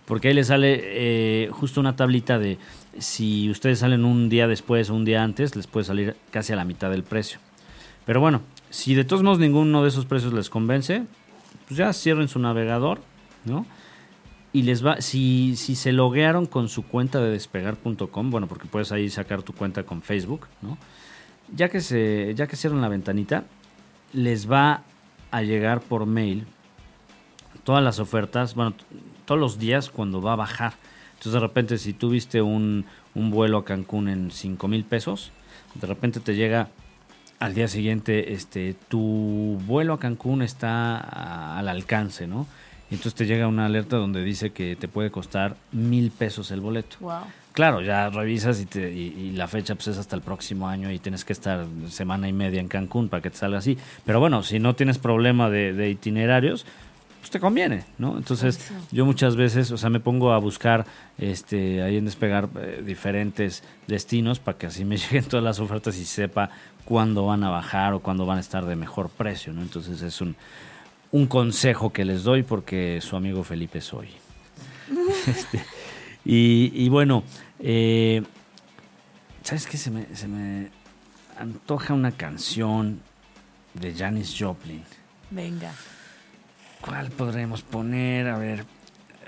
porque 0.07 0.29
ahí 0.29 0.35
les 0.35 0.49
sale 0.49 0.81
eh, 0.83 1.49
justo 1.53 1.81
una 1.81 1.95
tablita 1.97 2.39
de 2.39 2.59
si 2.99 3.51
ustedes 3.51 3.81
salen 3.81 4.05
un 4.05 4.29
día 4.29 4.47
después 4.47 4.91
o 4.91 4.95
un 4.95 5.05
día 5.05 5.23
antes, 5.23 5.57
les 5.57 5.67
puede 5.67 5.85
salir 5.85 6.17
casi 6.31 6.53
a 6.53 6.57
la 6.57 6.65
mitad 6.65 6.91
del 6.91 7.03
precio. 7.03 7.39
Pero 8.05 8.21
bueno, 8.21 8.43
si 8.71 8.95
de 8.95 9.05
todos 9.05 9.23
modos 9.23 9.39
ninguno 9.39 9.83
de 9.83 9.89
esos 9.89 10.07
precios 10.07 10.33
les 10.33 10.51
convence, 10.51 11.05
pues 11.69 11.79
ya 11.79 11.93
cierren 11.93 12.29
su 12.29 12.39
navegador, 12.39 13.01
¿no? 13.45 13.67
y 14.53 14.63
les 14.63 14.85
va, 14.85 15.01
si, 15.01 15.57
si 15.57 15.75
se 15.75 15.93
loguearon 15.93 16.47
con 16.47 16.69
su 16.69 16.87
cuenta 16.87 17.21
de 17.21 17.31
despegar.com, 17.31 18.31
bueno, 18.31 18.47
porque 18.47 18.69
puedes 18.69 18.93
ahí 18.93 19.09
sacar 19.09 19.43
tu 19.43 19.55
cuenta 19.55 19.85
con 19.85 20.03
Facebook, 20.03 20.47
¿no? 20.61 20.77
Ya 21.55 21.69
que 21.69 21.81
se, 21.81 22.35
ya 22.35 22.47
que 22.47 22.57
cierran 22.57 22.83
la 22.83 22.89
ventanita, 22.89 23.45
les 24.13 24.51
va 24.51 24.83
a 25.31 25.43
llegar 25.43 25.81
por 25.81 26.07
mail 26.07 26.47
todas 27.65 27.83
las 27.83 27.99
ofertas, 27.99 28.55
bueno, 28.55 28.75
todos 29.25 29.41
los 29.41 29.59
días 29.59 29.91
cuando 29.91 30.21
va 30.21 30.35
a 30.35 30.37
bajar. 30.37 30.75
Entonces 31.23 31.41
de 31.41 31.47
repente 31.47 31.79
si 31.79 31.93
tú 31.93 32.11
viste 32.11 32.43
un, 32.43 32.85
un 33.15 33.31
vuelo 33.31 33.59
a 33.59 33.65
Cancún 33.65 34.09
en 34.09 34.33
5 34.33 34.67
mil 34.67 34.83
pesos, 34.83 35.31
de 35.77 35.87
repente 35.87 36.19
te 36.19 36.35
llega 36.35 36.67
al 37.39 37.55
día 37.55 37.69
siguiente, 37.69 38.33
este, 38.33 38.75
tu 38.89 39.61
vuelo 39.65 39.93
a 39.95 40.01
Cancún 40.01 40.43
está 40.43 40.97
a- 40.99 41.61
al 41.61 41.69
alcance, 41.69 42.27
¿no? 42.27 42.49
Entonces 42.91 43.15
te 43.15 43.27
llega 43.27 43.47
una 43.47 43.67
alerta 43.67 43.99
donde 43.99 44.25
dice 44.25 44.51
que 44.51 44.75
te 44.75 44.89
puede 44.89 45.13
costar 45.13 45.55
mil 45.71 46.11
pesos 46.11 46.51
el 46.51 46.61
boleto. 46.61 46.97
Wow. 46.99 47.21
Claro, 47.53 47.83
ya 47.83 48.09
revisas 48.11 48.61
y, 48.61 48.67
te- 48.67 48.93
y- 48.93 49.15
y 49.17 49.31
la 49.31 49.47
fecha 49.47 49.77
pues, 49.77 49.87
es 49.89 49.99
hasta 49.99 50.17
el 50.17 50.23
próximo 50.23 50.67
año 50.69 50.91
y 50.91 50.99
tienes 50.99 51.25
que 51.25 51.35
estar 51.35 51.67
semana 51.89 52.29
y 52.29 52.33
media 52.33 52.59
en 52.61 52.67
Cancún 52.67 53.09
para 53.09 53.23
que 53.23 53.31
te 53.31 53.37
salga 53.37 53.59
así. 53.59 53.79
Pero 54.05 54.19
bueno, 54.19 54.43
si 54.43 54.59
no 54.59 54.75
tienes 54.75 54.99
problema 54.99 55.51
de, 55.51 55.73
de 55.73 55.89
itinerarios, 55.89 56.67
pues 57.23 57.31
te 57.31 57.39
conviene, 57.39 57.85
¿no? 57.99 58.19
Entonces 58.19 58.59
Eso. 58.59 58.75
yo 58.91 59.07
muchas 59.07 59.37
veces, 59.37 59.71
o 59.71 59.79
sea, 59.79 59.91
me 59.91 60.01
pongo 60.01 60.33
a 60.33 60.39
buscar 60.39 60.85
este 61.19 61.81
ahí 61.81 61.97
en 61.97 62.05
despegar 62.05 62.49
eh, 62.61 62.83
diferentes 62.85 63.63
destinos 63.87 64.41
para 64.41 64.59
que 64.59 64.67
así 64.67 64.85
me 64.85 64.97
lleguen 64.99 65.23
todas 65.27 65.45
las 65.45 65.61
ofertas 65.61 65.97
y 65.99 66.05
sepa 66.05 66.51
cuándo 66.85 67.25
van 67.25 67.45
a 67.45 67.49
bajar 67.49 67.93
o 67.95 68.01
cuándo 68.01 68.27
van 68.27 68.39
a 68.39 68.41
estar 68.41 68.67
de 68.67 68.75
mejor 68.75 69.09
precio, 69.09 69.53
¿no? 69.53 69.63
Entonces 69.63 70.03
es 70.03 70.21
un, 70.21 70.35
un 71.13 71.29
consejo 71.29 71.93
que 71.93 72.05
les 72.05 72.25
doy 72.25 72.43
porque 72.43 73.01
su 73.01 73.15
amigo 73.15 73.45
Felipe 73.45 73.81
soy. 73.81 74.09
Este, 75.29 75.65
y, 76.25 76.73
y 76.75 76.89
bueno, 76.89 77.23
eh, 77.61 78.23
¿sabes 79.45 79.69
qué? 79.69 79.77
Se 79.77 79.93
me, 79.93 80.07
se 80.17 80.27
me 80.27 80.71
antoja 81.39 81.95
una 81.95 82.11
canción 82.11 83.01
de 83.75 83.95
Janis 83.95 84.35
Joplin. 84.37 84.83
Venga. 85.31 85.73
¿Cuál 86.83 87.11
podremos 87.11 87.63
poner? 87.63 88.29
A 88.29 88.39
ver, 88.39 88.65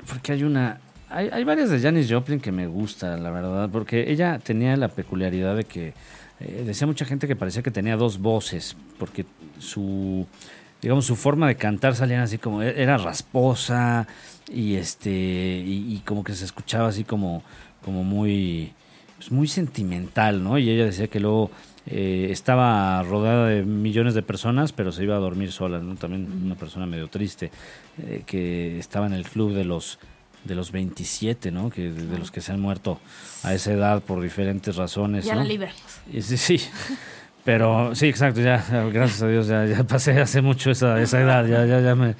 porque 0.08 0.32
hay 0.32 0.42
una... 0.42 0.80
Hay, 1.08 1.28
hay 1.32 1.44
varias 1.44 1.70
de 1.70 1.78
Janis 1.80 2.10
Joplin 2.10 2.40
que 2.40 2.50
me 2.50 2.66
gusta, 2.66 3.16
la 3.16 3.30
verdad, 3.30 3.68
porque 3.70 4.10
ella 4.10 4.40
tenía 4.42 4.76
la 4.76 4.88
peculiaridad 4.88 5.54
de 5.54 5.64
que 5.64 5.94
eh, 6.40 6.64
decía 6.66 6.86
mucha 6.88 7.04
gente 7.04 7.28
que 7.28 7.36
parecía 7.36 7.62
que 7.62 7.70
tenía 7.70 7.96
dos 7.96 8.18
voces, 8.18 8.76
porque 8.98 9.24
su, 9.60 10.26
digamos, 10.82 11.06
su 11.06 11.14
forma 11.14 11.46
de 11.46 11.54
cantar 11.54 11.94
salía 11.94 12.20
así 12.22 12.38
como, 12.38 12.62
e- 12.62 12.82
era 12.82 12.98
rasposa 12.98 14.08
y 14.52 14.74
este, 14.74 15.10
y, 15.10 15.94
y 15.94 16.02
como 16.04 16.24
que 16.24 16.34
se 16.34 16.44
escuchaba 16.46 16.88
así 16.88 17.04
como, 17.04 17.44
como 17.84 18.02
muy, 18.02 18.72
pues 19.16 19.30
muy 19.30 19.46
sentimental, 19.46 20.42
¿no? 20.42 20.58
Y 20.58 20.68
ella 20.68 20.86
decía 20.86 21.06
que 21.06 21.20
luego 21.20 21.52
eh, 21.86 22.28
estaba 22.30 23.02
rodeada 23.02 23.48
de 23.48 23.62
millones 23.62 24.14
de 24.14 24.22
personas, 24.22 24.72
pero 24.72 24.92
se 24.92 25.02
iba 25.04 25.16
a 25.16 25.18
dormir 25.18 25.52
sola, 25.52 25.78
¿no? 25.80 25.96
También 25.96 26.28
una 26.44 26.54
persona 26.54 26.86
medio 26.86 27.08
triste, 27.08 27.50
eh, 28.02 28.22
que 28.26 28.78
estaba 28.78 29.06
en 29.06 29.12
el 29.12 29.24
club 29.24 29.52
de 29.52 29.64
los 29.64 29.98
de 30.44 30.54
los 30.54 30.72
27, 30.72 31.50
¿no? 31.50 31.70
Que 31.70 31.90
de, 31.90 32.06
de 32.06 32.18
los 32.18 32.30
que 32.30 32.42
se 32.42 32.52
han 32.52 32.60
muerto 32.60 33.00
a 33.44 33.54
esa 33.54 33.72
edad 33.72 34.02
por 34.02 34.20
diferentes 34.20 34.76
razones, 34.76 35.24
Ya 35.24 35.34
¿no? 35.34 35.40
la 35.40 35.46
liberamos. 35.46 35.82
Sí, 36.20 36.36
sí. 36.36 36.60
Pero 37.44 37.94
sí, 37.94 38.06
exacto, 38.08 38.40
ya, 38.40 38.64
gracias 38.90 39.22
a 39.22 39.28
Dios, 39.28 39.46
ya, 39.46 39.66
ya 39.66 39.84
pasé 39.84 40.18
hace 40.18 40.40
mucho 40.40 40.70
esa, 40.70 41.00
esa 41.00 41.20
edad, 41.20 41.46
ya, 41.46 41.66
ya, 41.66 41.80
ya 41.80 41.94
me. 41.94 42.14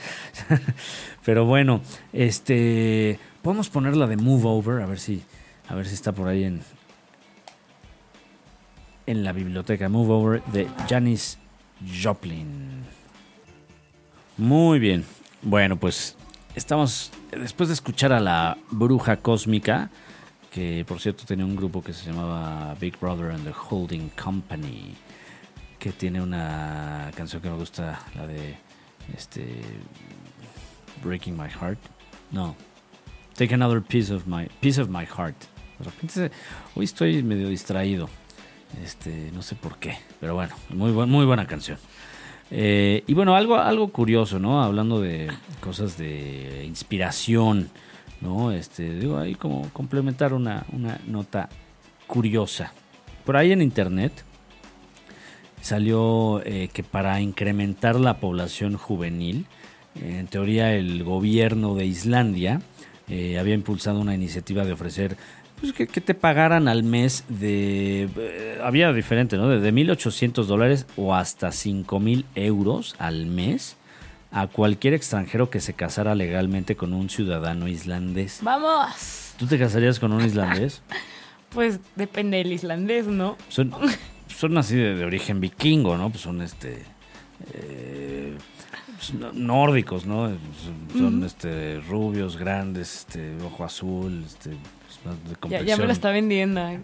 Pero 1.24 1.46
bueno, 1.46 1.80
este. 2.12 3.18
Podemos 3.40 3.68
poner 3.70 3.96
la 3.96 4.06
de 4.06 4.16
Move 4.16 4.46
Over, 4.46 4.82
a 4.82 4.86
ver 4.86 4.98
si, 4.98 5.22
a 5.68 5.74
ver 5.74 5.86
si 5.86 5.94
está 5.94 6.12
por 6.12 6.28
ahí 6.28 6.44
en, 6.44 6.60
en 9.06 9.24
la 9.24 9.32
biblioteca. 9.32 9.88
Move 9.88 10.12
Over 10.12 10.42
de 10.52 10.68
Janis 10.88 11.38
Joplin. 12.02 12.84
Muy 14.36 14.78
bien. 14.78 15.04
Bueno, 15.42 15.76
pues 15.76 16.16
estamos. 16.54 17.12
Después 17.30 17.68
de 17.68 17.74
escuchar 17.74 18.12
a 18.12 18.20
la 18.20 18.56
bruja 18.70 19.18
cósmica, 19.18 19.90
que 20.50 20.84
por 20.86 21.00
cierto 21.00 21.24
tenía 21.24 21.44
un 21.44 21.56
grupo 21.56 21.82
que 21.82 21.92
se 21.92 22.10
llamaba 22.10 22.74
Big 22.80 22.98
Brother 22.98 23.32
and 23.32 23.44
the 23.44 23.52
Holding 23.68 24.10
Company, 24.10 24.94
que 25.78 25.92
tiene 25.92 26.22
una 26.22 27.10
canción 27.16 27.42
que 27.42 27.50
me 27.50 27.56
gusta, 27.56 28.00
la 28.14 28.26
de 28.26 28.56
este 29.16 29.60
Breaking 31.02 31.36
My 31.36 31.48
Heart. 31.48 31.78
No, 32.30 32.56
Take 33.34 33.52
Another 33.52 33.82
Piece 33.82 34.12
of 34.12 34.26
My 34.26 34.48
Piece 34.60 34.80
of 34.80 34.88
My 34.88 35.04
Heart. 35.04 35.36
De 35.78 35.84
repente 35.84 36.30
hoy 36.76 36.84
estoy 36.84 37.22
medio 37.22 37.48
distraído, 37.48 38.08
este, 38.82 39.30
no 39.34 39.42
sé 39.42 39.54
por 39.54 39.78
qué, 39.78 39.96
pero 40.20 40.34
bueno, 40.34 40.54
muy 40.70 40.90
buen- 40.92 41.10
muy 41.10 41.24
buena 41.26 41.46
canción. 41.46 41.78
Eh, 42.50 43.02
y 43.06 43.14
bueno, 43.14 43.34
algo, 43.36 43.56
algo 43.56 43.88
curioso, 43.88 44.38
¿no? 44.38 44.62
Hablando 44.62 45.00
de 45.00 45.28
cosas 45.60 45.96
de 45.98 46.64
inspiración, 46.66 47.70
¿no? 48.20 48.52
Este, 48.52 48.94
digo, 48.98 49.18
ahí 49.18 49.34
como 49.34 49.68
complementar 49.70 50.32
una, 50.34 50.64
una 50.72 51.00
nota 51.06 51.48
curiosa. 52.06 52.72
Por 53.24 53.36
ahí 53.36 53.52
en 53.52 53.62
internet 53.62 54.12
salió 55.60 56.42
eh, 56.44 56.68
que 56.72 56.82
para 56.82 57.20
incrementar 57.20 57.96
la 57.98 58.18
población 58.18 58.76
juvenil, 58.76 59.46
en 60.00 60.26
teoría 60.26 60.74
el 60.74 61.04
gobierno 61.04 61.74
de 61.74 61.86
Islandia 61.86 62.60
eh, 63.08 63.38
había 63.38 63.54
impulsado 63.54 64.00
una 64.00 64.14
iniciativa 64.14 64.64
de 64.64 64.72
ofrecer 64.72 65.16
pues, 65.64 65.72
que, 65.72 65.86
que 65.86 66.00
te 66.00 66.14
pagaran 66.14 66.68
al 66.68 66.82
mes 66.82 67.24
de... 67.28 68.08
eh, 68.16 68.58
había 68.62 68.92
diferente, 68.92 69.36
¿no? 69.36 69.48
De, 69.48 69.60
de 69.60 69.72
1.800 69.72 70.44
dólares 70.44 70.86
o 70.96 71.14
hasta 71.14 71.48
5.000 71.48 72.24
euros 72.34 72.94
al 72.98 73.26
mes 73.26 73.76
a 74.30 74.46
cualquier 74.48 74.94
extranjero 74.94 75.48
que 75.48 75.60
se 75.60 75.74
casara 75.74 76.14
legalmente 76.14 76.76
con 76.76 76.92
un 76.92 77.08
ciudadano 77.08 77.68
islandés. 77.68 78.40
¡Vamos! 78.42 79.34
¿Tú 79.38 79.46
te 79.46 79.58
casarías 79.58 79.98
con 80.00 80.12
un 80.12 80.24
islandés? 80.26 80.82
Pues 81.50 81.78
depende 81.96 82.38
del 82.38 82.52
islandés, 82.52 83.06
¿no? 83.06 83.36
Son, 83.48 83.72
son 84.26 84.58
así 84.58 84.76
de, 84.76 84.96
de 84.96 85.04
origen 85.04 85.40
vikingo, 85.40 85.96
¿no? 85.96 86.10
Pues 86.10 86.22
son 86.22 86.42
este... 86.42 86.82
eh, 87.52 88.36
pues, 88.96 89.14
nórdicos, 89.34 90.04
¿no? 90.06 90.28
Son, 90.28 90.98
son, 90.98 91.24
este 91.24 91.80
rubios, 91.88 92.36
grandes, 92.36 93.06
este 93.06 93.36
ojo 93.44 93.64
azul, 93.64 94.24
este 94.26 94.50
Ya, 95.48 95.62
ya 95.62 95.76
me 95.76 95.86
lo 95.86 95.92
está 95.92 96.10
vendiendo. 96.10 96.60
Eso 96.68 96.78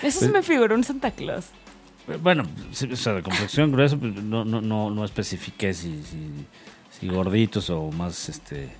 Pues 0.00 0.14
se 0.14 0.28
me 0.28 0.42
figuró 0.42 0.74
un 0.74 0.84
Santa 0.84 1.10
Claus. 1.10 1.46
Bueno, 2.22 2.44
o 2.70 2.96
sea, 2.96 3.14
de 3.14 3.22
complexión 3.22 3.72
gruesa, 3.72 3.96
pues, 3.96 4.14
no, 4.14 4.44
no, 4.44 4.60
no, 4.60 4.90
no 4.90 5.04
especifiqué 5.04 5.74
si, 5.74 6.02
si, 6.04 6.28
si 7.00 7.08
gorditos 7.08 7.68
o 7.70 7.90
más 7.90 8.28
este 8.28 8.70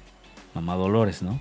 mamadolores, 0.54 1.22
¿no? 1.22 1.40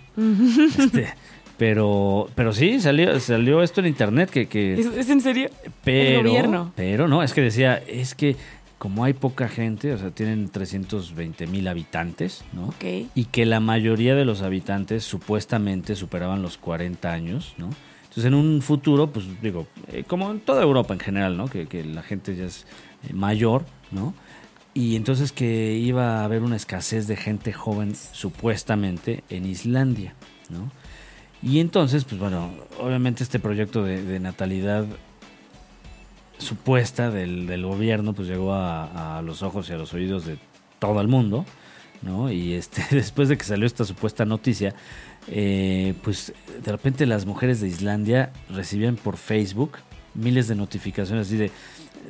Este, 0.78 1.14
pero, 1.58 2.28
pero 2.36 2.54
sí, 2.54 2.82
salió, 2.82 3.20
salió 3.20 3.62
esto 3.62 3.82
en 3.82 3.88
internet 3.88 4.30
que, 4.30 4.48
que 4.48 4.74
¿Es, 4.80 4.86
es 4.88 5.10
en 5.10 5.22
serio? 5.22 5.50
pero, 5.84 6.30
gobierno. 6.30 6.74
pero 6.76 7.08
no, 7.08 7.24
es 7.24 7.34
que 7.34 7.42
decía, 7.42 7.76
es 7.88 8.16
que 8.16 8.36
como 8.86 9.04
hay 9.04 9.14
poca 9.14 9.48
gente, 9.48 9.94
o 9.94 9.98
sea, 9.98 10.12
tienen 10.12 10.48
320 10.48 11.48
mil 11.48 11.68
habitantes, 11.68 12.46
¿no? 12.54 12.68
Ok. 12.68 13.10
y 13.16 13.26
que 13.26 13.48
la 13.48 13.60
mayoría 13.60 14.14
de 14.14 14.26
los 14.26 14.44
habitantes 14.44 15.04
supuestamente 15.04 15.96
superaban 15.96 16.44
los 16.44 16.60
40 16.60 17.12
años, 17.12 17.56
¿no? 17.58 17.72
Entonces, 18.04 18.26
en 18.26 18.36
un 18.36 18.62
futuro, 18.62 19.08
pues 19.08 19.26
digo, 19.42 19.66
eh, 19.88 20.04
como 20.06 20.30
en 20.30 20.40
toda 20.40 20.62
Europa 20.62 20.94
en 20.94 21.00
general, 21.00 21.36
¿no? 21.36 21.48
Que, 21.48 21.66
que 21.66 21.84
la 21.84 22.04
gente 22.04 22.36
ya 22.36 22.46
es 22.46 22.68
eh, 23.10 23.14
mayor, 23.14 23.66
¿no? 23.90 24.14
Y 24.76 24.96
entonces 24.98 25.32
que 25.32 25.74
iba 25.74 26.20
a 26.20 26.24
haber 26.24 26.44
una 26.44 26.56
escasez 26.56 27.08
de 27.08 27.16
gente 27.16 27.54
joven 27.54 27.96
supuestamente 27.96 29.24
en 29.32 29.48
Islandia, 29.48 30.14
¿no? 30.52 30.70
Y 31.42 31.60
entonces, 31.60 32.04
pues 32.04 32.22
bueno, 32.22 32.52
obviamente 32.80 33.24
este 33.24 33.40
proyecto 33.40 33.84
de, 33.84 34.20
natalidad 34.20 34.86
supuesta 36.38 37.10
del, 37.12 37.48
del, 37.48 37.66
gobierno, 37.66 38.14
pues 38.14 38.28
llegó 38.28 38.54
a, 38.54 39.18
a, 39.18 39.22
los 39.22 39.44
ojos 39.44 39.70
y 39.70 39.74
a 39.74 39.78
los 39.78 39.94
oídos 39.94 40.26
de 40.26 40.38
todo 40.80 41.02
el 41.02 41.08
mundo, 41.08 41.46
¿no? 42.02 42.32
Y 42.32 42.54
este, 42.54 42.84
después 42.92 43.30
de 43.30 43.38
que 43.38 43.44
salió 43.44 43.66
esta 43.66 43.86
supuesta 43.86 44.26
noticia, 44.26 44.74
eh, 45.28 45.94
pues 46.04 46.34
de 46.64 46.72
repente 46.72 47.06
las 47.06 47.26
mujeres 47.26 47.62
de 47.62 47.68
Islandia 47.68 48.32
recibían 48.50 48.96
por 48.96 49.18
Facebook 49.18 49.78
miles 50.14 50.48
de 50.48 50.56
notificaciones 50.56 51.28
así 51.28 51.36
de 51.36 51.52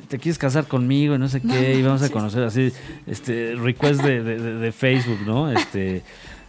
te 0.08 0.18
quieres 0.18 0.38
casar 0.38 0.66
conmigo 0.66 1.14
y 1.14 1.18
no 1.18 1.28
sé 1.28 1.40
qué, 1.40 1.74
y 1.74 1.82
vamos 1.82 2.02
a 2.02 2.10
conocer 2.10 2.42
así, 2.44 2.72
este, 3.06 3.54
request 3.56 4.02
de, 4.02 4.22
de, 4.22 4.72
Facebook, 4.72 5.20
¿no? 5.26 5.50
Este, 5.50 6.02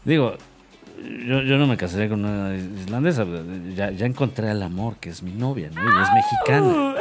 digo, 0.04 0.36
yo, 1.26 1.42
yo, 1.42 1.58
no 1.58 1.66
me 1.66 1.78
casaría 1.78 2.10
con 2.10 2.26
una 2.26 2.56
islandesa, 2.56 3.26
ya, 3.76 3.92
ya 3.92 4.06
encontré 4.06 4.50
al 4.50 4.62
amor, 4.62 4.98
que 4.98 5.10
es 5.10 5.24
mi 5.24 5.32
novia, 5.32 5.70
¿no? 5.74 5.82
Y 5.82 6.04
es 6.04 6.10
mexicana. 6.14 6.96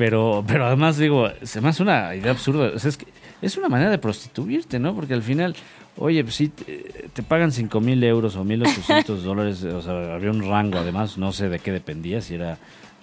Pero, 0.00 0.42
pero 0.46 0.64
además 0.64 0.96
digo, 0.96 1.28
se 1.42 1.60
me 1.60 1.68
hace 1.68 1.82
una 1.82 2.16
idea 2.16 2.30
absurda. 2.30 2.72
O 2.74 2.78
sea, 2.78 2.88
es, 2.88 2.96
que 2.96 3.04
es 3.42 3.58
una 3.58 3.68
manera 3.68 3.90
de 3.90 3.98
prostituirte, 3.98 4.78
¿no? 4.78 4.94
Porque 4.94 5.12
al 5.12 5.22
final, 5.22 5.54
oye, 5.98 6.24
pues 6.24 6.36
sí, 6.36 6.48
te, 6.48 7.22
pagan 7.22 7.52
5 7.52 7.80
mil 7.82 8.02
euros 8.02 8.34
o 8.34 8.42
1.800 8.42 9.04
dólares, 9.18 9.62
o 9.62 9.82
sea, 9.82 10.14
había 10.14 10.30
un 10.30 10.42
rango 10.48 10.78
además, 10.78 11.18
no 11.18 11.32
sé 11.32 11.50
de 11.50 11.58
qué 11.58 11.70
dependía, 11.70 12.22
si 12.22 12.36
era 12.36 12.56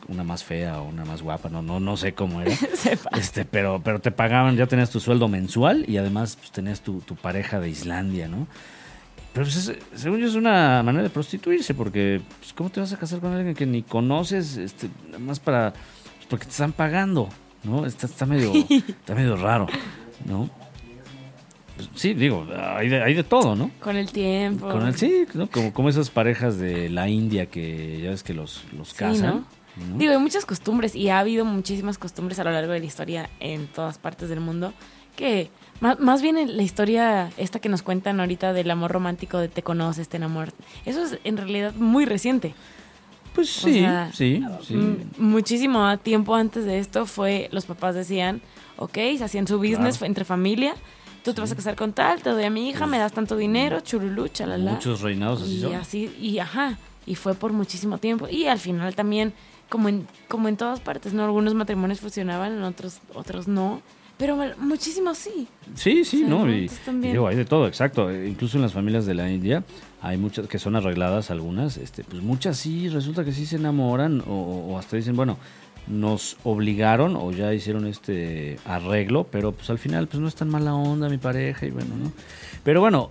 una 0.07 0.23
más 0.23 0.43
fea 0.43 0.81
o 0.81 0.87
una 0.87 1.05
más 1.05 1.21
guapa, 1.21 1.49
no, 1.49 1.61
no, 1.61 1.79
no 1.79 1.97
sé 1.97 2.13
cómo 2.13 2.41
era. 2.41 2.55
este, 3.15 3.45
pero, 3.45 3.79
pero 3.83 3.99
te 3.99 4.09
pagaban, 4.09 4.57
ya 4.57 4.65
tenías 4.65 4.89
tu 4.89 4.99
sueldo 4.99 5.27
mensual 5.27 5.85
y 5.87 5.97
además 5.97 6.35
pues, 6.35 6.49
tenías 6.49 6.81
tu, 6.81 7.01
tu 7.01 7.15
pareja 7.15 7.59
de 7.59 7.69
Islandia, 7.69 8.27
¿no? 8.27 8.47
Pero 9.37 9.45
pues, 9.45 9.71
según 9.93 10.17
yo 10.17 10.25
es 10.25 10.33
una 10.33 10.81
manera 10.81 11.03
de 11.03 11.11
prostituirse, 11.11 11.75
porque 11.75 12.21
pues, 12.39 12.53
¿cómo 12.53 12.71
te 12.71 12.79
vas 12.79 12.91
a 12.91 12.97
casar 12.97 13.19
con 13.19 13.33
alguien 13.33 13.53
que 13.53 13.67
ni 13.67 13.83
conoces, 13.83 14.57
este, 14.57 14.89
nada 15.05 15.19
más 15.19 15.39
para, 15.39 15.75
porque 16.29 16.45
te 16.45 16.51
están 16.51 16.73
pagando, 16.73 17.29
¿no? 17.63 17.85
Está, 17.85 18.07
está 18.07 18.25
medio, 18.25 18.53
está 18.87 19.15
medio 19.15 19.35
raro, 19.35 19.67
¿no? 20.25 20.49
sí, 21.95 22.13
digo, 22.13 22.47
hay 22.55 22.89
de, 22.89 23.03
hay 23.03 23.13
de 23.13 23.23
todo, 23.23 23.55
¿no? 23.55 23.71
Con 23.79 23.95
el 23.95 24.11
tiempo. 24.11 24.69
Con 24.69 24.87
el, 24.87 24.95
sí, 24.95 25.25
¿no? 25.33 25.47
como, 25.49 25.73
como 25.73 25.89
esas 25.89 26.09
parejas 26.09 26.57
de 26.57 26.89
la 26.89 27.07
India 27.07 27.47
que 27.47 28.01
ya 28.01 28.09
ves 28.09 28.23
que 28.23 28.33
los, 28.33 28.63
los 28.75 28.93
casan. 28.93 29.45
Digo, 29.95 30.11
hay 30.11 30.17
muchas 30.17 30.47
costumbres 30.47 30.95
y 30.95 31.09
ha 31.09 31.19
habido 31.19 31.45
muchísimas 31.45 31.99
costumbres 31.99 32.39
a 32.39 32.43
lo 32.43 32.51
largo 32.51 32.71
de 32.71 32.79
la 32.79 32.85
historia 32.85 33.29
en 33.39 33.67
todas 33.67 33.99
partes 33.99 34.27
del 34.27 34.39
mundo 34.39 34.73
que 35.15 35.49
más, 35.81 35.99
más 35.99 36.21
bien 36.21 36.55
la 36.55 36.63
historia 36.63 37.31
esta 37.37 37.59
que 37.59 37.69
nos 37.69 37.83
cuentan 37.83 38.19
ahorita 38.19 38.53
del 38.53 38.71
amor 38.71 38.91
romántico 38.91 39.37
de 39.39 39.49
te 39.49 39.63
conoces, 39.63 40.07
te 40.09 40.17
enamoras, 40.17 40.53
eso 40.85 41.03
es 41.03 41.19
en 41.25 41.37
realidad 41.37 41.73
muy 41.75 42.05
reciente. 42.05 42.55
Pues 43.37 43.51
sí, 43.51 43.85
sí, 44.13 44.43
sí. 44.67 44.75
Muchísimo 45.19 45.95
tiempo 45.99 46.33
antes 46.33 46.65
de 46.65 46.79
esto 46.79 47.05
fue, 47.05 47.49
los 47.51 47.67
papás 47.67 47.93
decían, 47.93 48.41
ok, 48.77 48.95
se 49.15 49.23
hacían 49.23 49.45
su 49.45 49.59
business 49.59 50.01
entre 50.01 50.25
familia, 50.25 50.73
tú 51.23 51.35
te 51.35 51.41
vas 51.41 51.51
a 51.51 51.55
casar 51.55 51.75
con 51.75 51.93
tal, 51.93 52.23
te 52.23 52.31
doy 52.31 52.45
a 52.45 52.49
mi 52.49 52.67
hija, 52.67 52.79
pues 52.79 52.89
me 52.89 52.97
das 52.97 53.13
tanto 53.13 53.37
dinero, 53.37 53.81
churulú, 53.81 54.27
chalala. 54.29 54.71
Muchos 54.71 55.01
reinados 55.01 55.43
así 55.43 55.67
y 55.67 55.73
así, 55.75 56.15
y 56.19 56.39
ajá, 56.39 56.79
y 57.05 57.13
fue 57.13 57.35
por 57.35 57.53
muchísimo 57.53 57.99
tiempo. 57.99 58.27
Y 58.27 58.47
al 58.47 58.57
final 58.57 58.95
también 58.95 59.33
como 59.69 59.87
en, 59.87 60.07
como 60.27 60.47
en 60.47 60.57
todas 60.57 60.79
partes, 60.79 61.13
¿no? 61.13 61.23
Algunos 61.23 61.53
matrimonios 61.53 61.99
funcionaban, 61.99 62.63
otros, 62.63 63.01
otros 63.13 63.47
no. 63.47 63.83
Pero 64.17 64.35
muchísimos 64.57 65.19
sí. 65.19 65.47
Sí, 65.75 66.03
sí, 66.03 66.23
¿no? 66.27 66.49
Y, 66.49 66.71
digo, 67.01 67.27
hay 67.27 67.35
de 67.35 67.45
todo, 67.45 67.67
exacto. 67.67 68.11
Incluso 68.11 68.57
en 68.57 68.63
las 68.63 68.73
familias 68.73 69.05
de 69.05 69.13
la 69.13 69.29
India 69.29 69.63
hay 70.01 70.17
muchas 70.17 70.47
que 70.47 70.59
son 70.59 70.75
arregladas, 70.75 71.31
algunas, 71.31 71.77
este, 71.77 72.03
pues 72.03 72.21
muchas 72.21 72.57
sí, 72.57 72.89
resulta 72.89 73.23
que 73.23 73.31
sí 73.31 73.45
se 73.45 73.55
enamoran 73.55 74.21
o, 74.27 74.33
o, 74.69 74.77
hasta 74.77 74.95
dicen, 74.95 75.15
bueno, 75.15 75.37
nos 75.87 76.37
obligaron 76.43 77.15
o 77.15 77.31
ya 77.31 77.53
hicieron 77.53 77.87
este 77.87 78.59
arreglo, 78.65 79.25
pero 79.25 79.53
pues 79.53 79.69
al 79.69 79.79
final 79.79 80.07
pues 80.07 80.19
no 80.19 80.27
es 80.27 80.35
tan 80.35 80.49
mala 80.49 80.75
onda 80.75 81.09
mi 81.09 81.17
pareja 81.17 81.65
y 81.65 81.71
bueno, 81.71 81.95
¿no? 81.95 82.11
Pero 82.63 82.81
bueno, 82.81 83.09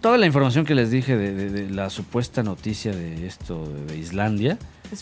toda 0.00 0.18
la 0.18 0.26
información 0.26 0.64
que 0.64 0.74
les 0.74 0.90
dije 0.90 1.16
de, 1.16 1.70
la 1.70 1.90
supuesta 1.90 2.42
noticia 2.42 2.92
de 2.92 3.26
esto 3.26 3.66
de 3.88 3.96
Islandia, 3.96 4.58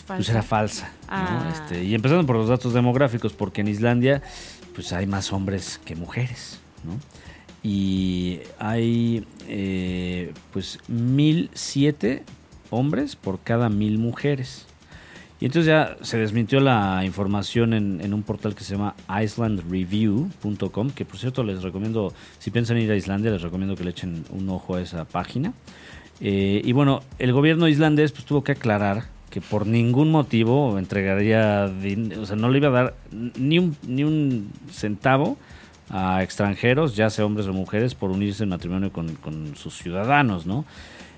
pues 0.07 0.29
era 0.29 0.41
falsa. 0.41 0.91
Ah. 1.07 1.51
Este, 1.51 1.83
y 1.83 1.93
empezando 1.93 2.25
por 2.25 2.37
los 2.37 2.47
datos 2.47 2.73
demográficos, 2.73 3.33
porque 3.33 3.61
en 3.61 3.67
Islandia 3.67 4.21
pues 4.73 4.93
hay 4.93 5.05
más 5.05 5.33
hombres 5.33 5.79
que 5.83 5.95
mujeres. 5.95 6.59
¿no? 6.83 6.93
Y 7.63 8.39
hay 8.57 9.25
eh, 9.47 10.33
pues 10.51 10.79
1007 10.87 12.23
hombres 12.69 13.15
por 13.15 13.39
cada 13.39 13.69
mil 13.69 13.97
mujeres. 13.97 14.67
Y 15.41 15.45
entonces 15.45 15.67
ya 15.67 15.97
se 16.01 16.17
desmintió 16.17 16.59
la 16.59 17.01
información 17.05 17.73
en, 17.73 18.13
un 18.13 18.23
portal 18.23 18.55
que 18.55 18.65
se 18.65 18.73
llama 18.75 18.95
islandreview.com, 19.23 20.91
que 20.91 21.05
por 21.05 21.17
cierto 21.17 21.43
les 21.43 21.63
recomiendo, 21.63 22.13
si 22.39 22.51
piensan 22.51 22.77
ir 22.77 22.91
a 22.91 22.97
Islandia, 22.97 23.31
les 23.31 23.41
recomiendo 23.41 23.77
que 23.77 23.85
le 23.85 23.91
echen 23.91 24.25
un 24.31 24.49
ojo 24.49 24.75
a 24.75 24.81
esa 24.81 25.05
página. 25.05 25.53
Eh, 26.19 26.61
y 26.63 26.73
bueno, 26.73 27.01
el 27.19 27.31
gobierno 27.31 27.69
islandés 27.69 28.11
pues, 28.11 28.25
tuvo 28.25 28.43
que 28.43 28.51
aclarar 28.51 29.05
que 29.29 29.39
por 29.39 29.65
ningún 29.65 30.11
motivo 30.11 30.77
entregaría, 30.77 31.71
o 32.19 32.25
sea, 32.25 32.35
no 32.35 32.49
le 32.49 32.57
iba 32.57 32.67
a 32.67 32.71
dar 32.71 32.95
ni 33.11 33.59
un, 33.59 33.77
ni 33.87 34.03
un 34.03 34.51
centavo 34.71 35.37
a 35.89 36.23
extranjeros, 36.23 36.95
ya 36.95 37.09
sea 37.09 37.25
hombres 37.25 37.47
o 37.47 37.53
mujeres, 37.53 37.95
por 37.95 38.11
unirse 38.11 38.43
en 38.43 38.49
matrimonio 38.49 38.91
con, 38.91 39.15
con 39.15 39.55
sus 39.55 39.77
ciudadanos, 39.77 40.45
¿no? 40.45 40.65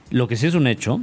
Lo 0.09 0.27
que 0.27 0.35
sí 0.35 0.47
es 0.47 0.55
un 0.55 0.67
hecho 0.67 0.99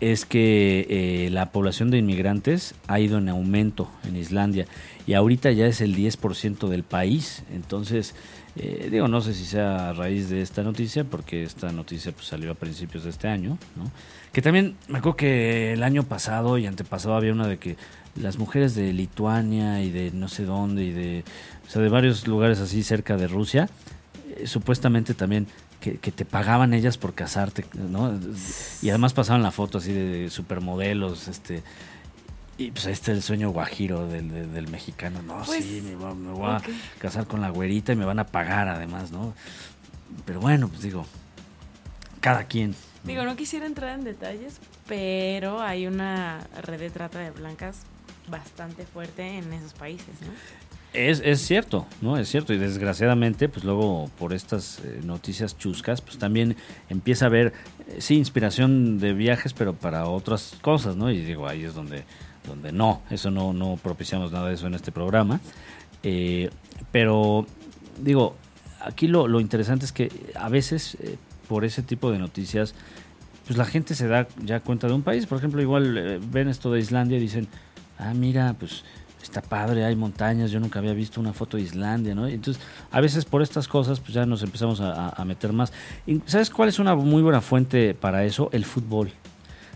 es 0.00 0.24
que 0.24 0.86
eh, 0.88 1.30
la 1.30 1.50
población 1.50 1.90
de 1.90 1.98
inmigrantes 1.98 2.74
ha 2.86 3.00
ido 3.00 3.18
en 3.18 3.28
aumento 3.28 3.90
en 4.06 4.16
Islandia 4.16 4.66
y 5.06 5.14
ahorita 5.14 5.50
ya 5.52 5.66
es 5.66 5.80
el 5.80 5.96
10% 5.96 6.68
del 6.68 6.82
país. 6.84 7.42
Entonces, 7.52 8.14
eh, 8.56 8.88
digo, 8.90 9.08
no 9.08 9.20
sé 9.20 9.34
si 9.34 9.44
sea 9.44 9.90
a 9.90 9.92
raíz 9.92 10.28
de 10.28 10.42
esta 10.42 10.62
noticia, 10.62 11.04
porque 11.04 11.42
esta 11.42 11.72
noticia 11.72 12.12
pues, 12.12 12.26
salió 12.26 12.52
a 12.52 12.54
principios 12.54 13.04
de 13.04 13.10
este 13.10 13.28
año. 13.28 13.58
Que 14.32 14.42
también 14.42 14.76
me 14.88 14.98
acuerdo 14.98 15.16
que 15.16 15.72
el 15.72 15.82
año 15.82 16.02
pasado 16.04 16.58
y 16.58 16.66
antepasado 16.66 17.14
había 17.14 17.32
una 17.32 17.48
de 17.48 17.58
que 17.58 17.76
las 18.20 18.38
mujeres 18.38 18.74
de 18.74 18.92
Lituania 18.92 19.82
y 19.82 19.90
de 19.90 20.10
no 20.12 20.28
sé 20.28 20.44
dónde 20.44 20.84
y 20.84 20.92
de, 20.92 21.24
o 21.66 21.70
sea, 21.70 21.82
de 21.82 21.88
varios 21.88 22.26
lugares 22.26 22.60
así 22.60 22.82
cerca 22.82 23.16
de 23.16 23.28
Rusia, 23.28 23.68
eh, 24.36 24.46
supuestamente 24.46 25.14
también 25.14 25.46
que, 25.80 25.96
te 25.96 26.24
pagaban 26.24 26.74
ellas 26.74 26.98
por 26.98 27.14
casarte, 27.14 27.64
¿no? 27.74 28.18
Y 28.82 28.90
además 28.90 29.12
pasaban 29.12 29.42
la 29.42 29.52
foto 29.52 29.78
así 29.78 29.92
de 29.92 30.30
supermodelos, 30.30 31.28
este... 31.28 31.62
Y 32.58 32.72
pues 32.72 32.86
ahí 32.86 32.92
está 32.92 33.12
el 33.12 33.22
sueño 33.22 33.50
guajiro 33.50 34.08
del, 34.08 34.52
del, 34.52 34.66
mexicano, 34.66 35.22
¿no? 35.22 35.44
Pues, 35.46 35.64
sí, 35.64 35.80
me 35.80 35.94
voy, 35.94 36.50
a 36.50 36.60
casar 36.98 37.28
con 37.28 37.40
la 37.40 37.50
güerita 37.50 37.92
y 37.92 37.96
me 37.96 38.04
van 38.04 38.18
a 38.18 38.26
pagar 38.26 38.66
además, 38.66 39.12
¿no? 39.12 39.32
Pero 40.24 40.40
bueno, 40.40 40.66
pues 40.66 40.82
digo, 40.82 41.06
cada 42.20 42.44
quien. 42.44 42.74
Digo, 43.04 43.22
no 43.22 43.36
quisiera 43.36 43.64
entrar 43.64 43.96
en 43.96 44.04
detalles, 44.04 44.58
pero 44.88 45.60
hay 45.60 45.86
una 45.86 46.48
red 46.60 46.80
de 46.80 46.90
trata 46.90 47.20
de 47.20 47.30
blancas 47.30 47.82
bastante 48.30 48.84
fuerte 48.84 49.38
en 49.38 49.52
esos 49.52 49.72
países, 49.72 50.20
¿no? 50.20 50.28
Es, 50.94 51.20
es 51.22 51.40
cierto, 51.42 51.86
¿no? 52.00 52.16
Es 52.16 52.28
cierto. 52.28 52.54
Y 52.54 52.58
desgraciadamente, 52.58 53.48
pues 53.48 53.64
luego 53.64 54.10
por 54.18 54.32
estas 54.32 54.80
eh, 54.80 55.00
noticias 55.04 55.58
chuscas, 55.58 56.00
pues 56.00 56.18
también 56.18 56.56
empieza 56.88 57.26
a 57.26 57.28
haber, 57.28 57.52
eh, 57.88 57.96
sí, 57.98 58.16
inspiración 58.16 58.98
de 58.98 59.12
viajes, 59.12 59.52
pero 59.52 59.74
para 59.74 60.06
otras 60.06 60.56
cosas, 60.62 60.96
¿no? 60.96 61.10
Y 61.10 61.18
digo, 61.18 61.46
ahí 61.46 61.64
es 61.64 61.74
donde, 61.74 62.04
donde 62.46 62.72
no, 62.72 63.02
eso 63.10 63.30
no, 63.30 63.52
no 63.52 63.78
propiciamos 63.82 64.32
nada 64.32 64.48
de 64.48 64.54
eso 64.54 64.66
en 64.66 64.74
este 64.74 64.90
programa. 64.90 65.40
Eh, 66.02 66.50
pero, 66.90 67.46
digo, 68.00 68.34
aquí 68.80 69.08
lo, 69.08 69.28
lo, 69.28 69.40
interesante 69.40 69.84
es 69.84 69.92
que 69.92 70.10
a 70.36 70.48
veces 70.48 70.96
por 71.48 71.66
ese 71.66 71.82
tipo 71.82 72.10
de 72.10 72.18
noticias, 72.18 72.74
pues 73.46 73.58
la 73.58 73.66
gente 73.66 73.94
se 73.94 74.08
da 74.08 74.26
ya 74.42 74.60
cuenta 74.60 74.86
de 74.86 74.94
un 74.94 75.02
país. 75.02 75.26
Por 75.26 75.36
ejemplo, 75.36 75.60
igual 75.60 76.20
ven 76.30 76.48
esto 76.48 76.72
de 76.72 76.80
Islandia 76.80 77.18
y 77.18 77.20
dicen, 77.20 77.48
ah, 77.98 78.14
mira, 78.14 78.54
pues 78.58 78.84
está 79.22 79.42
padre, 79.42 79.84
hay 79.84 79.96
montañas, 79.96 80.50
yo 80.50 80.60
nunca 80.60 80.78
había 80.78 80.94
visto 80.94 81.20
una 81.20 81.32
foto 81.32 81.56
de 81.56 81.64
Islandia, 81.64 82.14
¿no? 82.14 82.26
Entonces, 82.26 82.62
a 82.90 83.00
veces 83.00 83.24
por 83.24 83.42
estas 83.42 83.68
cosas, 83.68 84.00
pues 84.00 84.12
ya 84.14 84.24
nos 84.26 84.42
empezamos 84.42 84.80
a, 84.80 85.22
meter 85.24 85.52
más. 85.52 85.72
¿Sabes 86.26 86.50
cuál 86.50 86.68
es 86.68 86.78
una 86.78 86.94
muy 86.94 87.22
buena 87.22 87.40
fuente 87.40 87.94
para 87.94 88.24
eso? 88.24 88.48
El 88.52 88.64
fútbol. 88.64 89.12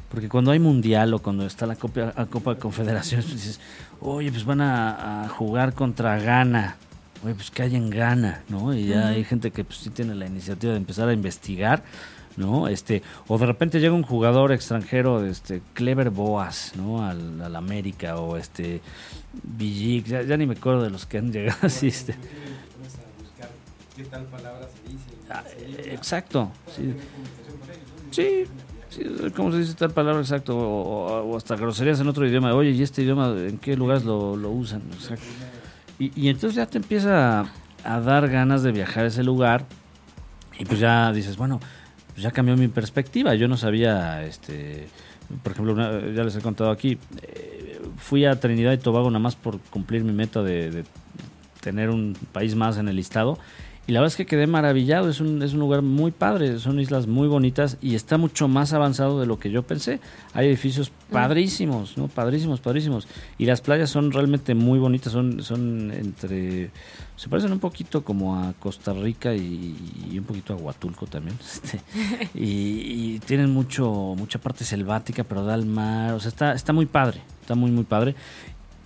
Porque 0.09 0.29
cuando 0.29 0.51
hay 0.51 0.59
mundial 0.59 1.15
o 1.15 1.21
cuando 1.21 1.47
está 1.47 1.67
la 1.67 1.77
Copa, 1.77 2.13
la 2.17 2.27
Copa 2.27 2.55
de 2.55 2.61
Confederaciones, 2.61 3.27
pues 3.27 3.37
dices, 3.37 3.61
oye, 4.01 4.31
pues 4.31 4.45
van 4.45 4.61
a, 4.61 5.29
jugar 5.29 5.75
contra 5.75 6.19
Ghana. 6.19 6.77
Oye, 7.25 7.35
pues 7.35 7.51
que 7.51 7.63
hay 7.63 7.77
en 7.77 7.89
Ghana, 7.89 8.43
¿no? 8.49 8.75
Y 8.75 8.87
ya 8.87 9.09
hay 9.09 9.25
gente 9.25 9.51
que 9.51 9.65
pues 9.65 9.79
sí 9.79 9.91
tiene 9.91 10.15
la 10.15 10.27
iniciativa 10.27 10.73
de 10.73 10.79
empezar 10.79 11.09
a 11.09 11.13
investigar 11.13 11.83
¿no? 12.37 12.69
Este, 12.69 13.03
o 13.29 13.39
de 13.39 13.47
repente 13.47 13.81
llega 13.81 13.95
un 13.95 14.03
jugador 14.03 14.53
extranjero, 14.53 15.25
este, 15.25 15.63
Clever 15.75 16.11
Boas, 16.11 16.73
¿no? 16.77 17.05
Al, 17.05 17.55
América, 17.57 18.17
o 18.17 18.37
este, 18.37 18.81
Villic, 19.43 20.07
ya, 20.07 20.37
ni 20.37 20.47
me 20.47 20.55
acuerdo 20.55 20.83
de 20.83 20.91
los 20.91 21.07
que 21.07 21.19
han 21.19 21.33
llegado 21.33 21.59
así, 21.67 21.89
este. 21.89 22.15
exacto, 25.87 26.51
sí. 26.75 26.95
Sí, 28.11 28.45
¿Cómo 29.35 29.51
se 29.53 29.59
dice 29.59 29.75
tal 29.75 29.91
palabra 29.91 30.21
exacto? 30.21 30.57
O, 30.57 31.23
o 31.23 31.37
hasta 31.37 31.57
groserías 31.57 31.99
en 32.01 32.09
otro 32.09 32.27
idioma. 32.27 32.55
Oye, 32.55 32.71
¿y 32.71 32.83
este 32.83 33.03
idioma 33.03 33.35
en 33.39 33.57
qué 33.57 33.75
lugares 33.75 34.05
lo, 34.05 34.37
lo 34.37 34.51
usan? 34.51 34.83
Exacto. 34.93 35.25
Y, 35.99 36.13
y 36.15 36.29
entonces 36.29 36.57
ya 36.57 36.67
te 36.67 36.77
empieza 36.77 37.41
a, 37.41 37.53
a 37.85 38.01
dar 38.01 38.29
ganas 38.29 38.63
de 38.63 38.73
viajar 38.73 39.05
a 39.05 39.07
ese 39.07 39.23
lugar 39.23 39.65
y 40.59 40.65
pues 40.65 40.79
ya 40.79 41.13
dices, 41.13 41.37
bueno, 41.37 41.61
pues 42.23 42.31
ya 42.31 42.31
cambió 42.31 42.57
mi 42.57 42.69
perspectiva. 42.69 43.35
Yo 43.35 43.49
no 43.49 43.57
sabía, 43.57 44.25
este, 44.25 44.87
por 45.43 45.53
ejemplo, 45.53 45.73
una- 45.73 45.91
ya 46.15 46.23
les 46.23 46.37
he 46.37 46.41
contado 46.41 46.71
aquí, 46.71 46.97
eh, 47.23 47.81
fui 47.99 48.25
a 48.25 48.39
Trinidad 48.39 48.73
y 48.73 48.79
Tobago 48.79 49.11
nada 49.11 49.19
más 49.19 49.35
por 49.35 49.59
cumplir 49.71 50.05
mi 50.05 50.13
meta 50.13 50.41
de, 50.43 50.71
de 50.71 50.85
tener 51.61 51.91
un 51.91 52.17
país 52.33 52.55
más 52.55 52.79
en 52.79 52.87
el 52.89 52.95
listado. 52.97 53.39
Y 53.85 53.91
la 53.93 53.99
verdad 54.01 54.13
es 54.13 54.17
que 54.17 54.27
quedé 54.27 54.47
maravillado, 54.47 55.09
es 55.11 55.21
un, 55.21 55.43
es 55.43 55.55
un 55.55 55.59
lugar 55.59 55.83
muy 55.83 56.13
padre, 56.13 56.61
son 56.61 56.79
islas 56.79 57.09
muy 57.09 57.27
bonitas 57.27 57.79
y 57.83 57.97
está 57.97 58.17
mucho 58.17 58.47
más 58.47 58.73
avanzado 58.73 59.19
de 59.19 59.27
lo 59.27 59.41
que 59.41 59.51
yo 59.51 59.65
pensé. 59.65 59.99
Hay 60.35 60.47
edificios 60.47 60.93
padrísimos, 61.11 61.99
¿no? 61.99 62.07
Padrísimos, 62.07 62.61
padrísimos. 62.61 63.09
Y 63.39 63.47
las 63.47 63.61
playas 63.61 63.91
son 63.91 64.13
realmente 64.13 64.55
muy 64.55 64.79
bonitas, 64.79 65.13
son, 65.13 65.43
son 65.43 65.91
entre... 65.91 66.71
Se 67.17 67.29
parecen 67.29 67.51
un 67.53 67.59
poquito 67.59 68.05
como 68.05 68.37
a 68.41 68.53
Costa 68.55 68.93
Rica 68.93 69.35
y, 69.35 69.77
y 70.13 70.17
un 70.19 70.25
poquito 70.27 70.53
a 70.55 70.57
Huatulco 70.57 71.07
también. 71.07 71.37
este, 71.41 71.81
y, 72.35 73.15
y 73.15 73.19
tienen 73.27 73.51
mucho 73.51 74.15
mucha 74.17 74.39
parte 74.39 74.65
selvática, 74.65 75.25
pero 75.25 75.45
da 75.45 75.55
al 75.55 75.67
mar. 75.67 76.13
O 76.15 76.21
sea, 76.21 76.29
está, 76.29 76.53
está 76.53 76.73
muy 76.73 76.87
padre, 76.87 77.21
está 77.41 77.57
muy, 77.57 77.73
muy 77.73 77.85
padre. 77.85 78.15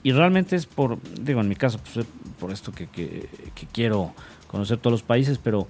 Y 0.02 0.12
realmente 0.12 0.56
es 0.56 0.66
por, 0.66 0.98
digo, 1.20 1.40
en 1.40 1.48
mi 1.48 1.56
caso, 1.56 1.78
pues, 1.78 1.98
es 1.98 2.06
por 2.38 2.50
esto 2.52 2.72
que, 2.72 2.86
que- 2.86 3.28
que 3.54 3.66
quiero 3.66 4.14
conocer 4.46 4.78
todos 4.78 4.92
los 4.92 5.02
países, 5.02 5.38
pero 5.38 5.66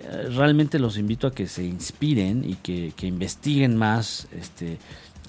eh, 0.00 0.28
realmente 0.34 0.78
los 0.78 0.98
invito 0.98 1.26
a 1.26 1.34
que 1.34 1.46
se 1.46 1.64
inspiren 1.64 2.44
y 2.48 2.54
que, 2.54 2.92
que 2.96 3.06
investiguen 3.06 3.76
más, 3.76 4.28
este, 4.32 4.78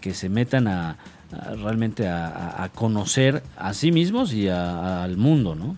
que 0.01 0.13
se 0.13 0.29
metan 0.29 0.67
a, 0.67 0.97
a 1.31 1.55
realmente 1.55 2.07
a, 2.07 2.69
conocer 2.75 3.43
a 3.57 3.73
sí 3.73 3.91
mismos 3.91 4.33
y 4.33 4.47
a- 4.49 5.03
al 5.03 5.17
mundo, 5.17 5.55
¿no? 5.55 5.77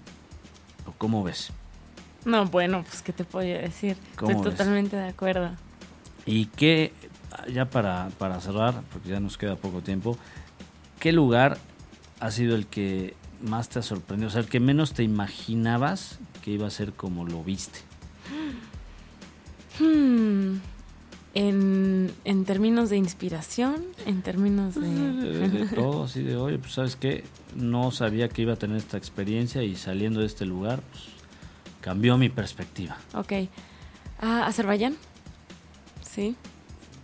¿O 0.85 0.91
¿Cómo 0.97 1.23
ves? 1.23 1.51
No, 2.25 2.45
bueno, 2.45 2.83
pues 2.83 3.01
qué 3.01 3.13
te 3.13 3.23
puedo 3.23 3.47
decir. 3.47 3.95
¿Cómo 4.15 4.31
Estoy 4.31 4.51
ves? 4.51 4.57
totalmente 4.57 4.95
de 4.97 5.07
acuerdo. 5.07 5.51
Y 6.25 6.45
qué, 6.47 6.91
ya 7.51 7.65
para, 7.65 8.09
para 8.17 8.39
cerrar, 8.41 8.81
porque 8.91 9.09
ya 9.09 9.19
nos 9.19 9.37
queda 9.37 9.55
poco 9.55 9.81
tiempo, 9.81 10.17
¿qué 10.99 11.11
lugar 11.13 11.57
ha 12.19 12.29
sido 12.31 12.55
el 12.55 12.67
que 12.67 13.15
más 13.41 13.69
te 13.69 13.79
ha 13.79 13.81
sorprendido? 13.81 14.27
O 14.27 14.31
sea, 14.31 14.41
el 14.41 14.47
que 14.49 14.59
menos 14.59 14.93
te 14.93 15.03
imaginabas 15.03 16.19
que 16.43 16.51
iba 16.51 16.67
a 16.67 16.69
ser 16.69 16.93
como 16.93 17.25
lo 17.25 17.43
viste. 17.43 17.79
Hmm, 19.79 20.57
En, 21.35 22.11
en 22.25 22.45
términos 22.45 22.89
de 22.89 22.97
inspiración, 22.97 23.85
en 24.05 24.21
términos 24.23 24.75
De, 24.75 24.81
de 24.89 25.47
de... 25.49 25.65
todo, 25.67 26.03
así 26.05 26.23
de, 26.23 26.35
oye, 26.35 26.57
pues 26.57 26.73
sabes 26.73 26.95
qué, 26.95 27.23
no 27.55 27.91
sabía 27.91 28.29
que 28.29 28.41
iba 28.41 28.53
a 28.53 28.55
tener 28.57 28.77
esta 28.77 28.97
experiencia 28.97 29.61
y 29.63 29.75
saliendo 29.75 30.21
de 30.21 30.25
este 30.25 30.45
lugar, 30.45 30.81
pues 30.91 31.03
cambió 31.81 32.17
mi 32.17 32.29
perspectiva. 32.29 32.97
ok. 33.13 33.33
Ah, 34.21 34.47
Azerbaiyán. 34.47 34.97
Sí. 36.03 36.35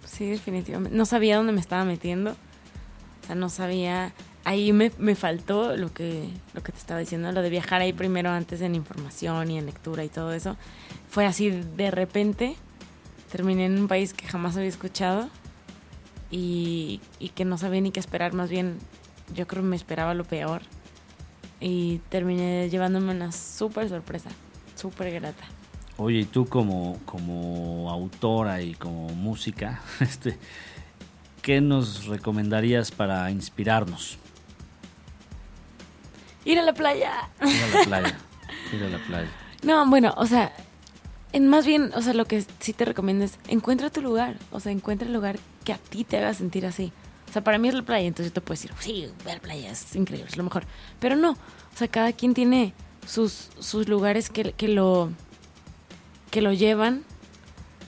Sí, 0.06 0.26
definitivamente. 0.26 0.98
No 0.98 1.06
sabía 1.06 1.38
dónde 1.38 1.54
me 1.54 1.62
estaba 1.62 1.86
metiendo. 1.86 2.32
O 2.32 3.26
sea, 3.28 3.36
no 3.36 3.48
sabía... 3.50 4.12
Ahí 4.46 4.72
me, 4.72 4.92
me 5.00 5.16
faltó 5.16 5.76
lo 5.76 5.92
que, 5.92 6.30
lo 6.54 6.64
que 6.64 6.72
te 6.72 6.78
estaba 6.78 7.00
diciendo, 7.00 7.32
lo 7.32 7.42
de 7.42 7.50
viajar 7.50 7.82
ahí 7.82 7.92
primero 7.92 8.30
antes 8.30 8.62
en 8.62 8.76
información 8.76 9.52
y 9.52 9.58
en 9.58 9.66
lectura 9.66 10.04
y 10.04 10.10
todo 10.10 10.32
eso. 10.32 10.56
Fue 11.10 11.26
así 11.26 11.50
de 11.50 11.92
repente. 11.92 12.56
Terminé 13.32 13.66
en 13.66 13.78
un 13.78 13.88
país 13.88 14.14
que 14.14 14.28
jamás 14.28 14.56
había 14.56 14.70
escuchado 14.70 15.30
y, 16.32 17.02
y 17.20 17.30
que 17.30 17.44
no 17.44 17.58
sabía 17.58 17.82
ni 17.82 17.92
qué 17.92 18.00
esperar. 18.00 18.34
Más 18.34 18.50
bien, 18.50 18.78
yo 19.34 19.48
creo 19.48 19.64
que 19.64 19.70
me 19.70 19.76
esperaba 19.76 20.14
lo 20.14 20.24
peor. 20.24 20.62
Y 21.60 22.00
terminé 22.10 22.70
llevándome 22.70 23.12
una 23.12 23.32
súper 23.32 23.90
sorpresa, 23.90 24.30
súper 24.76 25.12
grata. 25.12 25.44
Oye, 25.98 26.20
y 26.20 26.26
tú 26.26 26.46
como, 26.46 27.00
como 27.06 27.90
autora 27.90 28.62
y 28.62 28.74
como 28.74 29.08
música, 29.10 29.82
este, 30.02 30.38
¿qué 31.42 31.62
nos 31.62 32.06
recomendarías 32.06 32.92
para 32.92 33.32
inspirarnos? 33.32 34.20
Ir 36.46 36.60
a 36.60 36.62
la 36.62 36.74
playa. 36.74 37.30
Ir 37.42 37.64
a 37.64 37.80
la 37.80 37.86
playa. 37.86 38.18
Ir 38.72 38.84
a 38.84 38.90
la 38.90 38.98
playa. 39.00 39.30
No, 39.64 39.88
bueno, 39.90 40.14
o 40.18 40.28
sea, 40.28 40.54
en 41.34 41.48
más 41.48 41.66
bien, 41.66 41.92
o 41.96 42.02
sea, 42.02 42.14
lo 42.14 42.26
que 42.26 42.46
sí 42.60 42.72
te 42.72 42.86
recomiendo 42.86 43.26
es 43.26 43.40
encuentra 43.48 43.90
tu 43.90 44.02
lugar, 44.02 44.38
o 44.52 44.60
sea, 44.60 44.72
encuentra 44.72 45.08
el 45.08 45.14
lugar 45.14 45.38
que 45.64 45.74
a 45.74 45.78
ti 45.78 46.04
te 46.04 46.18
haga 46.18 46.34
sentir 46.34 46.66
así. 46.66 46.94
O 47.28 47.34
sea, 47.34 47.44
para 47.44 47.58
mí 47.58 47.68
es 47.68 47.74
la 47.74 47.82
playa, 47.82 48.08
entonces 48.08 48.32
yo 48.32 48.36
te 48.36 48.42
puedo 48.42 48.54
decir, 48.54 48.72
sí, 48.80 49.10
ve 49.26 49.32
a 49.32 49.36
la 49.36 49.42
playa, 49.42 49.72
es 49.72 49.96
increíble, 49.96 50.30
es 50.30 50.38
lo 50.38 50.44
mejor. 50.44 50.66
Pero 51.00 51.16
no, 51.16 51.32
o 51.32 51.78
sea, 51.78 51.88
cada 51.88 52.14
quien 52.14 52.34
tiene 52.34 52.74
sus, 53.06 53.50
sus 53.60 53.90
lugares 53.90 54.30
que, 54.30 54.54
que 54.54 54.68
lo 54.68 55.10
que 56.32 56.42
lo 56.42 56.54
llevan 56.54 57.04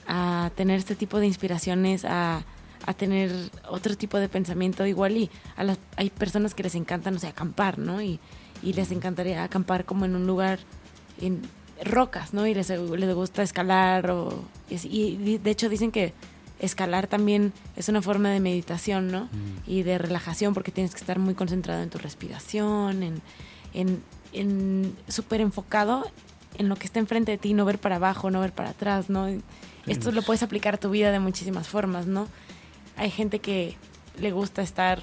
a 0.06 0.50
tener 0.56 0.78
este 0.78 0.96
tipo 0.96 1.20
de 1.20 1.26
inspiraciones, 1.26 2.04
a, 2.04 2.44
a 2.86 2.94
tener 2.94 3.30
otro 3.68 3.96
tipo 3.96 4.18
de 4.18 4.28
pensamiento 4.28 4.86
igual 4.86 5.16
y 5.16 5.30
a 5.56 5.64
las, 5.64 5.78
hay 5.96 6.10
personas 6.10 6.54
que 6.54 6.62
les 6.62 6.74
encanta, 6.74 7.10
no 7.10 7.18
sé, 7.18 7.28
acampar, 7.28 7.78
¿no? 7.78 8.00
Y, 8.02 8.18
y 8.62 8.72
les 8.72 8.90
encantaría 8.90 9.44
acampar 9.44 9.84
como 9.84 10.04
en 10.04 10.16
un 10.16 10.26
lugar 10.26 10.58
en 11.20 11.42
rocas, 11.84 12.34
¿no? 12.34 12.46
Y 12.46 12.54
les, 12.54 12.70
les 12.70 13.14
gusta 13.14 13.42
escalar 13.42 14.10
o 14.10 14.44
y, 14.70 15.38
de 15.38 15.50
hecho 15.50 15.68
dicen 15.68 15.90
que 15.90 16.12
escalar 16.58 17.06
también 17.06 17.52
es 17.76 17.88
una 17.88 18.02
forma 18.02 18.30
de 18.30 18.40
meditación, 18.40 19.08
¿no? 19.08 19.28
Y 19.66 19.82
de 19.82 19.98
relajación 19.98 20.54
porque 20.54 20.72
tienes 20.72 20.92
que 20.92 21.00
estar 21.00 21.18
muy 21.18 21.34
concentrado 21.34 21.82
en 21.82 21.90
tu 21.90 21.98
respiración, 21.98 23.02
en, 23.02 23.22
en, 23.74 24.02
en 24.32 24.96
súper 25.06 25.40
enfocado 25.40 26.10
en 26.56 26.68
lo 26.68 26.76
que 26.76 26.86
está 26.86 26.98
enfrente 26.98 27.32
de 27.32 27.38
ti, 27.38 27.54
no 27.54 27.64
ver 27.64 27.78
para 27.78 27.96
abajo, 27.96 28.30
no 28.30 28.40
ver 28.40 28.52
para 28.52 28.70
atrás, 28.70 29.08
¿no? 29.08 29.28
Esto 29.86 30.10
lo 30.10 30.22
puedes 30.22 30.42
aplicar 30.42 30.74
a 30.74 30.78
tu 30.78 30.90
vida 30.90 31.12
de 31.12 31.20
muchísimas 31.20 31.68
formas, 31.68 32.06
¿no? 32.06 32.26
Hay 32.96 33.10
gente 33.10 33.38
que 33.38 33.76
le 34.18 34.32
gusta 34.32 34.60
estar, 34.62 35.02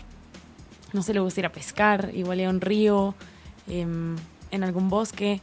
no 0.92 1.02
sé, 1.02 1.14
le 1.14 1.22
gusta 1.22 1.40
ir 1.40 1.46
a 1.46 1.52
pescar, 1.52 2.12
igual 2.14 2.42
a 2.42 2.50
un 2.50 2.60
río, 2.60 3.16
em, 3.68 4.16
en 4.52 4.64
algún 4.64 4.90
bosque. 4.90 5.42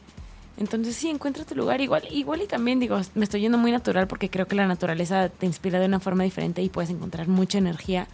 Entonces 0.57 0.95
sí, 0.95 1.09
encuentra 1.09 1.45
tu 1.45 1.55
lugar 1.55 1.81
igual, 1.81 2.03
igual 2.11 2.41
y 2.41 2.47
también 2.47 2.79
digo, 2.79 2.99
me 3.15 3.23
estoy 3.23 3.41
yendo 3.41 3.57
muy 3.57 3.71
natural 3.71 4.07
porque 4.07 4.29
creo 4.29 4.47
que 4.47 4.55
la 4.55 4.67
naturaleza 4.67 5.29
te 5.29 5.45
inspira 5.45 5.79
de 5.79 5.87
una 5.87 5.99
forma 5.99 6.23
diferente 6.23 6.61
y 6.61 6.69
puedes 6.69 6.91
encontrar 6.91 7.27
mucha 7.27 7.57
energía 7.57 8.07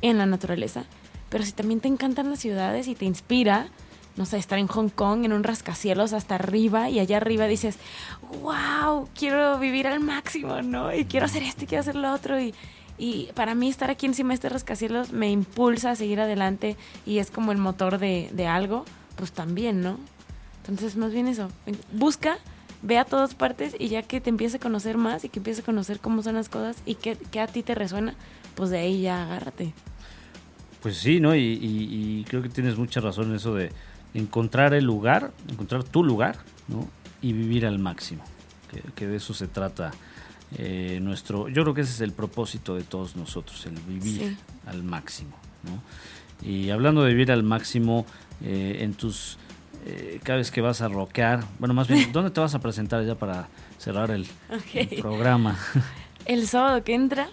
en 0.00 0.18
la 0.18 0.26
naturaleza. 0.26 0.84
Pero 1.28 1.44
si 1.44 1.52
también 1.52 1.80
te 1.80 1.88
encantan 1.88 2.30
las 2.30 2.40
ciudades 2.40 2.88
y 2.88 2.94
te 2.94 3.04
inspira, 3.04 3.68
no 4.16 4.26
sé, 4.26 4.36
estar 4.36 4.58
en 4.58 4.66
Hong 4.66 4.88
Kong, 4.88 5.24
en 5.24 5.32
un 5.32 5.44
rascacielos 5.44 6.12
hasta 6.12 6.34
arriba 6.34 6.90
y 6.90 6.98
allá 6.98 7.16
arriba 7.18 7.46
dices, 7.46 7.78
wow, 8.42 9.08
quiero 9.14 9.58
vivir 9.58 9.86
al 9.86 10.00
máximo, 10.00 10.60
¿no? 10.62 10.94
Y 10.94 11.04
quiero 11.06 11.26
hacer 11.26 11.42
esto 11.42 11.64
y 11.64 11.66
quiero 11.66 11.80
hacer 11.80 11.96
lo 11.96 12.12
otro. 12.12 12.38
Y, 12.40 12.54
y 12.98 13.30
para 13.34 13.54
mí 13.54 13.68
estar 13.68 13.90
aquí 13.90 14.06
encima 14.06 14.28
de 14.28 14.34
este 14.34 14.48
rascacielos 14.48 15.12
me 15.12 15.30
impulsa 15.30 15.92
a 15.92 15.96
seguir 15.96 16.20
adelante 16.20 16.76
y 17.06 17.18
es 17.18 17.30
como 17.30 17.52
el 17.52 17.58
motor 17.58 17.98
de, 17.98 18.28
de 18.32 18.46
algo, 18.46 18.84
pues 19.16 19.32
también, 19.32 19.82
¿no? 19.82 19.98
Entonces, 20.62 20.96
más 20.96 21.12
bien 21.12 21.26
eso, 21.28 21.48
busca, 21.92 22.38
ve 22.82 22.98
a 22.98 23.04
todas 23.04 23.34
partes 23.34 23.74
y 23.78 23.88
ya 23.88 24.02
que 24.02 24.20
te 24.20 24.30
empiece 24.30 24.56
a 24.56 24.60
conocer 24.60 24.96
más 24.96 25.24
y 25.24 25.28
que 25.28 25.38
empiece 25.40 25.60
a 25.62 25.64
conocer 25.64 25.98
cómo 26.00 26.22
son 26.22 26.34
las 26.36 26.48
cosas 26.48 26.76
y 26.86 26.94
que, 26.96 27.16
que 27.16 27.40
a 27.40 27.46
ti 27.46 27.62
te 27.62 27.74
resuena, 27.74 28.14
pues 28.54 28.70
de 28.70 28.78
ahí 28.78 29.02
ya 29.02 29.24
agárrate. 29.24 29.72
Pues 30.82 30.96
sí, 30.98 31.20
¿no? 31.20 31.34
Y, 31.34 31.40
y- 31.40 32.20
y 32.20 32.24
creo 32.24 32.42
que 32.42 32.48
tienes 32.48 32.76
mucha 32.76 33.00
razón 33.00 33.30
en 33.30 33.36
eso 33.36 33.54
de 33.54 33.70
encontrar 34.14 34.74
el 34.74 34.84
lugar, 34.84 35.32
encontrar 35.48 35.84
tu 35.84 36.02
lugar, 36.04 36.38
¿no? 36.68 36.88
Y 37.20 37.32
vivir 37.32 37.66
al 37.66 37.78
máximo. 37.78 38.24
Que, 38.70 38.80
que 38.94 39.06
de 39.06 39.16
eso 39.16 39.32
se 39.34 39.46
trata 39.46 39.92
eh, 40.58 40.98
nuestro... 41.02 41.48
Yo 41.48 41.62
creo 41.62 41.74
que 41.74 41.82
ese 41.82 41.92
es 41.92 42.00
el 42.00 42.12
propósito 42.12 42.74
de 42.74 42.82
todos 42.82 43.16
nosotros, 43.16 43.64
el 43.66 43.74
vivir 43.80 44.18
Sí. 44.30 44.36
al 44.66 44.82
máximo, 44.82 45.36
¿no? 45.64 45.82
Y 46.48 46.70
hablando 46.70 47.04
de 47.04 47.10
vivir 47.12 47.30
al 47.30 47.44
máximo, 47.44 48.04
eh, 48.44 48.78
en 48.80 48.94
tus... 48.94 49.38
eh, 49.86 50.20
cada 50.22 50.38
vez 50.38 50.50
que 50.50 50.60
vas 50.60 50.80
a 50.82 50.88
rockear, 50.88 51.44
bueno, 51.58 51.74
más 51.74 51.88
bien, 51.88 52.10
¿dónde 52.12 52.30
te 52.30 52.40
vas 52.40 52.54
a 52.54 52.60
presentar 52.60 53.04
ya 53.04 53.14
para 53.14 53.48
cerrar 53.78 54.10
el, 54.10 54.26
el 54.74 54.88
programa? 55.00 55.58
El 56.24 56.46
sábado 56.46 56.84
que 56.84 56.94
entra, 56.94 57.28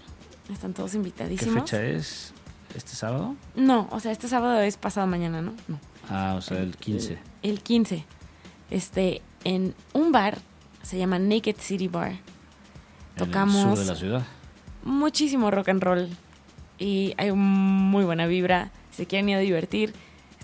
están 0.51 0.73
todos 0.73 0.91
¿Qué 0.91 0.97
invitadísimos. 0.97 1.53
fecha 1.61 1.83
es? 1.85 2.33
¿Este 2.75 2.91
sábado? 2.95 3.35
No, 3.55 3.87
o 3.91 3.99
sea, 3.99 4.11
este 4.11 4.27
sábado 4.27 4.59
es 4.61 4.77
pasado 4.77 5.05
mañana, 5.05 5.41
¿no? 5.43 5.53
No. 5.67 5.79
Ah, 6.09 6.33
o 6.35 6.41
sea, 6.41 6.57
el 6.57 6.75
15. 6.75 7.19
El 7.43 7.61
15. 7.61 8.03
Este, 8.71 9.21
en 9.43 9.75
un 9.93 10.11
bar, 10.11 10.39
se 10.81 10.97
llama 10.97 11.19
Naked 11.19 11.57
City 11.59 11.87
Bar. 11.87 12.13
En 12.13 12.17
el 12.17 12.19
Tocamos 13.15 13.61
sur 13.61 13.77
de 13.77 13.85
la 13.85 13.95
ciudad. 13.95 14.25
muchísimo 14.83 15.51
rock 15.51 15.69
and 15.69 15.83
roll 15.83 16.09
y 16.79 17.13
hay 17.17 17.31
muy 17.31 18.05
buena 18.05 18.25
vibra. 18.25 18.71
Se 18.91 19.05
quieren 19.05 19.29
ir 19.29 19.35
a 19.35 19.39
divertir, 19.39 19.93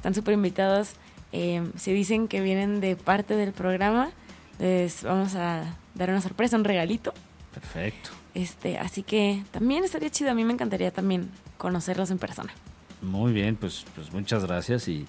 están 0.06 0.14
súper 0.14 0.36
invitados. 0.36 0.92
Eh, 1.32 1.68
si 1.78 1.92
dicen 1.92 2.28
que 2.28 2.40
vienen 2.40 2.80
de 2.80 2.96
parte 2.96 3.36
del 3.36 3.54
programa, 3.54 4.12
les 4.60 5.02
vamos 5.02 5.34
a 5.34 5.64
dar 5.96 6.12
una 6.12 6.22
sorpresa, 6.22 6.58
un 6.58 6.64
regalito. 6.64 7.12
Perfecto. 7.52 8.12
Este, 8.36 8.78
así 8.78 9.02
que 9.02 9.44
también 9.50 9.84
estaría 9.84 10.12
chido. 10.12 10.30
A 10.30 10.36
mí 10.36 10.46
me 10.46 10.54
encantaría 10.54 10.92
también 10.92 11.32
conocerlos 11.58 12.12
en 12.12 12.20
persona. 12.20 12.54
Muy 13.02 13.34
bien, 13.34 13.56
pues, 13.56 13.84
pues 13.96 14.14
muchas 14.14 14.46
gracias 14.46 14.88
y, 14.88 15.08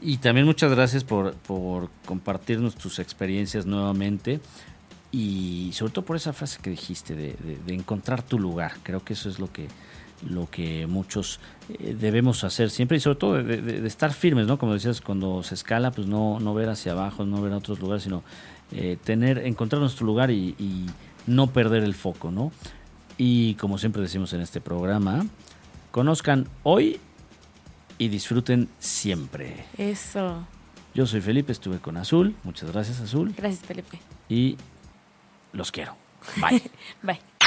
y 0.00 0.16
también 0.16 0.46
muchas 0.46 0.72
gracias 0.72 1.04
por, 1.04 1.34
por 1.34 1.90
compartirnos 2.06 2.76
tus 2.76 2.98
experiencias 2.98 3.66
nuevamente 3.66 4.40
y 5.12 5.70
sobre 5.74 5.92
todo 5.92 6.06
por 6.06 6.16
esa 6.16 6.32
frase 6.32 6.60
que 6.62 6.70
dijiste 6.70 7.14
de, 7.14 7.36
de, 7.66 7.74
encontrar 7.74 8.22
tu 8.22 8.38
lugar. 8.38 8.72
Creo 8.84 9.04
que 9.04 9.12
eso 9.12 9.28
es 9.28 9.38
lo 9.38 9.52
que 9.52 9.68
lo 10.28 10.48
que 10.50 10.86
muchos 10.86 11.40
eh, 11.68 11.96
debemos 11.98 12.44
hacer 12.44 12.70
siempre 12.70 12.96
y 12.96 13.00
sobre 13.00 13.18
todo 13.18 13.42
de, 13.42 13.60
de, 13.62 13.86
estar 13.86 14.12
firmes, 14.12 14.46
¿no? 14.46 14.58
Como 14.58 14.74
decías, 14.74 15.00
cuando 15.00 15.42
se 15.42 15.54
escala, 15.54 15.90
pues 15.90 16.06
no, 16.06 16.40
no 16.40 16.54
ver 16.54 16.68
hacia 16.68 16.92
abajo, 16.92 17.24
no 17.24 17.40
ver 17.40 17.52
a 17.52 17.56
otros 17.56 17.80
lugares, 17.80 18.02
sino 18.02 18.22
eh, 18.72 18.98
tener, 19.02 19.38
encontrar 19.46 19.80
nuestro 19.80 20.06
lugar 20.06 20.30
y, 20.30 20.54
y 20.58 20.86
no 21.26 21.48
perder 21.48 21.82
el 21.82 21.94
foco, 21.94 22.30
¿no? 22.30 22.52
Y 23.18 23.54
como 23.54 23.78
siempre 23.78 24.02
decimos 24.02 24.32
en 24.32 24.40
este 24.40 24.60
programa, 24.60 25.26
conozcan 25.90 26.48
hoy 26.62 27.00
y 27.98 28.08
disfruten 28.08 28.68
siempre. 28.78 29.66
Eso. 29.76 30.46
Yo 30.94 31.06
soy 31.06 31.20
Felipe, 31.20 31.52
estuve 31.52 31.78
con 31.78 31.96
Azul. 31.96 32.34
Muchas 32.44 32.72
gracias, 32.72 33.00
Azul. 33.00 33.34
Gracias, 33.36 33.64
Felipe. 33.64 34.00
Y 34.28 34.56
los 35.52 35.70
quiero. 35.70 35.96
Bye. 36.40 36.62
Bye. 37.02 37.29